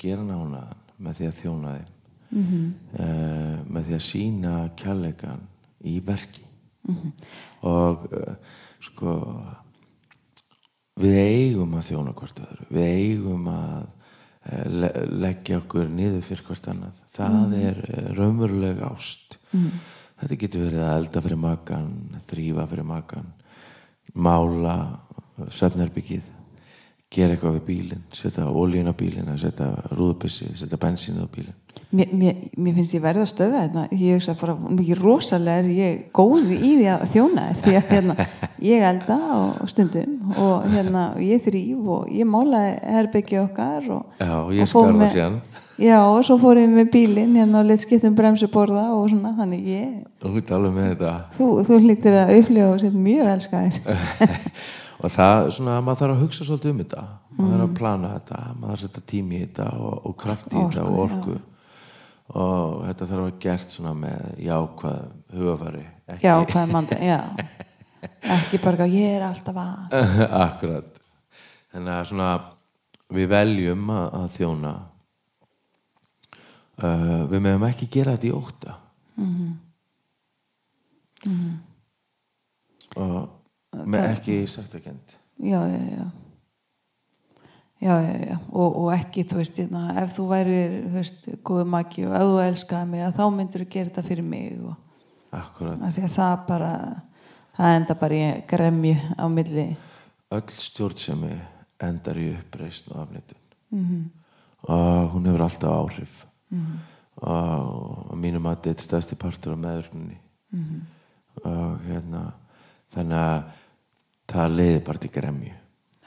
gera 0.00 0.24
nána 0.26 0.64
með 0.96 1.18
því 1.18 1.28
að 1.28 1.40
þjóna 1.42 1.74
þeim 1.74 1.90
mm 2.30 2.46
-hmm. 2.46 2.70
uh, 3.00 3.58
með 3.66 3.88
því 3.88 3.98
að 3.98 4.06
sína 4.08 4.54
kjallegan 4.80 5.44
í 5.84 5.98
verki 6.00 6.46
mm 6.88 6.94
-hmm. 6.94 7.12
og 7.70 8.08
uh, 8.12 8.34
sko 8.80 9.12
við 11.00 11.18
eigum 11.18 11.74
að 11.74 11.86
þjóna 11.90 12.14
hvort 12.14 12.40
öðru 12.40 12.66
við 12.70 12.88
eigum 12.94 13.48
að 13.48 13.86
le 14.68 14.90
leggja 15.08 15.58
okkur 15.62 15.88
niður 15.88 16.20
fyrir 16.22 16.44
hvort 16.44 16.66
annað 16.68 16.98
það 17.16 17.38
mm 17.38 17.52
-hmm. 17.52 17.62
er 17.68 18.16
raunveruleg 18.16 18.82
ást 18.84 19.38
þetta 20.20 20.36
getur 20.36 20.66
verið 20.66 20.82
að 20.84 20.96
elda 20.98 21.22
fyrir 21.24 21.40
makan 21.40 21.88
þrýfa 22.28 22.66
fyrir 22.66 22.84
makan 22.84 23.32
mála 24.12 24.76
söfnarbyggið 25.50 26.30
gera 27.14 27.34
eitthvað 27.34 27.58
við 27.58 27.66
bílinn 27.68 28.06
setja 28.14 28.46
ólín 28.50 28.90
á 28.90 28.94
bílinn 28.96 29.36
setja 29.38 29.70
rúðbissi, 29.94 30.50
setja 30.58 30.78
bensín 30.80 31.20
á 31.22 31.26
bílinn. 31.30 31.54
Mér, 31.94 32.10
mér, 32.10 32.38
mér 32.58 32.74
finnst 32.78 32.94
ég 32.96 33.02
verða 33.02 33.22
að 33.22 33.30
stöða 33.30 33.62
þetta 33.64 33.98
ég 34.00 34.16
hugsa 34.16 34.34
bara 34.38 34.54
mikið 34.64 35.02
rosalega 35.02 35.62
er 35.62 35.68
ég 35.74 36.00
góði 36.14 36.56
í 36.58 36.72
því 36.80 36.88
að 36.90 37.04
þjóna 37.14 37.44
þér 37.46 37.60
því 37.64 37.74
að 37.78 37.92
hérna, 37.92 38.16
ég 38.70 38.86
elda 38.90 39.18
og 39.34 39.70
stundum 39.70 40.32
og 40.42 40.68
hérna 40.72 41.04
ég 41.22 41.44
þrýf 41.44 41.90
og 41.98 42.08
ég 42.14 42.30
mála 42.30 42.62
herbyggja 42.82 43.44
okkar 43.44 43.90
og, 43.94 44.16
Já, 44.18 44.32
og 44.40 44.54
ég 44.56 44.70
skarða 44.70 45.10
síðan 45.14 45.38
Já, 45.80 45.98
og 46.06 46.20
svo 46.22 46.36
fór 46.38 46.60
ég 46.60 46.70
með 46.70 46.90
bílinn 46.92 47.34
hérna 47.34 47.58
og 47.60 47.66
leitt 47.66 47.82
skiptum 47.82 48.14
bremsuborða 48.14 48.84
og 48.94 49.08
svona, 49.10 49.32
þannig 49.34 49.64
ég 49.72 49.88
þú, 51.34 51.48
þú 51.66 51.78
hlýttir 51.82 52.18
að 52.20 52.32
upplifa 52.38 52.68
og 52.70 52.80
setja 52.82 53.04
mjög 53.08 53.30
elskaðir. 53.34 53.80
Og 55.04 55.10
það 55.12 55.48
svona, 55.52 55.80
maður 55.84 55.98
þarf 56.00 56.14
að 56.14 56.20
hugsa 56.22 56.44
svolítið 56.46 56.70
um 56.70 56.78
þetta. 56.80 57.02
Maður 57.34 57.50
þarf 57.50 57.64
að 57.64 57.72
plana 57.80 58.12
þetta, 58.14 58.38
maður 58.54 58.70
þarf 58.70 58.78
að 58.78 58.84
setja 58.84 59.02
tími 59.10 59.36
í 59.36 59.40
þetta 59.42 59.66
og, 59.76 59.96
og 60.08 60.14
kraft 60.22 60.54
í 60.54 60.54
þetta 60.62 60.84
og 60.86 61.00
orku 61.02 61.34
og 62.24 62.78
þetta 62.86 63.08
þarf 63.10 63.18
að 63.18 63.24
vera 63.26 63.42
gert 63.42 63.74
svona 63.74 63.92
með 63.98 64.38
jákvæð 64.46 65.02
hugafari 65.34 65.82
ekki, 66.08 66.24
Já, 66.24 66.32
hvað 66.48 66.62
er 66.62 66.72
manda, 66.72 66.98
já. 67.12 67.20
Ekki 68.38 68.60
bara 68.64 68.86
að 68.86 68.96
ég 68.96 69.18
er 69.18 69.26
alltaf 69.26 69.60
að. 69.60 69.98
Akkurat. 70.46 71.04
Þannig 71.74 71.94
að 71.98 72.08
svona 72.08 72.30
við 73.18 73.30
veljum 73.34 73.92
að, 73.92 74.06
að 74.22 74.26
þjóna 74.38 74.74
uh, 76.82 77.24
við 77.30 77.44
meðum 77.44 77.68
ekki 77.68 77.90
gera 77.92 78.16
þetta 78.16 78.30
í 78.30 78.34
óta 78.34 78.76
og 82.96 83.84
með 83.86 84.10
ekki 84.10 84.42
saktakend 84.50 85.16
já, 85.38 85.60
já, 85.68 85.80
já. 85.98 86.04
Já, 87.84 88.00
já, 88.00 88.12
já. 88.30 88.36
Og, 88.48 88.76
og 88.80 88.92
ekki, 88.94 89.26
þú 89.28 89.40
veist, 89.42 89.58
hérna, 89.60 89.80
ef 90.00 90.12
þú 90.16 90.24
væri 90.30 90.58
þú 90.70 90.92
veist, 90.94 91.26
góðu 91.44 91.64
maki 91.68 92.04
og 92.08 92.14
ef 92.16 92.22
þú 92.24 92.36
elskaði 92.44 92.90
mig 92.92 93.02
að 93.04 93.16
þá 93.18 93.24
myndir 93.34 93.64
þú 93.64 93.66
gera 93.74 93.90
þetta 93.90 94.04
fyrir 94.06 94.24
mig 94.24 94.54
og 94.64 94.76
að 95.34 95.96
því 95.96 96.04
að 96.06 96.14
það 96.14 96.36
bara 96.48 96.70
það 97.58 97.78
enda 97.78 97.96
bara 97.98 98.20
í 98.20 98.28
gremju 98.50 98.94
á 99.18 99.24
milli. 99.28 99.66
Öll 100.32 100.56
stjórnsemi 100.64 101.32
endar 101.84 102.20
í 102.22 102.30
uppreisn 102.38 102.94
og 102.94 103.02
afnitun 103.02 103.42
-hmm. 103.74 104.04
og 104.62 105.10
hún 105.12 105.26
hefur 105.26 105.42
alltaf 105.42 105.70
áhrif 105.70 106.26
-hmm. 106.54 106.78
og 107.22 108.12
að 108.12 108.20
mínum 108.20 108.46
að 108.46 108.56
þetta 108.56 108.70
er 108.70 108.86
stæðsti 108.86 109.16
partur 109.16 109.52
af 109.52 109.58
meðvirkninni. 109.58 110.18
-hmm. 110.54 110.80
og 111.44 111.78
hérna 111.88 112.24
þannig 112.94 113.18
að 113.18 113.44
það 114.30 114.56
leiði 114.58 114.82
bara 114.86 115.02
til 115.02 115.10
gremju. 115.10 115.54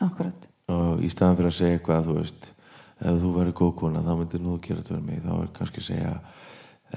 Akkurat, 0.06 0.48
og 0.72 1.02
í 1.04 1.10
staðan 1.10 1.38
fyrir 1.40 1.52
að 1.52 1.58
segja 1.58 1.78
eitthvað 1.78 2.08
þú 2.08 2.18
veist, 2.20 2.52
ef 3.00 3.20
þú 3.22 3.32
væri 3.36 3.56
góð 3.58 3.74
kona 3.82 4.04
þá 4.06 4.14
myndir 4.20 4.44
nú 4.44 4.58
gera 4.62 4.82
þetta 4.82 4.94
fyrir 4.94 5.08
mig. 5.08 5.24
Þá 5.26 5.34
er 5.38 5.50
kannski 5.58 5.82
að 5.82 5.88
segja 5.90 6.14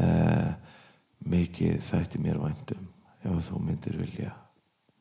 uh, 0.05 0.53
mikið 1.31 1.81
þætti 1.89 2.23
mér 2.23 2.41
væntum 2.41 2.87
ef 3.25 3.51
þú 3.51 3.65
myndir 3.65 3.99
vilja. 4.01 4.33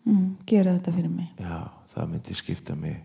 Mm, 0.07 0.25
gera 0.47 0.75
þetta 0.77 0.95
fyrir 0.95 1.13
mig. 1.13 1.29
Já, 1.39 1.59
það 1.93 2.11
myndi 2.13 2.39
skipta 2.39 2.75
mig 2.75 2.97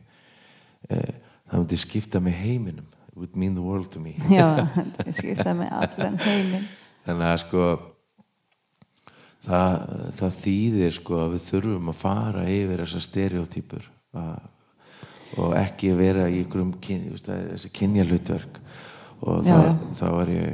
uh, 0.90 1.14
það 1.50 1.58
myndi 1.58 1.80
skipta 1.84 2.22
mig 2.22 2.38
heiminum 2.38 2.90
would 3.16 3.36
mean 3.36 3.54
the 3.54 3.62
world 3.62 3.90
to 3.94 4.00
me 4.00 4.14
já, 4.30 4.66
þetta 4.74 5.12
skipta 5.14 5.54
með 5.54 5.72
allan 5.80 6.18
heiminn 6.24 6.66
þannig 7.06 7.28
að 7.32 7.38
sko 7.44 7.64
það, 9.44 9.94
það 10.18 10.36
þýðir 10.44 10.94
sko 10.98 11.20
að 11.24 11.32
við 11.36 11.46
þurfum 11.50 11.90
að 11.92 11.98
fara 12.00 12.44
yfir 12.50 12.82
þessar 12.84 13.04
stereotypur 13.08 13.88
að, 14.18 14.44
og 15.42 15.56
ekki 15.58 15.94
vera 15.98 16.28
í 16.30 16.42
einhverjum 16.42 16.74
kyn, 16.84 17.08
það 17.18 17.34
er 17.40 17.48
þessi 17.56 17.72
kynja 17.80 18.06
hlutverk 18.08 18.60
og 19.24 19.42
Já, 19.46 19.56
þá, 19.56 19.64
já. 19.64 19.74
þá 19.98 20.04
var 20.14 20.30
ég 20.34 20.46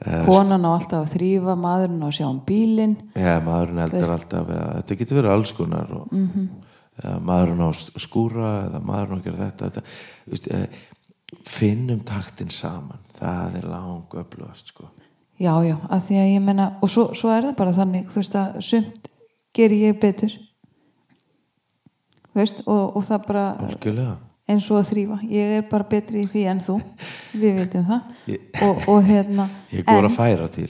eh, 0.00 0.24
konan 0.26 0.66
á 0.66 0.70
alltaf 0.72 1.04
að 1.04 1.14
þrýfa 1.16 1.54
maðurinn 1.60 2.02
á 2.04 2.08
að 2.08 2.16
sjá 2.18 2.26
um 2.30 2.40
bílinn 2.48 2.96
já, 3.14 3.34
maðurinn 3.44 3.84
eldar 3.86 4.14
alltaf 4.16 4.50
eða, 4.56 4.68
þetta 4.80 4.98
getur 5.02 5.20
verið 5.20 5.34
alls 5.36 5.52
konar 5.58 5.94
og, 6.00 6.06
Mhm. 6.10 6.28
-hmm. 6.34 6.48
eða, 7.02 7.16
maðurinn 7.30 7.64
á 7.64 7.70
skúra 8.06 8.48
eða 8.68 8.80
maðurinn 8.84 9.16
á 9.16 9.18
að 9.20 9.24
gera 9.28 9.50
þetta, 9.50 9.70
þetta 9.70 10.56
eh, 10.58 10.80
finnum 11.46 12.00
taktin 12.06 12.50
saman. 12.50 12.98
Það 13.20 13.56
er 13.60 13.66
lang 13.68 14.14
öflugast 14.22 14.72
sko. 14.72 14.88
Já, 15.40 15.54
já, 15.64 15.76
að 15.88 16.02
því 16.08 16.16
að 16.20 16.30
ég 16.34 16.42
menna 16.44 16.66
og 16.84 16.90
svo, 16.92 17.06
svo 17.16 17.30
er 17.32 17.46
það 17.48 17.54
bara 17.56 17.72
þannig, 17.76 18.08
þú 18.12 18.20
veist 18.20 18.34
að 18.36 18.56
sumt 18.64 19.06
ger 19.56 19.72
ég 19.72 20.00
betur. 20.00 20.34
Þú 22.30 22.40
veist 22.42 22.60
og, 22.66 22.96
og 22.96 23.06
það 23.08 23.22
bara 23.26 23.44
algjörlega. 23.66 24.16
eins 24.50 24.68
og 24.70 24.80
að 24.80 24.90
þrýfa, 24.90 25.18
ég 25.32 25.54
er 25.58 25.64
bara 25.70 25.86
betri 25.90 26.24
í 26.24 26.28
því 26.30 26.42
en 26.52 26.60
þú. 26.66 26.76
Við 27.40 27.56
veitum 27.60 27.86
það. 27.88 28.12
Ég- 28.34 28.60
og, 28.66 28.82
og 28.92 29.08
hérna 29.08 29.48
ég 29.72 29.80
er 29.80 29.88
góður 29.88 30.10
að 30.10 30.18
færa 30.18 30.50
til. 30.54 30.68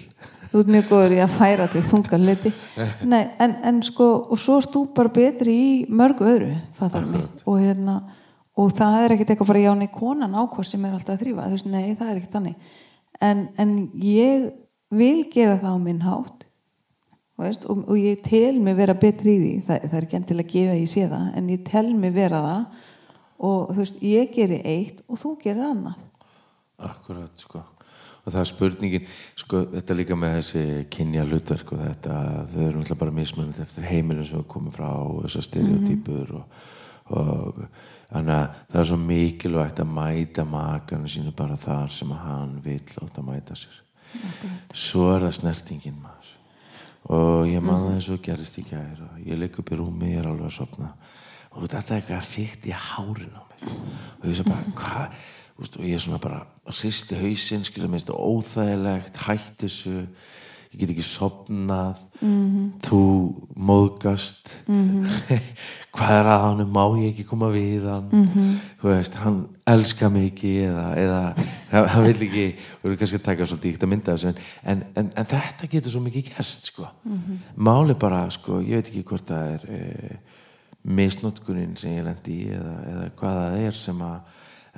Þú 0.50 0.62
ert 0.62 0.70
mjög 0.74 0.86
góður 0.90 1.12
í 1.14 1.18
að 1.22 1.34
færa 1.36 1.66
til 1.70 1.80
þungar 1.86 2.22
liti 2.26 2.50
Nei, 3.12 3.20
en, 3.38 3.52
en 3.70 3.76
sko 3.86 4.08
og 4.34 4.38
svo 4.42 4.56
ert 4.58 4.72
þú 4.74 4.80
bara 4.96 5.12
betri 5.14 5.52
í 5.54 5.68
mörgu 5.86 6.26
öðru 6.26 6.54
fattar 6.78 7.06
mig. 7.06 7.26
Og 7.46 7.60
hérna 7.62 8.00
og 8.58 8.74
það 8.76 8.98
er 9.04 9.14
ekkert 9.14 9.34
eitthvað 9.34 9.52
bara 9.52 9.64
já 9.64 9.72
nei 9.78 9.90
konan 9.94 10.34
ákvað 10.34 10.70
sem 10.70 10.84
er 10.84 10.96
alltaf 10.96 11.16
að 11.16 11.24
þrýfa, 11.24 11.48
þú 11.48 11.58
veist, 11.58 11.70
nei 11.70 11.94
það 11.94 12.10
er 12.10 12.20
ekkert 12.20 12.36
þannig. 12.38 12.70
En, 13.20 13.42
en 13.60 13.74
ég 14.02 14.50
vil 14.90 15.26
gera 15.30 15.58
það 15.60 15.76
á 15.76 15.78
minn 15.84 16.04
hátt 16.04 16.46
veist, 17.40 17.66
og, 17.70 17.82
og 17.88 17.98
ég 17.98 18.20
tel 18.24 18.60
mig 18.62 18.76
vera 18.78 18.96
betri 18.98 19.34
í 19.34 19.40
því, 19.40 19.50
það, 19.66 19.84
það 19.88 19.98
er 19.98 20.06
ekki 20.06 20.18
endilega 20.18 20.48
að 20.48 20.54
gefa 20.54 20.78
ég 20.78 20.92
sé 20.92 21.08
það, 21.10 21.26
en 21.38 21.50
ég 21.52 21.66
tel 21.68 21.90
mig 21.96 22.14
vera 22.16 22.44
það. 22.46 22.86
Og 23.50 23.70
þú 23.70 23.80
veist, 23.80 24.00
ég 24.04 24.32
geri 24.34 24.62
eitt 24.68 25.04
og 25.08 25.20
þú 25.20 25.34
gerir 25.40 25.68
annað. 25.70 26.00
Akkurat, 26.90 27.32
sko. 27.40 27.62
Og 28.20 28.26
það 28.34 28.40
er 28.42 28.50
spurningin, 28.50 29.06
sko, 29.40 29.62
þetta 29.72 29.96
líka 29.96 30.18
með 30.20 30.34
þessi 30.36 30.64
kynja 30.92 31.24
hlutverk 31.24 31.72
og 31.72 31.80
þetta, 31.80 32.18
þau 32.50 32.58
eru 32.66 32.82
náttúrulega 32.82 33.00
bara 33.00 33.16
mismunandi 33.16 33.64
eftir 33.64 33.88
heimilin 33.88 34.28
sem 34.28 34.42
við 34.42 34.50
komum 34.52 34.74
frá 34.74 34.90
og 34.90 35.22
þessar 35.24 35.46
stereotypur 35.46 36.34
og, 36.36 36.60
og 37.16 37.62
þannig 38.10 38.34
að 38.36 38.58
það 38.70 38.80
er 38.80 38.88
svo 38.90 38.98
mikilvægt 39.04 39.82
að 39.82 39.92
mæta 39.96 40.44
makarnu 40.48 41.10
sínu 41.10 41.34
bara 41.36 41.58
þar 41.60 41.94
sem 41.94 42.12
að 42.14 42.24
hann 42.26 42.56
vil 42.64 42.82
láta 42.96 43.24
mæta 43.26 43.58
sér. 43.58 43.80
Svo 44.74 45.10
er 45.14 45.26
það 45.26 45.36
snertingin 45.38 46.00
maður. 46.02 46.32
Og 47.10 47.48
ég 47.48 47.62
man 47.64 47.86
það 47.86 47.94
eins 47.96 48.10
og 48.12 48.22
gerist 48.24 48.58
í 48.60 48.66
gær 48.68 49.04
og 49.06 49.20
ég 49.24 49.38
ligg 49.38 49.58
upp 49.58 49.70
í 49.72 49.78
rúmi, 49.78 50.12
ég 50.12 50.22
er 50.22 50.30
alveg 50.30 50.50
að 50.50 50.58
sopna 50.58 50.92
og 51.50 51.66
þetta 51.66 51.94
er 51.94 52.00
eitthvað 52.00 52.28
fíkt 52.30 52.66
í 52.70 52.74
hárin 52.74 53.34
á 53.34 53.42
mér. 53.42 53.72
Og 54.20 54.26
ég 54.28 54.36
sé 54.38 54.44
bara, 54.46 54.74
hvað? 54.78 55.22
Þú 55.50 55.64
veist, 55.64 55.78
og 55.78 55.86
ég 55.88 55.96
er 55.96 56.04
svona 56.04 56.20
bara 56.22 56.42
að 56.64 56.76
sýsti 56.78 57.18
hausinn 57.20 57.66
skilja 57.66 57.90
minnst 57.90 58.12
óþægilegt 58.14 59.18
hætt 59.26 59.56
þessu 59.64 59.96
ég 60.70 60.78
get 60.78 60.90
ekki 60.92 61.02
sopnað 61.02 61.98
-hmm. 62.20 62.66
þú 62.78 63.00
móðgast 63.56 64.50
-hmm. 64.66 65.06
hvað 65.94 66.10
er 66.18 66.26
að 66.30 66.42
hann 66.44 66.70
má 66.70 66.84
ég 66.98 67.10
ekki 67.10 67.24
koma 67.26 67.50
við 67.50 67.88
hann 67.90 68.10
-hmm. 68.10 68.54
þú 68.80 68.88
veist, 68.88 69.14
hann 69.14 69.48
elska 69.66 70.06
ekki 70.06 70.52
eða, 70.70 70.86
eða 70.96 71.34
hann, 71.92 72.04
vil 72.04 72.22
ekki 72.22 72.46
við 72.54 72.84
erum 72.84 72.96
kannski 72.96 73.16
að 73.16 73.22
taka 73.22 73.46
svolítið 73.46 73.70
íkt 73.72 73.82
að 73.82 73.88
mynda 73.88 74.12
þessu 74.12 74.28
en, 74.28 74.82
en, 74.94 75.10
en 75.16 75.26
þetta 75.26 75.66
getur 75.66 75.90
svo 75.90 76.00
mikið 76.00 76.30
gæst 76.36 76.64
sko. 76.64 76.86
-hmm. 77.04 77.38
máli 77.56 77.94
bara, 77.94 78.30
sko, 78.30 78.60
ég 78.60 78.74
veit 78.74 78.88
ekki 78.88 79.02
hvort 79.04 79.26
það 79.26 79.54
er 79.54 79.62
e, 79.70 80.18
misnótkunin 80.82 81.76
sem 81.76 81.92
ég 81.92 82.04
lendi 82.04 82.46
í 82.46 82.48
eða, 82.54 82.76
eða 82.92 83.10
hvað 83.16 83.34
það 83.34 83.58
er 83.66 83.72
sem 83.72 84.02
að 84.02 84.20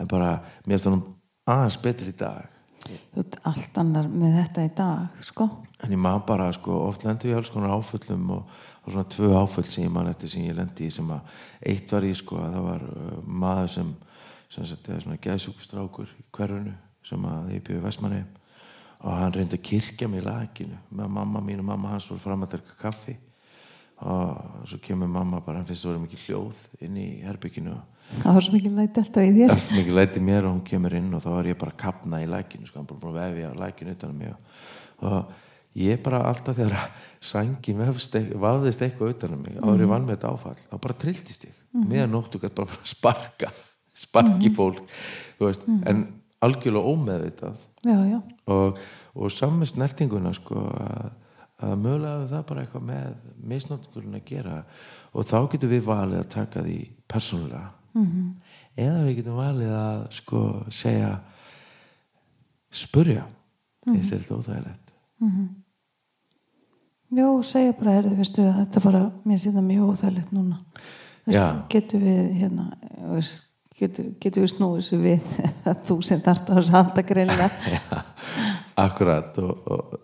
bara, 0.08 0.40
mér 0.66 0.78
finnst 0.78 0.84
hann 0.84 1.02
aðeins 1.46 1.78
betri 1.82 2.08
í 2.08 2.16
dag 2.16 2.48
allt 3.46 3.78
annar 3.78 4.08
með 4.10 4.38
þetta 4.40 4.64
í 4.66 4.70
dag 4.74 5.22
sko 5.22 5.48
en 5.82 5.90
ég 5.90 5.98
maður 5.98 6.26
bara, 6.28 6.52
sko, 6.54 6.76
oft 6.88 7.04
lendur 7.06 7.32
ég 7.32 7.40
alls 7.40 7.50
konar 7.50 7.74
áföllum 7.74 8.30
og 8.36 8.60
og 8.82 8.92
svona 8.92 9.04
tvö 9.04 9.34
áföll 9.38 9.64
sem 9.64 9.84
ég 9.84 9.90
man 9.90 10.08
eftir 10.08 10.28
sem 10.28 10.42
ég 10.42 10.56
lendi 10.56 10.86
í 10.86 10.90
sem 10.90 11.10
að 11.10 11.20
eitt 11.70 11.92
var 11.92 12.02
í 12.02 12.14
sko 12.14 12.38
að 12.42 12.54
það 12.56 12.64
var 12.66 12.86
uh, 12.86 13.18
maður 13.26 13.68
sem 13.76 13.90
sem 14.52 14.66
sagt 14.68 14.88
eða 14.88 15.02
svona 15.04 15.20
gæðsúkustrákur 15.22 16.08
í 16.18 16.24
hverjunu 16.34 16.72
sem 17.06 17.28
að 17.30 17.52
ég 17.54 17.62
byrði 17.66 17.84
Vestmanni 17.86 18.22
og 19.02 19.12
hann 19.14 19.34
reyndi 19.34 19.58
að 19.58 19.68
kirkja 19.68 20.08
mig 20.10 20.22
í 20.22 20.26
laginu 20.26 20.80
með 20.90 21.14
mamma 21.14 21.42
mín 21.44 21.62
og 21.62 21.68
mamma 21.70 21.94
hans 21.94 22.08
voru 22.10 22.22
fram 22.22 22.42
að 22.42 22.56
derka 22.56 22.76
kaffi 22.80 23.14
og 24.02 24.66
svo 24.66 24.80
kemur 24.82 25.08
mamma 25.08 25.40
bara, 25.40 25.60
hann 25.60 25.66
finnst 25.66 25.86
það 25.86 25.92
verið 25.92 26.04
mikið 26.08 26.26
hljóð 26.26 26.66
inn 26.82 26.98
í 26.98 27.06
herbygginu 27.22 27.78
það 28.18 28.34
var 28.34 28.44
svo 28.44 28.56
mikið 28.56 28.76
læti 28.76 29.00
alltaf 29.00 29.24
í 29.24 29.32
þér. 29.36 29.54
Allt 29.54 29.68
svo 29.68 29.78
mikið 29.78 29.98
læti 30.00 30.24
mér 30.26 30.48
og 30.48 30.56
hún 30.56 30.66
kemur 30.66 30.98
inn 30.98 31.14
og 31.14 31.22
þá 31.22 31.30
var 31.36 31.48
ég 31.48 31.58
bara 31.62 31.72
að 31.72 31.80
kapna 31.84 32.20
í 32.20 32.28
laginu 32.28 32.66
sko, 32.66 32.82
hann 32.82 32.90
búin 32.90 33.14
að 33.14 33.20
vefja 33.20 33.54
laginu 33.62 33.94
utan 33.94 34.10
á 34.10 34.14
mig 34.18 34.34
og, 34.34 34.58
og 35.06 35.51
ég 35.78 36.02
bara 36.04 36.22
alltaf 36.28 36.56
þegar 36.58 36.90
sængi 37.22 37.74
vafðist 37.76 38.82
eitthvað 38.84 39.14
utan 39.14 39.36
á 39.36 39.38
mig 39.40 39.54
mm. 39.56 39.68
árið 39.68 39.92
vann 39.92 40.06
með 40.06 40.18
þetta 40.18 40.32
áfall, 40.32 40.58
þá 40.68 40.76
bara 40.84 40.98
trilltist 41.04 41.46
ég 41.48 41.54
mm. 41.72 41.86
meðan 41.88 42.12
nóttu 42.12 42.40
gæti 42.42 42.58
bara 42.60 42.80
sparka 42.84 43.52
sparki 43.94 44.50
mm. 44.50 44.56
fólk 44.56 44.82
veist, 45.40 45.64
en 45.88 46.04
algjörlega 46.42 46.92
ómeðvitað 46.92 47.58
já, 47.86 47.96
já. 48.10 48.18
og, 48.52 48.80
og 49.14 49.32
samme 49.32 49.68
snertinguna 49.68 50.32
sko 50.36 50.66
að, 50.76 51.10
að 51.62 51.74
mögulega 51.84 52.30
það 52.34 52.46
bara 52.50 52.64
eitthvað 52.64 52.86
með 52.90 53.12
misnóttingurinn 53.52 54.18
að 54.18 54.26
gera 54.28 54.58
og 55.12 55.28
þá 55.28 55.36
getum 55.54 55.72
við 55.72 55.84
valið 55.88 56.20
að 56.20 56.30
taka 56.36 56.66
því 56.66 56.78
persónulega 57.08 57.68
-hmm. 57.94 58.30
eða 58.76 59.04
við 59.06 59.16
getum 59.20 59.40
valið 59.40 59.74
að 59.78 60.06
sko 60.20 60.42
segja 60.68 61.12
spurja 62.72 63.26
eða 63.86 64.02
þetta 64.02 64.36
óþægilegt 64.36 64.92
-hmm. 65.20 65.48
Já, 67.12 67.26
segja 67.44 67.76
bara, 67.76 67.98
erðu, 68.00 68.16
veistu, 68.16 68.42
þetta 68.56 68.80
bara, 68.86 69.00
mér 69.28 69.40
sé 69.42 69.52
það 69.52 69.64
mjög 69.68 69.88
óþægilegt 69.92 70.30
núna. 70.32 70.60
Getur 71.72 72.00
við, 72.02 72.20
hérna, 72.40 72.68
getur, 73.76 74.06
getur 74.22 74.46
við 74.46 74.52
snúið 74.54 74.84
svo 74.86 75.00
við 75.02 75.34
að 75.68 75.82
þú 75.88 75.96
sem 76.08 76.22
þart 76.24 76.48
á 76.48 76.52
þessu 76.56 76.76
handagreila? 76.76 77.48
Já, 77.74 78.00
akkurat 78.80 79.40
og, 79.42 79.66
og 79.76 79.98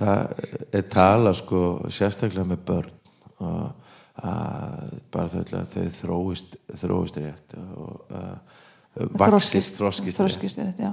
það 0.00 0.42
er 0.76 0.88
tala 0.92 1.32
sko 1.38 1.62
sérstaklega 1.88 2.48
með 2.52 2.66
börn 2.68 2.96
og 3.40 3.86
að 4.20 4.98
bara 5.14 5.30
þau, 5.32 5.62
þau 5.72 5.86
þróist, 5.96 6.58
þróist 6.82 7.22
rétt 7.22 7.56
og 7.56 8.12
uh, 8.12 9.08
vaksist, 9.16 9.80
þróskist 9.80 10.20
rétt. 10.60 10.84
Já 10.84 10.92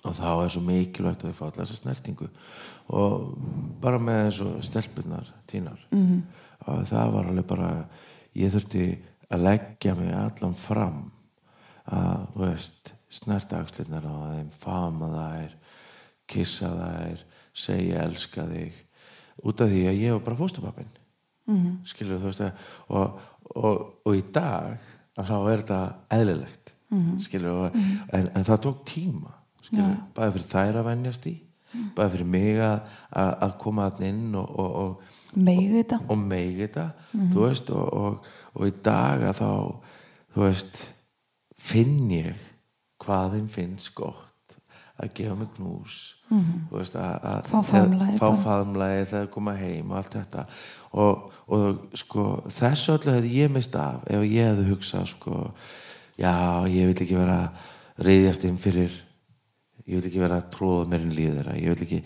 og 0.00 0.16
þá 0.16 0.28
er 0.44 0.52
svo 0.52 0.62
mikilvægt 0.64 1.24
að 1.24 1.32
þau 1.32 1.36
fá 1.36 1.44
alltaf 1.46 1.62
þessa 1.64 1.80
snertingu 1.80 2.28
og 2.90 3.38
bara 3.80 4.00
með 4.02 4.24
eins 4.24 4.40
og 4.44 4.64
stelpunar 4.66 5.32
tínar 5.50 5.86
mm 5.90 6.06
-hmm. 6.06 6.20
og 6.66 6.86
það 6.88 7.12
var 7.12 7.26
alveg 7.26 7.46
bara 7.46 7.84
ég 8.34 8.52
þurfti 8.52 8.98
að 9.30 9.42
leggja 9.42 9.94
mig 9.94 10.12
allan 10.14 10.54
fram 10.54 11.10
að, 11.86 12.26
þú 12.34 12.40
veist, 12.44 12.94
snertagslinnar 13.08 14.06
á 14.06 14.16
þeim 14.34 14.50
fama 14.50 15.08
þær 15.14 15.56
kissa 16.26 16.68
þær 16.68 17.24
segja 17.52 18.04
elska 18.04 18.46
þig 18.46 18.72
út 19.44 19.60
af 19.60 19.68
því 19.68 19.82
að 19.88 20.00
ég 20.00 20.12
var 20.12 20.24
bara 20.24 20.36
fóstupappin 20.36 20.90
mm 21.46 21.56
-hmm. 21.56 21.84
skilur 21.84 22.20
þú 22.20 22.24
veist 22.24 22.40
að 22.40 22.52
og, 22.88 23.20
og, 23.54 23.94
og 24.04 24.16
í 24.16 24.22
dag 24.32 24.78
að 25.16 25.26
þá 25.26 25.50
er 25.50 25.56
þetta 25.62 25.94
eðlilegt 26.10 26.72
mm 26.88 26.98
-hmm. 26.98 27.18
skilur, 27.18 27.50
og, 27.50 27.70
en, 28.12 28.28
en 28.34 28.44
það 28.44 28.62
tók 28.62 28.84
tíma 28.84 29.32
bæði 30.14 30.32
fyrir 30.32 30.48
þær 30.48 30.76
að 30.76 30.84
vennjast 30.84 31.26
í 31.26 31.49
bæði 31.96 32.10
fyrir 32.14 32.26
mig 32.26 32.60
að, 32.60 33.52
koma 33.62 33.88
að 33.90 34.04
inn 34.08 34.34
og, 34.38 34.48
og, 34.58 34.70
og 34.80 35.38
megi 35.46 35.68
þetta 35.76 36.00
og 36.08 36.18
megi 36.18 36.56
þetta 36.64 36.86
mm 36.90 37.20
-hmm. 37.20 37.40
veist, 37.44 37.70
og, 37.70 38.24
og 38.54 38.66
í 38.66 38.72
dag 38.84 39.22
að 39.30 39.42
þá 39.42 39.52
þú 40.34 40.46
veist 40.46 40.82
finn 41.58 42.10
ég 42.10 42.36
hvað 43.00 43.36
þeim 43.36 43.48
finnst 43.48 43.94
gott 43.94 44.56
að 45.00 45.14
gefa 45.14 45.34
mig 45.34 45.48
knús 45.56 45.98
mm 46.28 46.38
-hmm. 46.38 46.78
veist, 46.78 46.96
að, 46.96 47.44
fá 48.18 48.28
faðumlæði 48.44 49.04
þegar 49.04 49.30
koma 49.30 49.54
heim 49.54 49.90
og 49.90 49.96
allt 49.96 50.14
þetta 50.14 50.46
og 50.92 51.32
sko 51.94 52.42
þessu 52.48 52.92
öllu 52.92 53.12
hefði 53.12 53.36
ég 53.42 53.50
mist 53.50 53.76
af 53.76 54.02
ef 54.06 54.22
ég 54.22 54.46
hefði 54.50 54.70
hugsað 54.70 55.06
sko 55.06 55.52
já 56.18 56.66
ég 56.66 56.86
vil 56.86 57.02
ekki 57.02 57.16
vera 57.16 57.52
reyðjast 57.98 58.44
inn 58.44 58.58
fyrir 58.58 59.09
ég 59.90 59.98
vil 59.98 60.06
ekki 60.10 60.22
vera 60.22 60.38
að 60.40 60.50
tróða 60.54 60.86
mér 60.90 61.04
inn 61.04 61.16
líður 61.16 61.40
þeirra 61.40 61.56
ég 61.58 61.74
vil 61.74 61.86
ekki, 61.86 62.00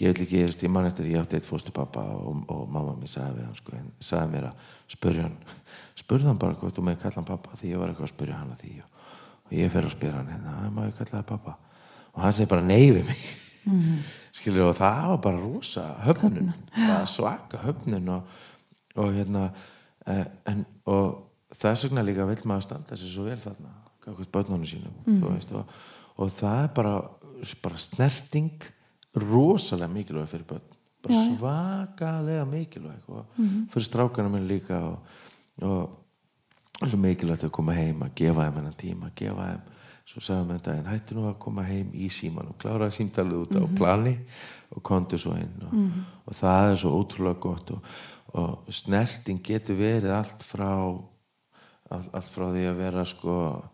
ég 0.00 0.14
vil 0.14 0.24
ekki, 0.24 0.42
ég 0.66 0.72
man 0.72 0.88
eftir 0.88 1.10
ég 1.10 1.20
átti 1.20 1.38
eitt 1.38 1.48
fóstupappa 1.48 2.04
og, 2.14 2.42
og 2.52 2.64
mamma 2.70 2.94
mér 2.98 3.10
sagði 3.10 3.40
við 3.40 3.48
hann 3.48 3.58
sko, 3.58 3.76
en 3.78 3.92
sagði 3.98 4.32
mér 4.34 4.48
að 4.50 4.66
spurja 4.94 5.26
hann 5.26 5.36
spurða 6.02 6.30
hann 6.30 6.42
bara 6.42 6.58
hvort 6.60 6.78
þú 6.78 6.86
með 6.86 7.00
kalla 7.02 7.20
hann 7.20 7.30
pappa 7.30 7.58
því 7.60 7.72
ég 7.72 7.82
var 7.82 7.92
eitthvað 7.92 8.08
að 8.08 8.14
spurja 8.14 8.40
hann 8.40 8.54
að 8.54 8.64
því 8.64 8.74
og, 8.84 9.04
og 9.44 9.56
ég 9.58 9.72
fer 9.74 9.88
að 9.88 9.96
spyrja 9.96 10.20
hann 10.20 10.32
hérna, 10.34 10.56
má 10.70 10.82
ég 10.86 10.98
kalla 11.00 11.16
það 11.18 11.28
pappa 11.32 11.56
og 12.14 12.22
hann 12.22 12.36
segi 12.38 12.52
bara 12.54 12.66
nei 12.68 12.82
við 12.94 13.06
mig 13.10 13.22
mm 13.66 13.80
-hmm. 13.80 14.00
skilur 14.32 14.70
og 14.70 14.76
það 14.76 15.08
var 15.08 15.20
bara 15.28 15.40
rosa 15.40 15.84
höfnun, 16.06 16.52
höfnun. 16.72 17.06
svaka 17.16 17.58
höfnun 17.66 18.08
og, 18.08 18.22
og 18.94 19.14
hérna 19.14 19.50
eh, 20.06 20.26
en, 20.46 20.66
og 20.84 21.30
þess 21.58 21.84
vegna 21.84 22.02
líka 22.02 22.26
vil 22.26 22.44
maður 22.44 22.60
standa 22.60 22.96
sér 22.96 23.10
svo 23.10 23.24
vel 23.24 23.40
þarna 23.40 23.84
bötnónu 24.32 24.66
sínum 24.66 24.92
mm 25.06 25.22
-hmm. 25.22 25.64
og 26.16 26.30
það 26.30 26.62
er 26.64 26.68
bara 26.68 27.02
bara 27.62 27.76
snerting 27.76 28.62
rosalega 29.14 29.92
mikilvæg 29.92 30.28
fyrir 30.28 30.46
börn 30.46 30.74
bara 31.04 31.14
Já. 31.14 31.36
svakalega 31.38 32.44
mikilvæg 32.44 33.08
og 33.08 33.26
mm 33.36 33.48
-hmm. 33.48 33.70
fyrir 33.70 33.84
strákana 33.84 34.28
minn 34.28 34.46
líka 34.46 34.78
og, 34.78 34.98
og 35.62 35.90
svo 36.88 36.96
mikilvægt 36.96 37.44
að 37.44 37.50
koma 37.50 37.72
heim 37.72 38.02
að 38.02 38.14
gefa 38.14 38.44
þeim 38.44 38.54
hennan 38.54 38.72
tíma 38.72 39.06
að 39.06 39.14
gefa 39.14 39.46
þeim, 39.46 39.60
svo 40.04 40.20
sagðum 40.20 40.48
við 40.48 40.54
þetta 40.58 40.78
en 40.78 40.86
hættu 40.86 41.14
nú 41.14 41.28
að 41.28 41.38
koma 41.38 41.62
heim 41.62 41.90
í 41.94 42.08
síman 42.08 42.48
og 42.48 42.58
klára 42.58 42.90
símtalið 42.90 43.34
út 43.34 43.50
mm 43.50 43.60
-hmm. 43.60 43.74
á 43.74 43.78
plani 43.78 44.18
og 44.70 44.82
konti 44.82 45.18
svo 45.18 45.32
inn 45.32 45.62
og, 45.62 45.72
mm 45.72 45.90
-hmm. 45.90 46.02
og 46.26 46.34
það 46.34 46.70
er 46.70 46.76
svo 46.76 46.90
ótrúlega 46.90 47.40
gott 47.40 47.70
og, 47.70 47.84
og 48.26 48.58
snerting 48.68 49.42
getur 49.42 49.76
verið 49.76 50.10
allt 50.10 50.42
frá 50.42 51.00
allt, 51.90 52.14
allt 52.14 52.30
frá 52.30 52.52
því 52.52 52.64
að 52.68 52.76
vera 52.76 53.04
sko 53.04 53.64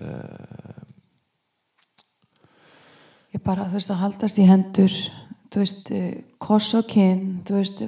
uh, 0.00 0.93
ég 3.34 3.42
bara, 3.44 3.68
þú 3.68 3.78
veist, 3.78 3.92
að 3.92 4.02
haldast 4.04 4.40
í 4.40 4.48
hendur 4.48 4.98
þú 5.54 5.62
veist, 5.62 5.90
eh, 5.94 6.24
koss 6.38 6.74
og 6.78 6.86
kinn 6.90 7.42
þú 7.46 7.60
veist, 7.60 7.84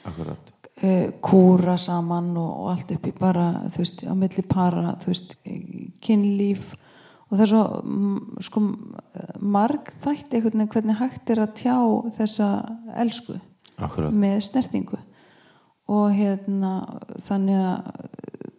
Akkurat. 0.00 0.46
Uh, 0.80 1.10
kúra 1.20 1.74
saman 1.76 2.30
og, 2.40 2.52
og 2.62 2.68
allt 2.72 2.92
upp 2.94 3.02
í 3.04 3.10
bara 3.12 3.66
þú 3.68 3.82
veist, 3.82 3.98
á 4.08 4.16
milli 4.16 4.44
para 4.48 4.94
þú 5.02 5.10
veist, 5.10 5.34
kynlíf 6.00 6.70
og 7.28 7.34
það 7.34 7.42
er 7.44 7.50
svo 7.50 7.64
sko, 8.46 8.62
marg 9.44 9.90
þætti 10.00 10.38
einhvern 10.38 10.62
veginn 10.62 10.72
hvernig 10.72 10.98
hægt 11.02 11.34
er 11.34 11.42
að 11.44 11.52
tjá 11.60 11.76
þessa 12.16 12.48
elsku 12.96 13.36
Akkurat. 13.76 14.16
með 14.16 14.40
snertingu 14.46 15.02
og 15.92 16.16
hérna 16.16 16.72
þannig 17.28 17.60
að 17.60 17.92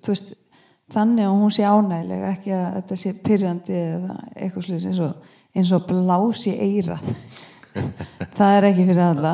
þú 0.06 0.14
veist, 0.14 0.34
þannig 0.94 1.26
að 1.26 1.38
hún 1.42 1.58
sé 1.58 1.66
ánægilega 1.66 2.32
ekki 2.36 2.56
að 2.60 2.72
þetta 2.78 3.02
sé 3.02 3.18
pyrjandi 3.26 3.82
eða 3.82 4.22
eitthvað 4.36 4.68
slúðis 4.68 4.90
eins 4.92 5.04
og 5.08 5.38
eins 5.56 5.72
og 5.76 5.88
blási 5.90 6.54
eirað 6.56 7.04
það 8.38 8.56
er 8.58 8.68
ekki 8.70 8.88
fyrir 8.90 9.04
alla. 9.06 9.34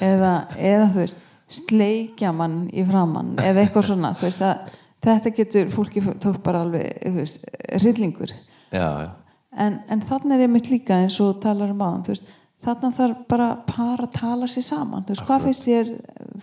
Eða, 0.00 0.32
eða 0.56 0.88
þú 0.92 1.02
veist 1.02 1.22
sleikja 1.50 2.32
mann 2.34 2.66
í 2.74 2.82
framann 2.86 3.36
eða 3.38 3.62
eitthvað 3.62 3.88
svona 3.90 4.12
veist, 4.18 4.42
að, 4.42 4.72
þetta 5.04 5.32
getur 5.36 5.68
fólki 5.70 6.02
tók 6.22 6.40
bara 6.44 6.64
alveg 6.64 7.14
veist, 7.14 7.44
rillingur 7.82 8.32
já, 8.74 8.86
já. 9.04 9.10
en, 9.54 9.78
en 9.90 10.02
þannig 10.08 10.36
er 10.36 10.46
einmitt 10.46 10.70
líka 10.72 10.98
eins 11.02 11.18
og 11.22 11.38
talar 11.42 11.70
um 11.74 11.84
aðan 11.86 12.18
þannig 12.66 12.96
þarf 12.96 13.20
bara 13.30 13.48
para 13.68 14.06
að 14.06 14.14
tala 14.16 14.48
sér 14.50 14.64
saman. 14.66 15.04
Veist, 15.06 15.22
hvað 15.26 15.44
finnst 15.46 15.66
þér 15.68 15.92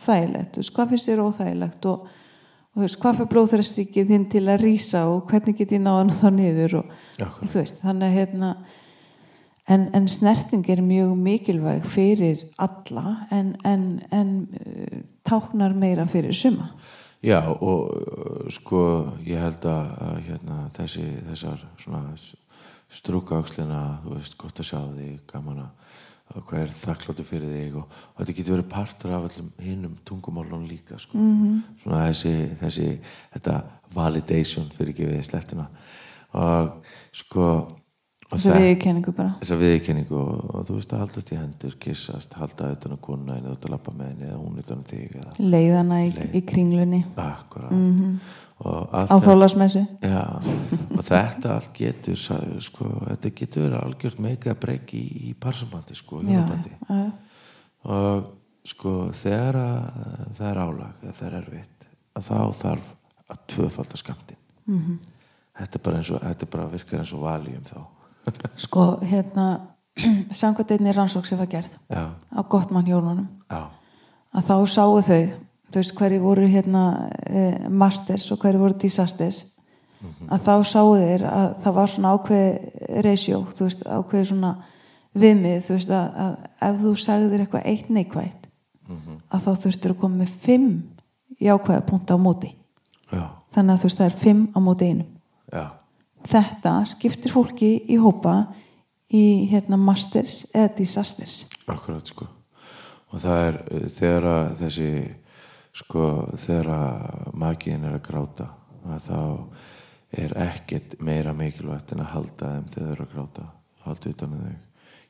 þægilegt? 0.05 0.59
Hvað 0.75 0.93
finnst 0.93 1.09
þér 1.09 1.23
óþægilegt? 1.25 1.87
Og, 1.89 2.05
og 2.77 2.95
hvað 3.01 3.17
fyrir 3.17 3.31
blóðþræstikið 3.33 4.13
þinn 4.13 4.29
til 4.31 4.43
að 4.45 4.63
rýsa 4.63 5.03
og 5.11 5.25
hvernig 5.31 5.57
get 5.59 5.73
ég 5.75 5.83
náðan 5.83 6.13
þá 6.15 6.27
niður? 6.37 6.77
Og, 6.79 6.95
og 7.25 7.51
veist 7.57 7.83
þannig 7.83 8.07
að 8.07 8.17
hérna 8.21 8.53
En, 9.71 9.87
en 9.95 10.07
snerting 10.11 10.65
er 10.69 10.81
mjög 10.83 11.13
mikilvæg 11.15 11.85
fyrir 11.87 12.41
alla 12.59 13.15
en, 13.31 13.53
en, 13.65 14.01
en 14.11 14.33
uh, 14.59 14.97
táknar 15.23 15.73
meira 15.73 16.03
fyrir 16.07 16.35
suma. 16.35 16.73
Já 17.23 17.39
og 17.47 17.93
uh, 17.95 18.49
sko 18.51 18.81
ég 19.23 19.39
held 19.39 19.63
að, 19.63 19.93
að 20.07 20.17
hérna, 20.27 20.57
þessi 20.75 21.05
þessar 21.29 21.63
svona 21.79 22.03
strúka 22.93 23.39
ákslina, 23.39 24.01
þú 24.03 24.17
veist, 24.17 24.35
gott 24.37 24.59
að 24.59 24.69
sjá 24.69 24.81
þig 24.97 25.23
gaman 25.31 25.63
að 25.63 25.71
að 26.33 26.45
hvað 26.47 26.63
er 26.63 26.73
þakkláttu 26.79 27.25
fyrir 27.27 27.51
þig 27.51 27.77
og, 27.77 27.97
og 28.13 28.19
þetta 28.21 28.35
getur 28.37 28.55
verið 28.55 28.69
partur 28.71 29.13
af 29.13 29.27
allum 29.27 29.49
hinnum 29.61 29.95
tungumálun 30.07 30.65
líka 30.69 30.97
sko. 30.97 31.17
-hmm. 31.17 31.59
svona 31.83 32.07
þessi, 32.07 32.33
þessi 32.61 32.87
validation 33.93 34.69
fyrir 34.73 34.93
ekki 34.93 35.09
við 35.09 35.23
slettina 35.27 35.67
og 36.33 36.81
sko 37.11 37.47
það- 38.41 38.59
viðurkenningu 38.61 39.11
bara. 39.15 39.33
þessa 39.41 39.57
viðurkenningu 39.59 40.15
og, 40.17 40.55
og 40.55 40.65
þú 40.67 40.75
veist 40.77 40.93
að 40.93 40.99
haldast 41.03 41.31
í 41.31 41.35
hendur 41.37 41.75
kissast, 41.79 42.33
halda 42.33 42.71
utan 42.71 42.91
á 42.95 42.97
kona 43.01 43.37
eða 43.39 43.51
út 43.55 43.65
að 43.65 43.69
lappa 43.75 43.91
með 43.91 44.07
henni 44.07 44.25
eða 44.29 44.37
hún 44.41 44.59
utan 44.59 44.77
á 44.81 44.85
þig 44.89 45.17
leiðana 45.39 45.99
í, 46.05 46.13
í 46.33 46.41
kringlunni. 46.41 47.05
Akkurat 47.15 47.71
-hmm. 47.71 48.19
á 48.63 49.15
þólasmessu. 49.19 49.85
Já, 50.01 50.23
og 50.97 51.03
þetta 51.03 51.55
allt 51.55 51.73
getur 51.73 52.15
sko, 52.59 52.85
þetta 53.09 53.29
getur 53.35 53.61
verið 53.69 53.83
algjört 53.83 54.19
meika 54.19 54.53
breyk 54.55 54.93
í, 54.93 55.03
í 55.29 55.33
parsambandi 55.39 55.95
sko, 55.95 56.21
já, 56.21 56.45
já, 56.89 57.11
og 57.83 58.23
sko 58.65 59.09
þegar 59.11 59.55
að 59.55 60.35
það 60.37 60.49
er 60.51 60.57
álag 60.63 60.93
eða 61.03 61.13
það 61.13 61.27
er 61.27 61.33
erfitt 61.41 61.87
þá 62.23 62.53
þarf 62.61 62.83
að 63.33 63.37
tvöfalda 63.47 63.97
skamtin 63.97 64.37
Mhm. 64.65 64.77
-hmm. 64.79 64.97
þetta 65.59 65.79
er 65.91 66.03
þetta 66.03 66.45
er 66.45 66.51
bara 66.51 66.67
virkar 66.71 66.99
eins 66.99 67.13
og 67.13 67.19
valjum 67.19 67.63
þá 67.67 67.77
sko 68.55 68.99
hérna 69.01 69.47
samkvæmt 70.41 70.71
einni 70.71 70.93
rannsók 70.93 71.25
sem 71.25 71.37
var 71.37 71.49
gerð 71.51 71.71
já, 71.89 72.11
á 72.13 72.39
Gottmann 72.49 72.87
hjónunum 72.87 73.27
að 73.49 74.45
þá 74.47 74.55
sáu 74.65 75.01
þau 75.01 75.23
þú 75.73 75.81
veist 75.81 75.95
hverju 75.97 76.21
voru 76.21 76.47
hérna 76.49 76.83
eh, 77.25 77.67
masters 77.69 78.29
og 78.31 78.41
hverju 78.41 78.61
voru 78.61 78.77
disasters 78.77 79.43
að 80.27 80.45
þá 80.45 80.53
sáu 80.67 80.95
þeir 80.99 81.25
að 81.29 81.49
það 81.63 81.75
var 81.77 81.91
svona 81.91 82.13
ákveð 82.13 83.03
ratio 83.05 83.43
þú 83.53 83.67
veist 83.67 83.85
ákveð 83.87 84.25
svona 84.31 84.53
viðmið 85.13 85.67
þú 85.67 85.77
veist 85.77 85.93
að, 85.93 86.17
að 86.25 86.33
ef 86.69 86.81
þú 86.81 86.95
sagðir 87.03 87.45
eitthvað 87.45 87.69
eitt 87.71 87.93
neikvægt 87.93 88.49
að 89.33 89.45
þá 89.45 89.51
þurftur 89.63 89.93
að 89.93 90.01
koma 90.01 90.21
með 90.23 90.33
fimm 90.43 90.69
jákvæða 91.43 91.85
punta 91.87 92.15
á 92.15 92.19
móti. 92.19 92.51
Já, 93.13 93.29
þannig 93.53 93.73
að 93.73 93.81
þú 93.81 93.89
veist 93.89 94.01
það 94.01 94.09
er 94.09 94.17
fimm 94.23 94.43
á 94.53 94.59
móti 94.63 94.89
einum 94.89 95.12
þetta 96.27 96.75
skiptir 96.89 97.33
fólki 97.33 97.75
í 97.89 97.97
hópa 98.01 98.35
í 99.13 99.45
hérna 99.51 99.77
masters 99.77 100.43
eða 100.53 100.73
disasters. 100.79 101.43
Akkurat 101.69 102.07
sko. 102.09 102.27
Og 103.13 103.21
það 103.21 103.45
er 103.47 103.59
uh, 103.61 103.85
þegar 103.93 104.27
að 104.31 104.49
þessi 104.63 104.89
sko 105.73 106.07
þegar 106.37 106.69
að 106.73 107.31
magiðin 107.43 107.87
er 107.89 107.97
að 107.97 108.05
gráta 108.07 108.49
að 108.83 109.07
þá 109.07 109.19
er 110.23 110.35
ekkert 110.43 110.99
meira 111.01 111.33
mikilvægt 111.33 111.93
en 111.95 112.03
að 112.03 112.11
halda 112.13 112.51
þeim 112.51 112.67
þegar 112.73 112.85
þau 112.85 112.93
eru 112.93 113.05
að 113.05 113.13
gráta. 113.15 113.47
Halda 113.83 114.13
utan 114.13 114.35
um 114.35 114.43
þau. 114.43 114.59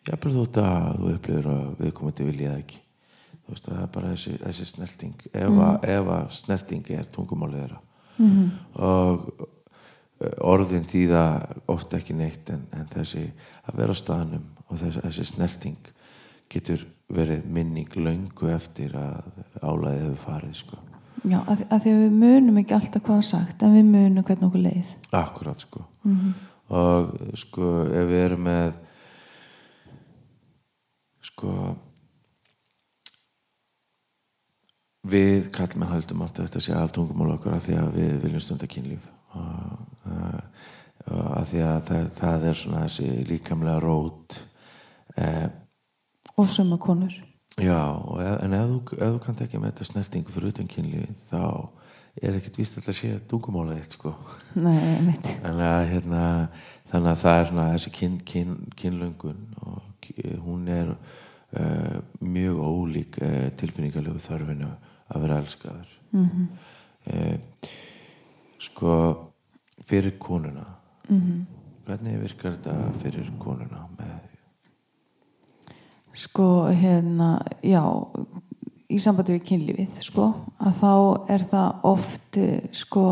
Jafnvel 0.03 0.33
þú 0.33 0.45
að 0.63 0.99
þú 0.99 1.11
upplifir 1.13 1.49
að 1.53 1.65
viðkomandi 1.79 2.27
vilja 2.27 2.51
það 2.53 2.61
ekki. 2.63 2.79
Þú 3.43 3.53
veist 3.53 3.67
að 3.67 3.73
það 3.73 3.83
er 3.83 3.91
bara 3.95 4.13
þessi, 4.13 4.35
þessi 4.43 4.67
snerting. 4.69 5.25
Ef, 5.31 5.57
að, 5.65 6.13
að 6.15 6.31
snerting 6.37 6.93
er 6.95 7.09
tungumálið 7.11 7.63
þeirra. 7.63 7.81
-hmm. 8.17 8.49
og 8.73 9.47
orðin 10.43 10.87
þýða 10.89 11.23
oft 11.71 11.93
ekki 11.97 12.15
neitt 12.17 12.49
en, 12.53 12.65
en 12.75 12.87
þessi 12.91 13.25
að 13.67 13.77
vera 13.79 13.95
á 13.95 13.97
staðnum 13.97 14.47
og 14.67 14.79
þessi, 14.81 15.03
þessi 15.07 15.27
snerting 15.29 15.91
getur 16.53 16.85
verið 17.13 17.45
minning 17.49 17.93
löngu 17.97 18.49
eftir 18.53 18.95
að 18.97 19.21
álæðið 19.61 20.03
hefur 20.03 20.19
farið 20.23 20.57
sko. 20.61 20.79
Já, 21.23 21.37
að, 21.39 21.61
að 21.69 21.83
því 21.83 21.93
að 21.93 22.01
við 22.01 22.17
munum 22.23 22.59
ekki 22.59 22.75
alltaf 22.75 23.05
hvað 23.05 23.21
sagt 23.27 23.63
en 23.63 23.77
við 23.77 23.85
munum 23.93 24.25
hvernig 24.27 24.49
okkur 24.49 24.63
leið. 24.65 24.93
Akkurat 25.15 25.63
sko. 25.63 25.85
Og 26.73 27.13
sko 27.39 27.71
ef 27.85 28.09
við 28.09 28.23
erum 28.25 28.45
með 28.47 28.73
sko 31.23 31.53
við 35.07 35.49
kallmenn 35.55 35.91
haldum 35.91 36.23
alltaf 36.23 36.47
þetta 36.47 36.63
sé 36.63 36.75
allt 36.77 36.95
tungumál 36.95 37.33
okkar 37.35 37.57
af 37.57 37.67
því 37.67 37.79
að 37.79 37.97
við 37.97 38.13
viljum 38.23 38.43
stunda 38.43 38.69
kynlíf 38.71 39.12
af 39.33 41.49
því 41.49 41.61
að 41.67 41.77
það, 41.89 42.07
það 42.19 42.47
er 42.49 42.59
svona 42.59 42.85
þessi 42.85 43.07
líkamlega 43.29 43.83
rót 43.83 44.39
eh, 45.17 45.47
og 46.37 46.49
suma 46.49 46.77
konur. 46.81 47.13
Já, 47.61 47.81
og 48.01 48.21
ef, 48.23 48.35
en 48.41 48.53
ef 48.57 48.69
þú, 48.69 48.77
ef 48.97 49.15
þú 49.15 49.23
kannt 49.25 49.41
ekki 49.45 49.57
með 49.61 49.73
þetta 49.73 49.89
snertingu 49.91 50.33
fyrir 50.33 50.53
utan 50.53 50.69
kynlífi 50.71 51.09
þá 51.29 51.41
er 52.23 52.37
ekkert 52.37 52.57
víst 52.61 52.77
að 52.77 52.81
þetta 52.81 52.95
sé 52.97 53.09
tungumálið 53.29 53.81
eitt 53.81 53.97
sko. 53.97 54.13
Nei, 54.57 54.77
að, 55.49 55.83
hérna, 55.91 56.23
þannig 56.89 57.11
að 57.11 57.21
það 57.23 57.37
er 57.37 57.47
svona 57.49 57.67
þessi 57.73 57.93
kyn, 57.93 58.15
kyn, 58.29 58.51
kynlöngun 58.79 59.41
og 59.65 60.09
hún 60.45 60.61
er 60.73 60.87
uh, 60.93 61.97
mjög 62.21 62.55
ólík 62.61 63.13
uh, 63.21 63.47
tilfinningarlegu 63.61 64.19
þörfinu 64.21 64.69
að 65.13 65.25
vera 65.25 65.41
elskaður. 65.43 65.89
Mm 66.13 66.29
-hmm. 66.29 66.45
Sko 68.69 68.93
fyrir 69.83 70.17
konuna. 70.19 70.65
-hmm. 71.09 71.45
hvernig 71.85 72.21
virkar 72.21 72.55
þetta 72.57 72.91
fyrir 73.01 73.31
konuna 73.39 73.87
með 73.97 74.19
sko 76.13 76.67
hérna, 76.69 77.41
já 77.65 77.83
í 78.93 78.99
sambandi 79.01 79.37
við 79.37 79.47
kynlífið 79.49 80.03
sko, 80.05 80.27
að 80.61 80.77
þá 80.81 80.91
er 81.33 81.45
það 81.49 81.87
oft 81.89 82.39
sko, 82.77 83.05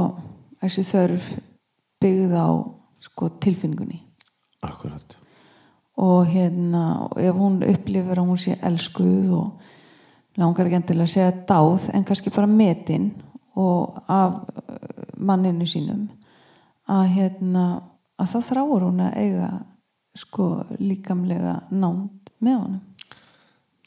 þessi 0.61 0.85
þörf 0.91 1.31
byggð 2.01 2.35
á 2.37 2.49
sko, 3.01 3.31
tilfinningunni. 3.41 3.97
Akkurat. 4.61 5.17
Og 6.01 6.29
hérna, 6.29 7.09
ef 7.17 7.37
hún 7.37 7.59
upplifir 7.65 8.21
að 8.21 8.29
hún 8.29 8.41
sé 8.41 8.55
elskuð 8.61 9.33
og 9.37 10.37
langar 10.39 10.69
ekki 10.69 10.77
endilega 10.79 11.09
að 11.09 11.13
segja 11.15 11.33
dáð 11.49 11.89
en 11.95 12.05
kannski 12.07 12.33
bara 12.33 12.49
metin 12.49 13.11
og 13.57 13.97
af 14.07 14.37
manninu 15.21 15.67
sínum 15.69 16.07
að 16.91 17.03
hérna 17.15 17.65
að 18.21 18.33
þá 18.33 18.39
þráur 18.49 18.87
hún 18.87 19.03
að 19.05 19.17
eiga 19.21 19.51
sko 20.17 20.47
líkamlega 20.81 21.55
nánd 21.71 22.31
með 22.43 22.57
honum. 22.57 22.81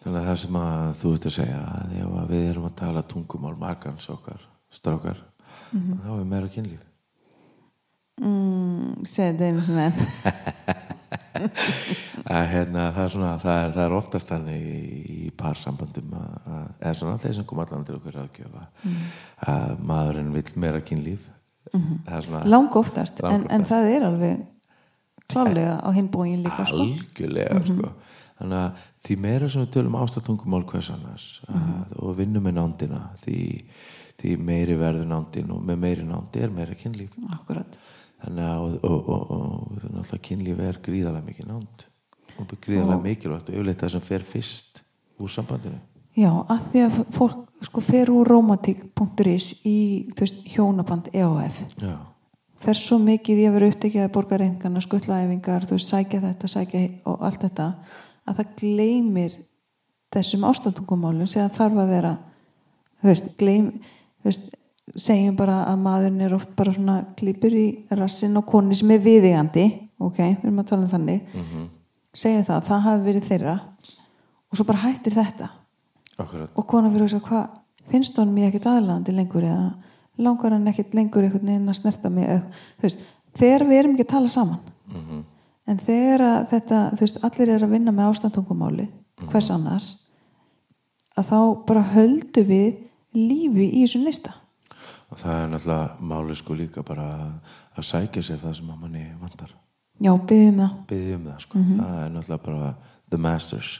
Þannig 0.05 0.21
að 0.21 0.27
það 0.29 0.41
sem 0.43 0.57
að 0.61 0.89
þú 1.01 1.13
ert 1.17 1.29
að 1.29 1.37
segja 1.39 1.61
að 1.65 1.95
ef 1.99 2.17
að 2.21 2.33
við 2.33 2.49
erum 2.49 2.67
að 2.69 2.75
tala 2.81 3.05
tungumál 3.09 3.55
makans 3.61 4.09
okkar, 4.13 4.43
strákar 4.73 5.23
þá 5.73 6.11
er 6.15 6.27
meira 6.29 6.51
kynlíf. 6.53 6.83
Mm, 8.21 9.05
þetta 9.11 9.49
einu 9.49 9.65
sinni 9.65 9.89
enn 9.89 10.93
að 12.37 12.47
hérna, 12.53 12.87
það 12.95 13.05
er 13.05 13.13
svona 13.15 13.33
það 13.43 13.59
er, 13.61 13.75
það 13.75 13.85
er 13.85 13.97
oftast 13.99 14.31
þannig 14.31 14.65
í, 14.71 14.81
í 15.27 15.31
parsambandum 15.39 16.17
að, 16.19 16.33
að, 16.55 16.67
eða 16.81 16.95
svona 17.01 17.21
þeir 17.25 17.37
sem 17.39 17.47
kom 17.51 17.63
allan 17.65 17.87
til 17.89 17.99
okkur 17.99 18.19
aðgjöfa 18.25 18.65
að 19.55 19.85
maðurinn 19.91 20.35
vill 20.35 20.49
meira 20.65 20.83
kynlíf. 20.85 21.31
Er 21.75 22.27
svona 22.27 22.45
lang 22.47 22.77
oftast, 22.77 23.23
en, 23.27 23.47
en 23.51 23.65
það 23.67 23.91
er 23.95 24.09
alveg 24.09 24.45
klálega 25.31 25.79
á 25.81 25.89
hinbúin 25.97 26.45
líka 26.45 26.67
sko. 26.69 26.85
algjörlega 26.85 27.63
sko. 27.65 27.95
þannig 28.39 28.61
að 28.61 28.85
því 29.07 29.17
meira 29.25 29.49
sem 29.51 29.65
við 29.65 29.73
tölum 29.77 29.99
ástatungumál 30.01 30.63
hvers 30.69 30.91
annars 30.93 31.27
að, 31.49 31.97
og 32.01 32.17
vinnum 32.19 32.45
með 32.45 32.59
nándina 32.59 33.01
því, 33.25 33.41
því 34.21 34.37
meiri 34.41 34.79
verður 34.81 35.09
nándin 35.11 35.53
og 35.55 35.65
með 35.65 35.83
meiri 35.87 36.07
nándi 36.09 36.45
er 36.45 36.53
meira 36.53 36.77
kynlíf. 36.79 37.17
Akkurat 37.33 37.79
þannig 38.25 38.47
að 38.51 38.63
og, 38.65 38.95
og, 38.95 39.35
og, 39.37 39.75
þannig 39.83 40.15
að 40.17 40.23
kynlíf 40.29 40.63
er 40.65 40.79
gríðarlega 40.85 41.29
mikið 41.29 41.51
nánd 41.51 41.85
og 42.35 42.55
gríðarlega 42.65 43.03
mikilvægt 43.05 43.51
og 43.51 43.59
yfirleitt 43.59 43.85
það 43.85 43.93
sem 43.95 44.05
fer 44.05 44.25
fyrst 44.27 44.81
úr 45.23 45.31
sambandinu. 45.31 45.79
Já, 46.15 46.31
að 46.31 46.67
því 46.71 46.83
að 46.85 46.99
fólk 47.15 47.65
sko 47.67 47.83
fer 47.83 48.11
úr 48.15 48.29
romantik.is 48.31 49.49
í 49.67 49.79
veist, 50.19 50.43
hjónaband 50.55 51.11
EOF 51.15 51.59
já, 51.83 51.97
fer 52.63 52.79
svo 52.79 53.01
mikið 53.03 53.43
í 53.43 53.47
að 53.49 53.57
vera 53.57 53.71
upptekið 53.73 54.05
að 54.05 54.13
borga 54.15 54.39
reyngarna, 54.41 54.83
skuttlaæfingar, 54.85 55.67
þú 55.69 55.79
veist, 55.79 55.91
sækja 55.91 56.23
þetta, 56.23 56.51
sækja 56.51 56.85
og 57.11 57.25
allt 57.27 57.43
þetta 57.47 57.71
að 58.25 58.39
það 58.39 58.55
gleymir 58.61 59.35
þessum 60.15 60.47
ástandungumálum 60.49 61.29
sem 61.31 61.43
það 61.43 61.59
þarf 61.59 61.83
að 61.83 61.93
vera 61.93 62.13
þú 63.01 63.11
veist, 63.11 63.33
gleym 63.41 63.71
þú 63.83 64.31
veist, 64.31 64.55
segjum 64.93 65.37
bara 65.37 65.63
að 65.71 65.81
maðurinn 65.81 66.27
er 66.27 66.35
oft 66.37 66.53
bara 66.57 66.73
svona 66.75 66.99
klipur 67.17 67.55
í 67.57 67.67
rassin 67.97 68.37
og 68.37 68.47
koni 68.47 68.77
sem 68.77 68.91
er 68.93 69.03
viðigandi 69.05 69.65
ok, 69.99 70.19
við 70.19 70.45
erum 70.45 70.61
að 70.61 70.71
tala 70.71 70.85
um 70.85 70.93
þannig. 70.93 71.21
Mm 71.33 71.45
-hmm. 71.51 71.67
segja 72.15 72.45
það, 72.45 72.65
það 72.69 72.81
hafi 72.87 73.05
verið 73.05 73.29
þeirra 73.29 73.59
og 74.51 74.57
svo 74.57 74.65
bara 74.65 74.85
hættir 74.85 75.15
þetta. 75.15 75.51
Akkurat. 76.19 76.51
Og 76.55 76.67
konan 76.67 76.93
fyrir 76.93 77.05
að 77.05 77.11
segja 77.11 77.29
hvað 77.29 77.49
finnst 77.91 78.19
honum 78.19 78.39
ég 78.39 78.49
ekkert 78.49 78.67
aðlandi 78.67 79.13
lengur 79.13 79.43
eða 79.43 79.75
langar 80.19 80.53
hann 80.53 80.69
ekkert 80.69 80.95
lengur 80.95 81.25
einhvern 81.25 81.47
veginn 81.47 81.69
að 81.69 81.81
snerta 81.81 82.11
mig? 82.11 82.29
Eða, 82.29 82.43
veist, 82.83 82.99
þegar 83.35 83.67
við 83.67 83.79
erum 83.79 83.95
ekki 83.95 84.07
að 84.07 84.15
tala 84.17 84.29
saman. 84.29 84.61
Mm 84.89 85.25
en 85.65 85.81
þegar 85.81 86.21
að 86.21 86.49
þetta, 86.53 86.79
veist, 87.01 87.21
allir 87.25 87.49
er 87.55 87.63
að 87.63 87.71
vinna 87.71 87.93
með 87.95 88.11
ástantungumáli, 88.13 88.89
hvers 89.31 89.51
annars 89.51 89.87
að 91.17 91.31
þá 91.31 91.39
bara 91.69 91.85
höldu 91.95 92.43
við 92.45 92.81
lífi 93.15 93.69
í 93.71 93.85
þessum 93.85 94.05
lista 94.05 94.35
og 95.15 95.21
það 95.23 95.41
er 95.45 95.51
náttúrulega 95.55 96.09
máli 96.11 96.35
sko 96.39 96.57
líka 96.59 96.83
bara 96.87 97.09
að, 97.79 97.85
sækja 97.87 98.23
sér 98.27 98.41
það 98.43 98.57
sem 98.59 98.71
að 98.75 98.81
manni 98.85 99.05
vantar 99.23 99.53
já, 100.03 100.13
byggjum 100.19 100.61
það 100.61 100.77
byggði 100.91 101.17
um 101.21 101.27
það 101.31 101.41
sko. 101.47 101.65
það 101.71 101.99
er 102.05 102.15
náttúrulega 102.19 102.45
bara 102.49 102.71
the 103.15 103.19
masters 103.29 103.75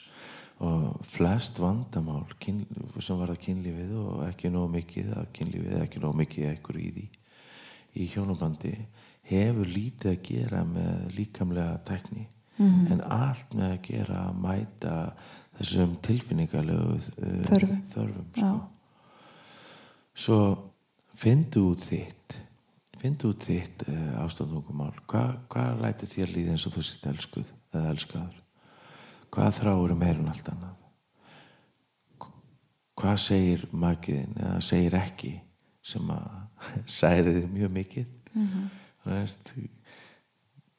og 0.65 1.01
flest 1.11 1.59
vandamál 1.61 2.23
kyn, 2.41 2.61
sem 3.03 3.19
var 3.19 3.33
að 3.35 3.41
kynlífið 3.43 3.97
og 3.99 4.21
ekki 4.29 4.53
nóg 4.55 4.69
mikið 4.77 5.11
að 5.19 5.27
kynlífið 5.35 5.81
ekki 5.83 6.03
nóg 6.05 6.15
mikið 6.23 6.47
ekkur 6.53 6.79
í 6.79 6.87
því 6.95 7.09
í 7.95 8.07
hjónabandi 8.15 8.75
hefur 9.31 9.67
lítið 9.75 10.13
að 10.13 10.23
gera 10.31 10.63
með 10.69 11.19
líkamlega 11.19 11.83
tekni 11.91 12.29
Mhm. 12.55 12.93
en 12.93 13.01
allt 13.11 13.51
með 13.59 13.73
að 13.73 13.81
gera 13.83 14.19
að 14.29 14.37
mæta 14.39 14.91
þessum 15.59 15.97
tilfinningarlegu 16.07 16.93
uh, 16.95 17.41
Þörfum. 17.49 17.81
þörfum 17.91 18.29
Já. 18.31 18.45
sko. 18.45 18.61
svo 20.15 20.39
fyndu 21.19 21.69
út 21.73 21.85
þitt 21.85 22.39
fyndu 23.01 23.35
út 23.35 23.45
þitt 23.45 23.85
uh, 23.89 24.23
ástandungumál 24.25 24.95
hvað 25.11 25.37
hva 25.53 25.67
læti 25.83 26.09
þér 26.09 26.33
líði 26.33 26.55
eins 26.55 26.65
og 26.69 26.77
þú 26.77 26.87
sitt 26.87 27.07
elskuð 27.11 27.53
eða 27.75 27.93
elskaður? 27.93 28.41
Hvað 29.35 29.57
þráur 29.59 29.95
meir 29.99 30.21
en 30.21 30.31
allt 30.31 30.51
annað? 30.53 30.81
Hvað 32.95 33.17
segir 33.19 33.65
makiðin 33.75 34.37
eða 34.39 34.61
segir 34.63 34.97
ekki 34.97 35.33
sem 35.85 36.13
að 36.15 36.29
særi 36.99 37.35
þið 37.41 37.49
mjög 37.53 37.75
mikið? 37.79 38.13
Mm 38.35 38.47
-hmm. 38.51 38.69
veist, 39.05 39.55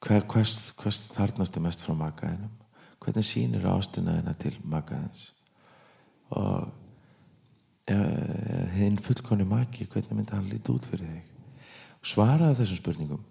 hver, 0.03 0.23
hvers, 0.31 0.71
hvers 0.79 1.03
þarnastu 1.13 1.61
mest 1.63 1.83
frá 1.85 1.93
makaðinum 1.95 2.51
hvernig 2.99 3.25
sýnir 3.25 3.67
ástina 3.69 4.17
þina 4.17 4.33
til 4.33 4.55
makaðins 4.63 5.29
og 6.33 6.71
hinn 7.85 8.97
fullkonni 9.01 9.45
maki 9.45 9.85
hvernig 9.85 10.13
myndi 10.17 10.33
hann 10.33 10.47
líti 10.49 10.73
út 10.73 10.87
fyrir 10.89 11.05
þig? 11.05 11.67
Svaraðu 12.05 12.59
þessum 12.59 12.79
spurningum. 12.79 13.25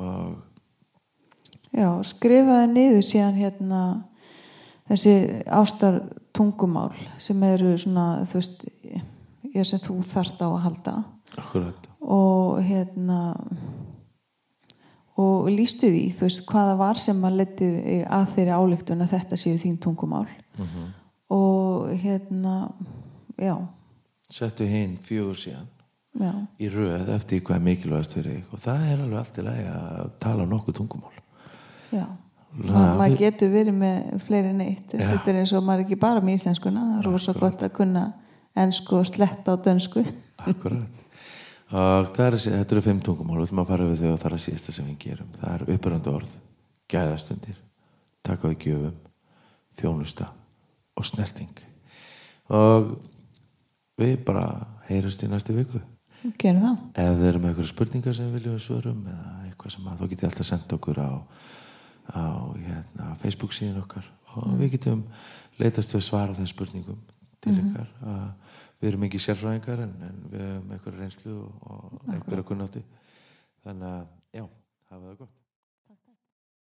Og 0.00 0.38
Já, 1.70 1.90
skrifaði 2.02 2.70
niður 2.72 3.04
síðan 3.06 3.36
hérna 3.38 3.80
þessi 4.90 5.12
ástar 5.46 6.00
tungumál 6.34 6.90
sem 7.22 7.38
eru 7.46 7.76
svona, 7.78 8.24
þú 8.26 8.40
veist 8.40 8.64
ég 9.54 9.66
sem 9.68 9.82
þú 9.82 10.00
þarft 10.10 10.42
á 10.42 10.48
að 10.48 10.62
halda. 10.64 10.94
Akkurat. 11.38 11.86
Og 12.02 12.58
hérna 12.66 13.20
og 15.20 15.50
lístu 15.52 15.90
því, 15.92 16.04
þú 16.16 16.26
veist, 16.26 16.42
hvaða 16.48 16.76
var 16.80 16.98
sem 16.98 17.18
að 17.28 17.38
letið 17.42 17.74
að 18.08 18.30
þeirri 18.34 18.56
áleiktun 18.56 19.04
að 19.04 19.14
þetta 19.14 19.38
séu 19.38 19.60
þín 19.60 19.78
tungumál. 19.82 20.26
Og 21.30 21.92
hérna 22.02 22.54
já, 23.40 23.54
settu 24.30 24.68
hinn 24.68 24.98
fjögur 25.04 25.38
síðan 25.40 25.68
já, 26.20 26.32
í 26.60 26.70
röð 26.72 27.10
eftir 27.16 27.42
hvað 27.46 27.58
er 27.58 27.66
mikilvægast 27.66 28.16
fyrir 28.16 28.36
þig. 28.36 28.54
Og 28.54 28.64
það 28.64 28.86
er 28.86 29.04
alveg 29.04 29.20
allt 29.22 29.40
í 29.40 29.46
lagi 29.46 29.66
að 29.72 30.12
tala 30.22 30.46
nokkuð 30.50 30.78
tungumál. 30.80 31.22
Já. 31.90 32.06
Maður 32.50 33.18
getur 33.20 33.52
verið 33.52 33.76
með 33.78 34.24
fleiri 34.26 34.50
en 34.50 34.64
eitt. 34.64 34.94
Já. 34.94 35.04
þetta 35.06 35.30
er 35.30 35.36
eins 35.42 35.52
og 35.54 35.62
maður 35.62 35.84
er 35.84 35.86
ekki 35.86 36.00
bara 36.02 36.22
með 36.24 36.40
íslenskuna. 36.40 36.86
Það 36.88 36.98
er 36.98 37.06
rosa 37.06 37.34
gott 37.38 37.62
að 37.62 37.76
kunna 37.76 38.06
ensku 38.58 38.98
og 38.98 39.06
sletta 39.06 39.54
á 39.54 39.56
dönsku. 39.62 40.02
Akkurat. 40.50 41.04
Og 41.70 42.16
er, 42.18 42.34
þetta 42.34 42.74
eru 42.74 42.82
fimm 42.82 43.02
tungumál, 43.06 43.36
við 43.38 43.46
ætlum 43.46 43.62
að 43.62 43.68
fara 43.70 43.86
við 43.86 44.00
þau 44.00 44.08
og 44.10 44.18
það 44.18 44.26
er 44.26 44.34
að 44.34 44.42
síðasta 44.42 44.72
sem 44.74 44.86
við 44.88 44.96
gerum. 45.04 45.28
Það 45.38 45.52
er 45.52 45.74
uppröndu 45.76 46.10
orð, 46.10 46.32
gæðastundir, 46.90 47.60
taka 48.26 48.50
við 48.50 48.64
gjöfum, 48.64 48.96
þjónusta 49.78 50.26
og 50.98 51.06
snerting. 51.06 51.62
Og 52.50 52.90
við 54.00 54.14
bara 54.26 54.44
heyrust 54.88 55.24
í 55.24 55.30
næstu 55.30 55.56
viku. 55.56 55.80
gerum 56.40 56.64
það. 56.64 56.78
Ef 57.02 57.18
þið 57.18 57.28
eru 57.30 57.40
með 57.40 57.52
eitthvað 57.52 57.70
spurningar 57.70 58.16
sem 58.16 58.28
við 58.28 58.38
viljum 58.38 58.56
við 58.56 58.64
svörum 58.66 59.02
eða 59.12 59.34
eitthvað 59.46 59.74
sem 59.74 59.88
að 59.88 60.00
þá 60.00 60.06
getið 60.12 60.28
alltaf 60.28 60.48
sendt 60.50 60.74
okkur 60.76 61.00
á, 61.00 61.10
á 62.12 62.24
hérna, 62.56 63.08
Facebook 63.22 63.56
síðan 63.56 63.82
okkar. 63.84 64.10
Og 64.36 64.52
við 64.60 64.76
getum 64.76 65.02
leitast 65.60 65.94
við 65.94 66.00
að 66.02 66.06
svara 66.06 66.38
þeim 66.38 66.50
spurningum 66.50 67.02
til 67.40 67.56
ykkar. 67.56 67.90
Að 68.04 68.54
við 68.80 68.92
erum 68.92 69.08
ekki 69.08 69.20
sérfræðingar 69.20 69.84
en, 69.86 69.98
en 70.08 70.22
við 70.30 70.46
höfum 70.46 70.72
eitthvað 70.76 71.02
reynslu 71.02 71.36
og, 71.40 71.66
og 71.66 72.14
einhverja 72.14 72.48
kunnáttu. 72.52 72.86
Þannig 73.64 73.92
að 73.92 74.40
já, 74.40 74.46
hafa 74.90 75.04
það 75.04 75.20
gott 75.20 75.39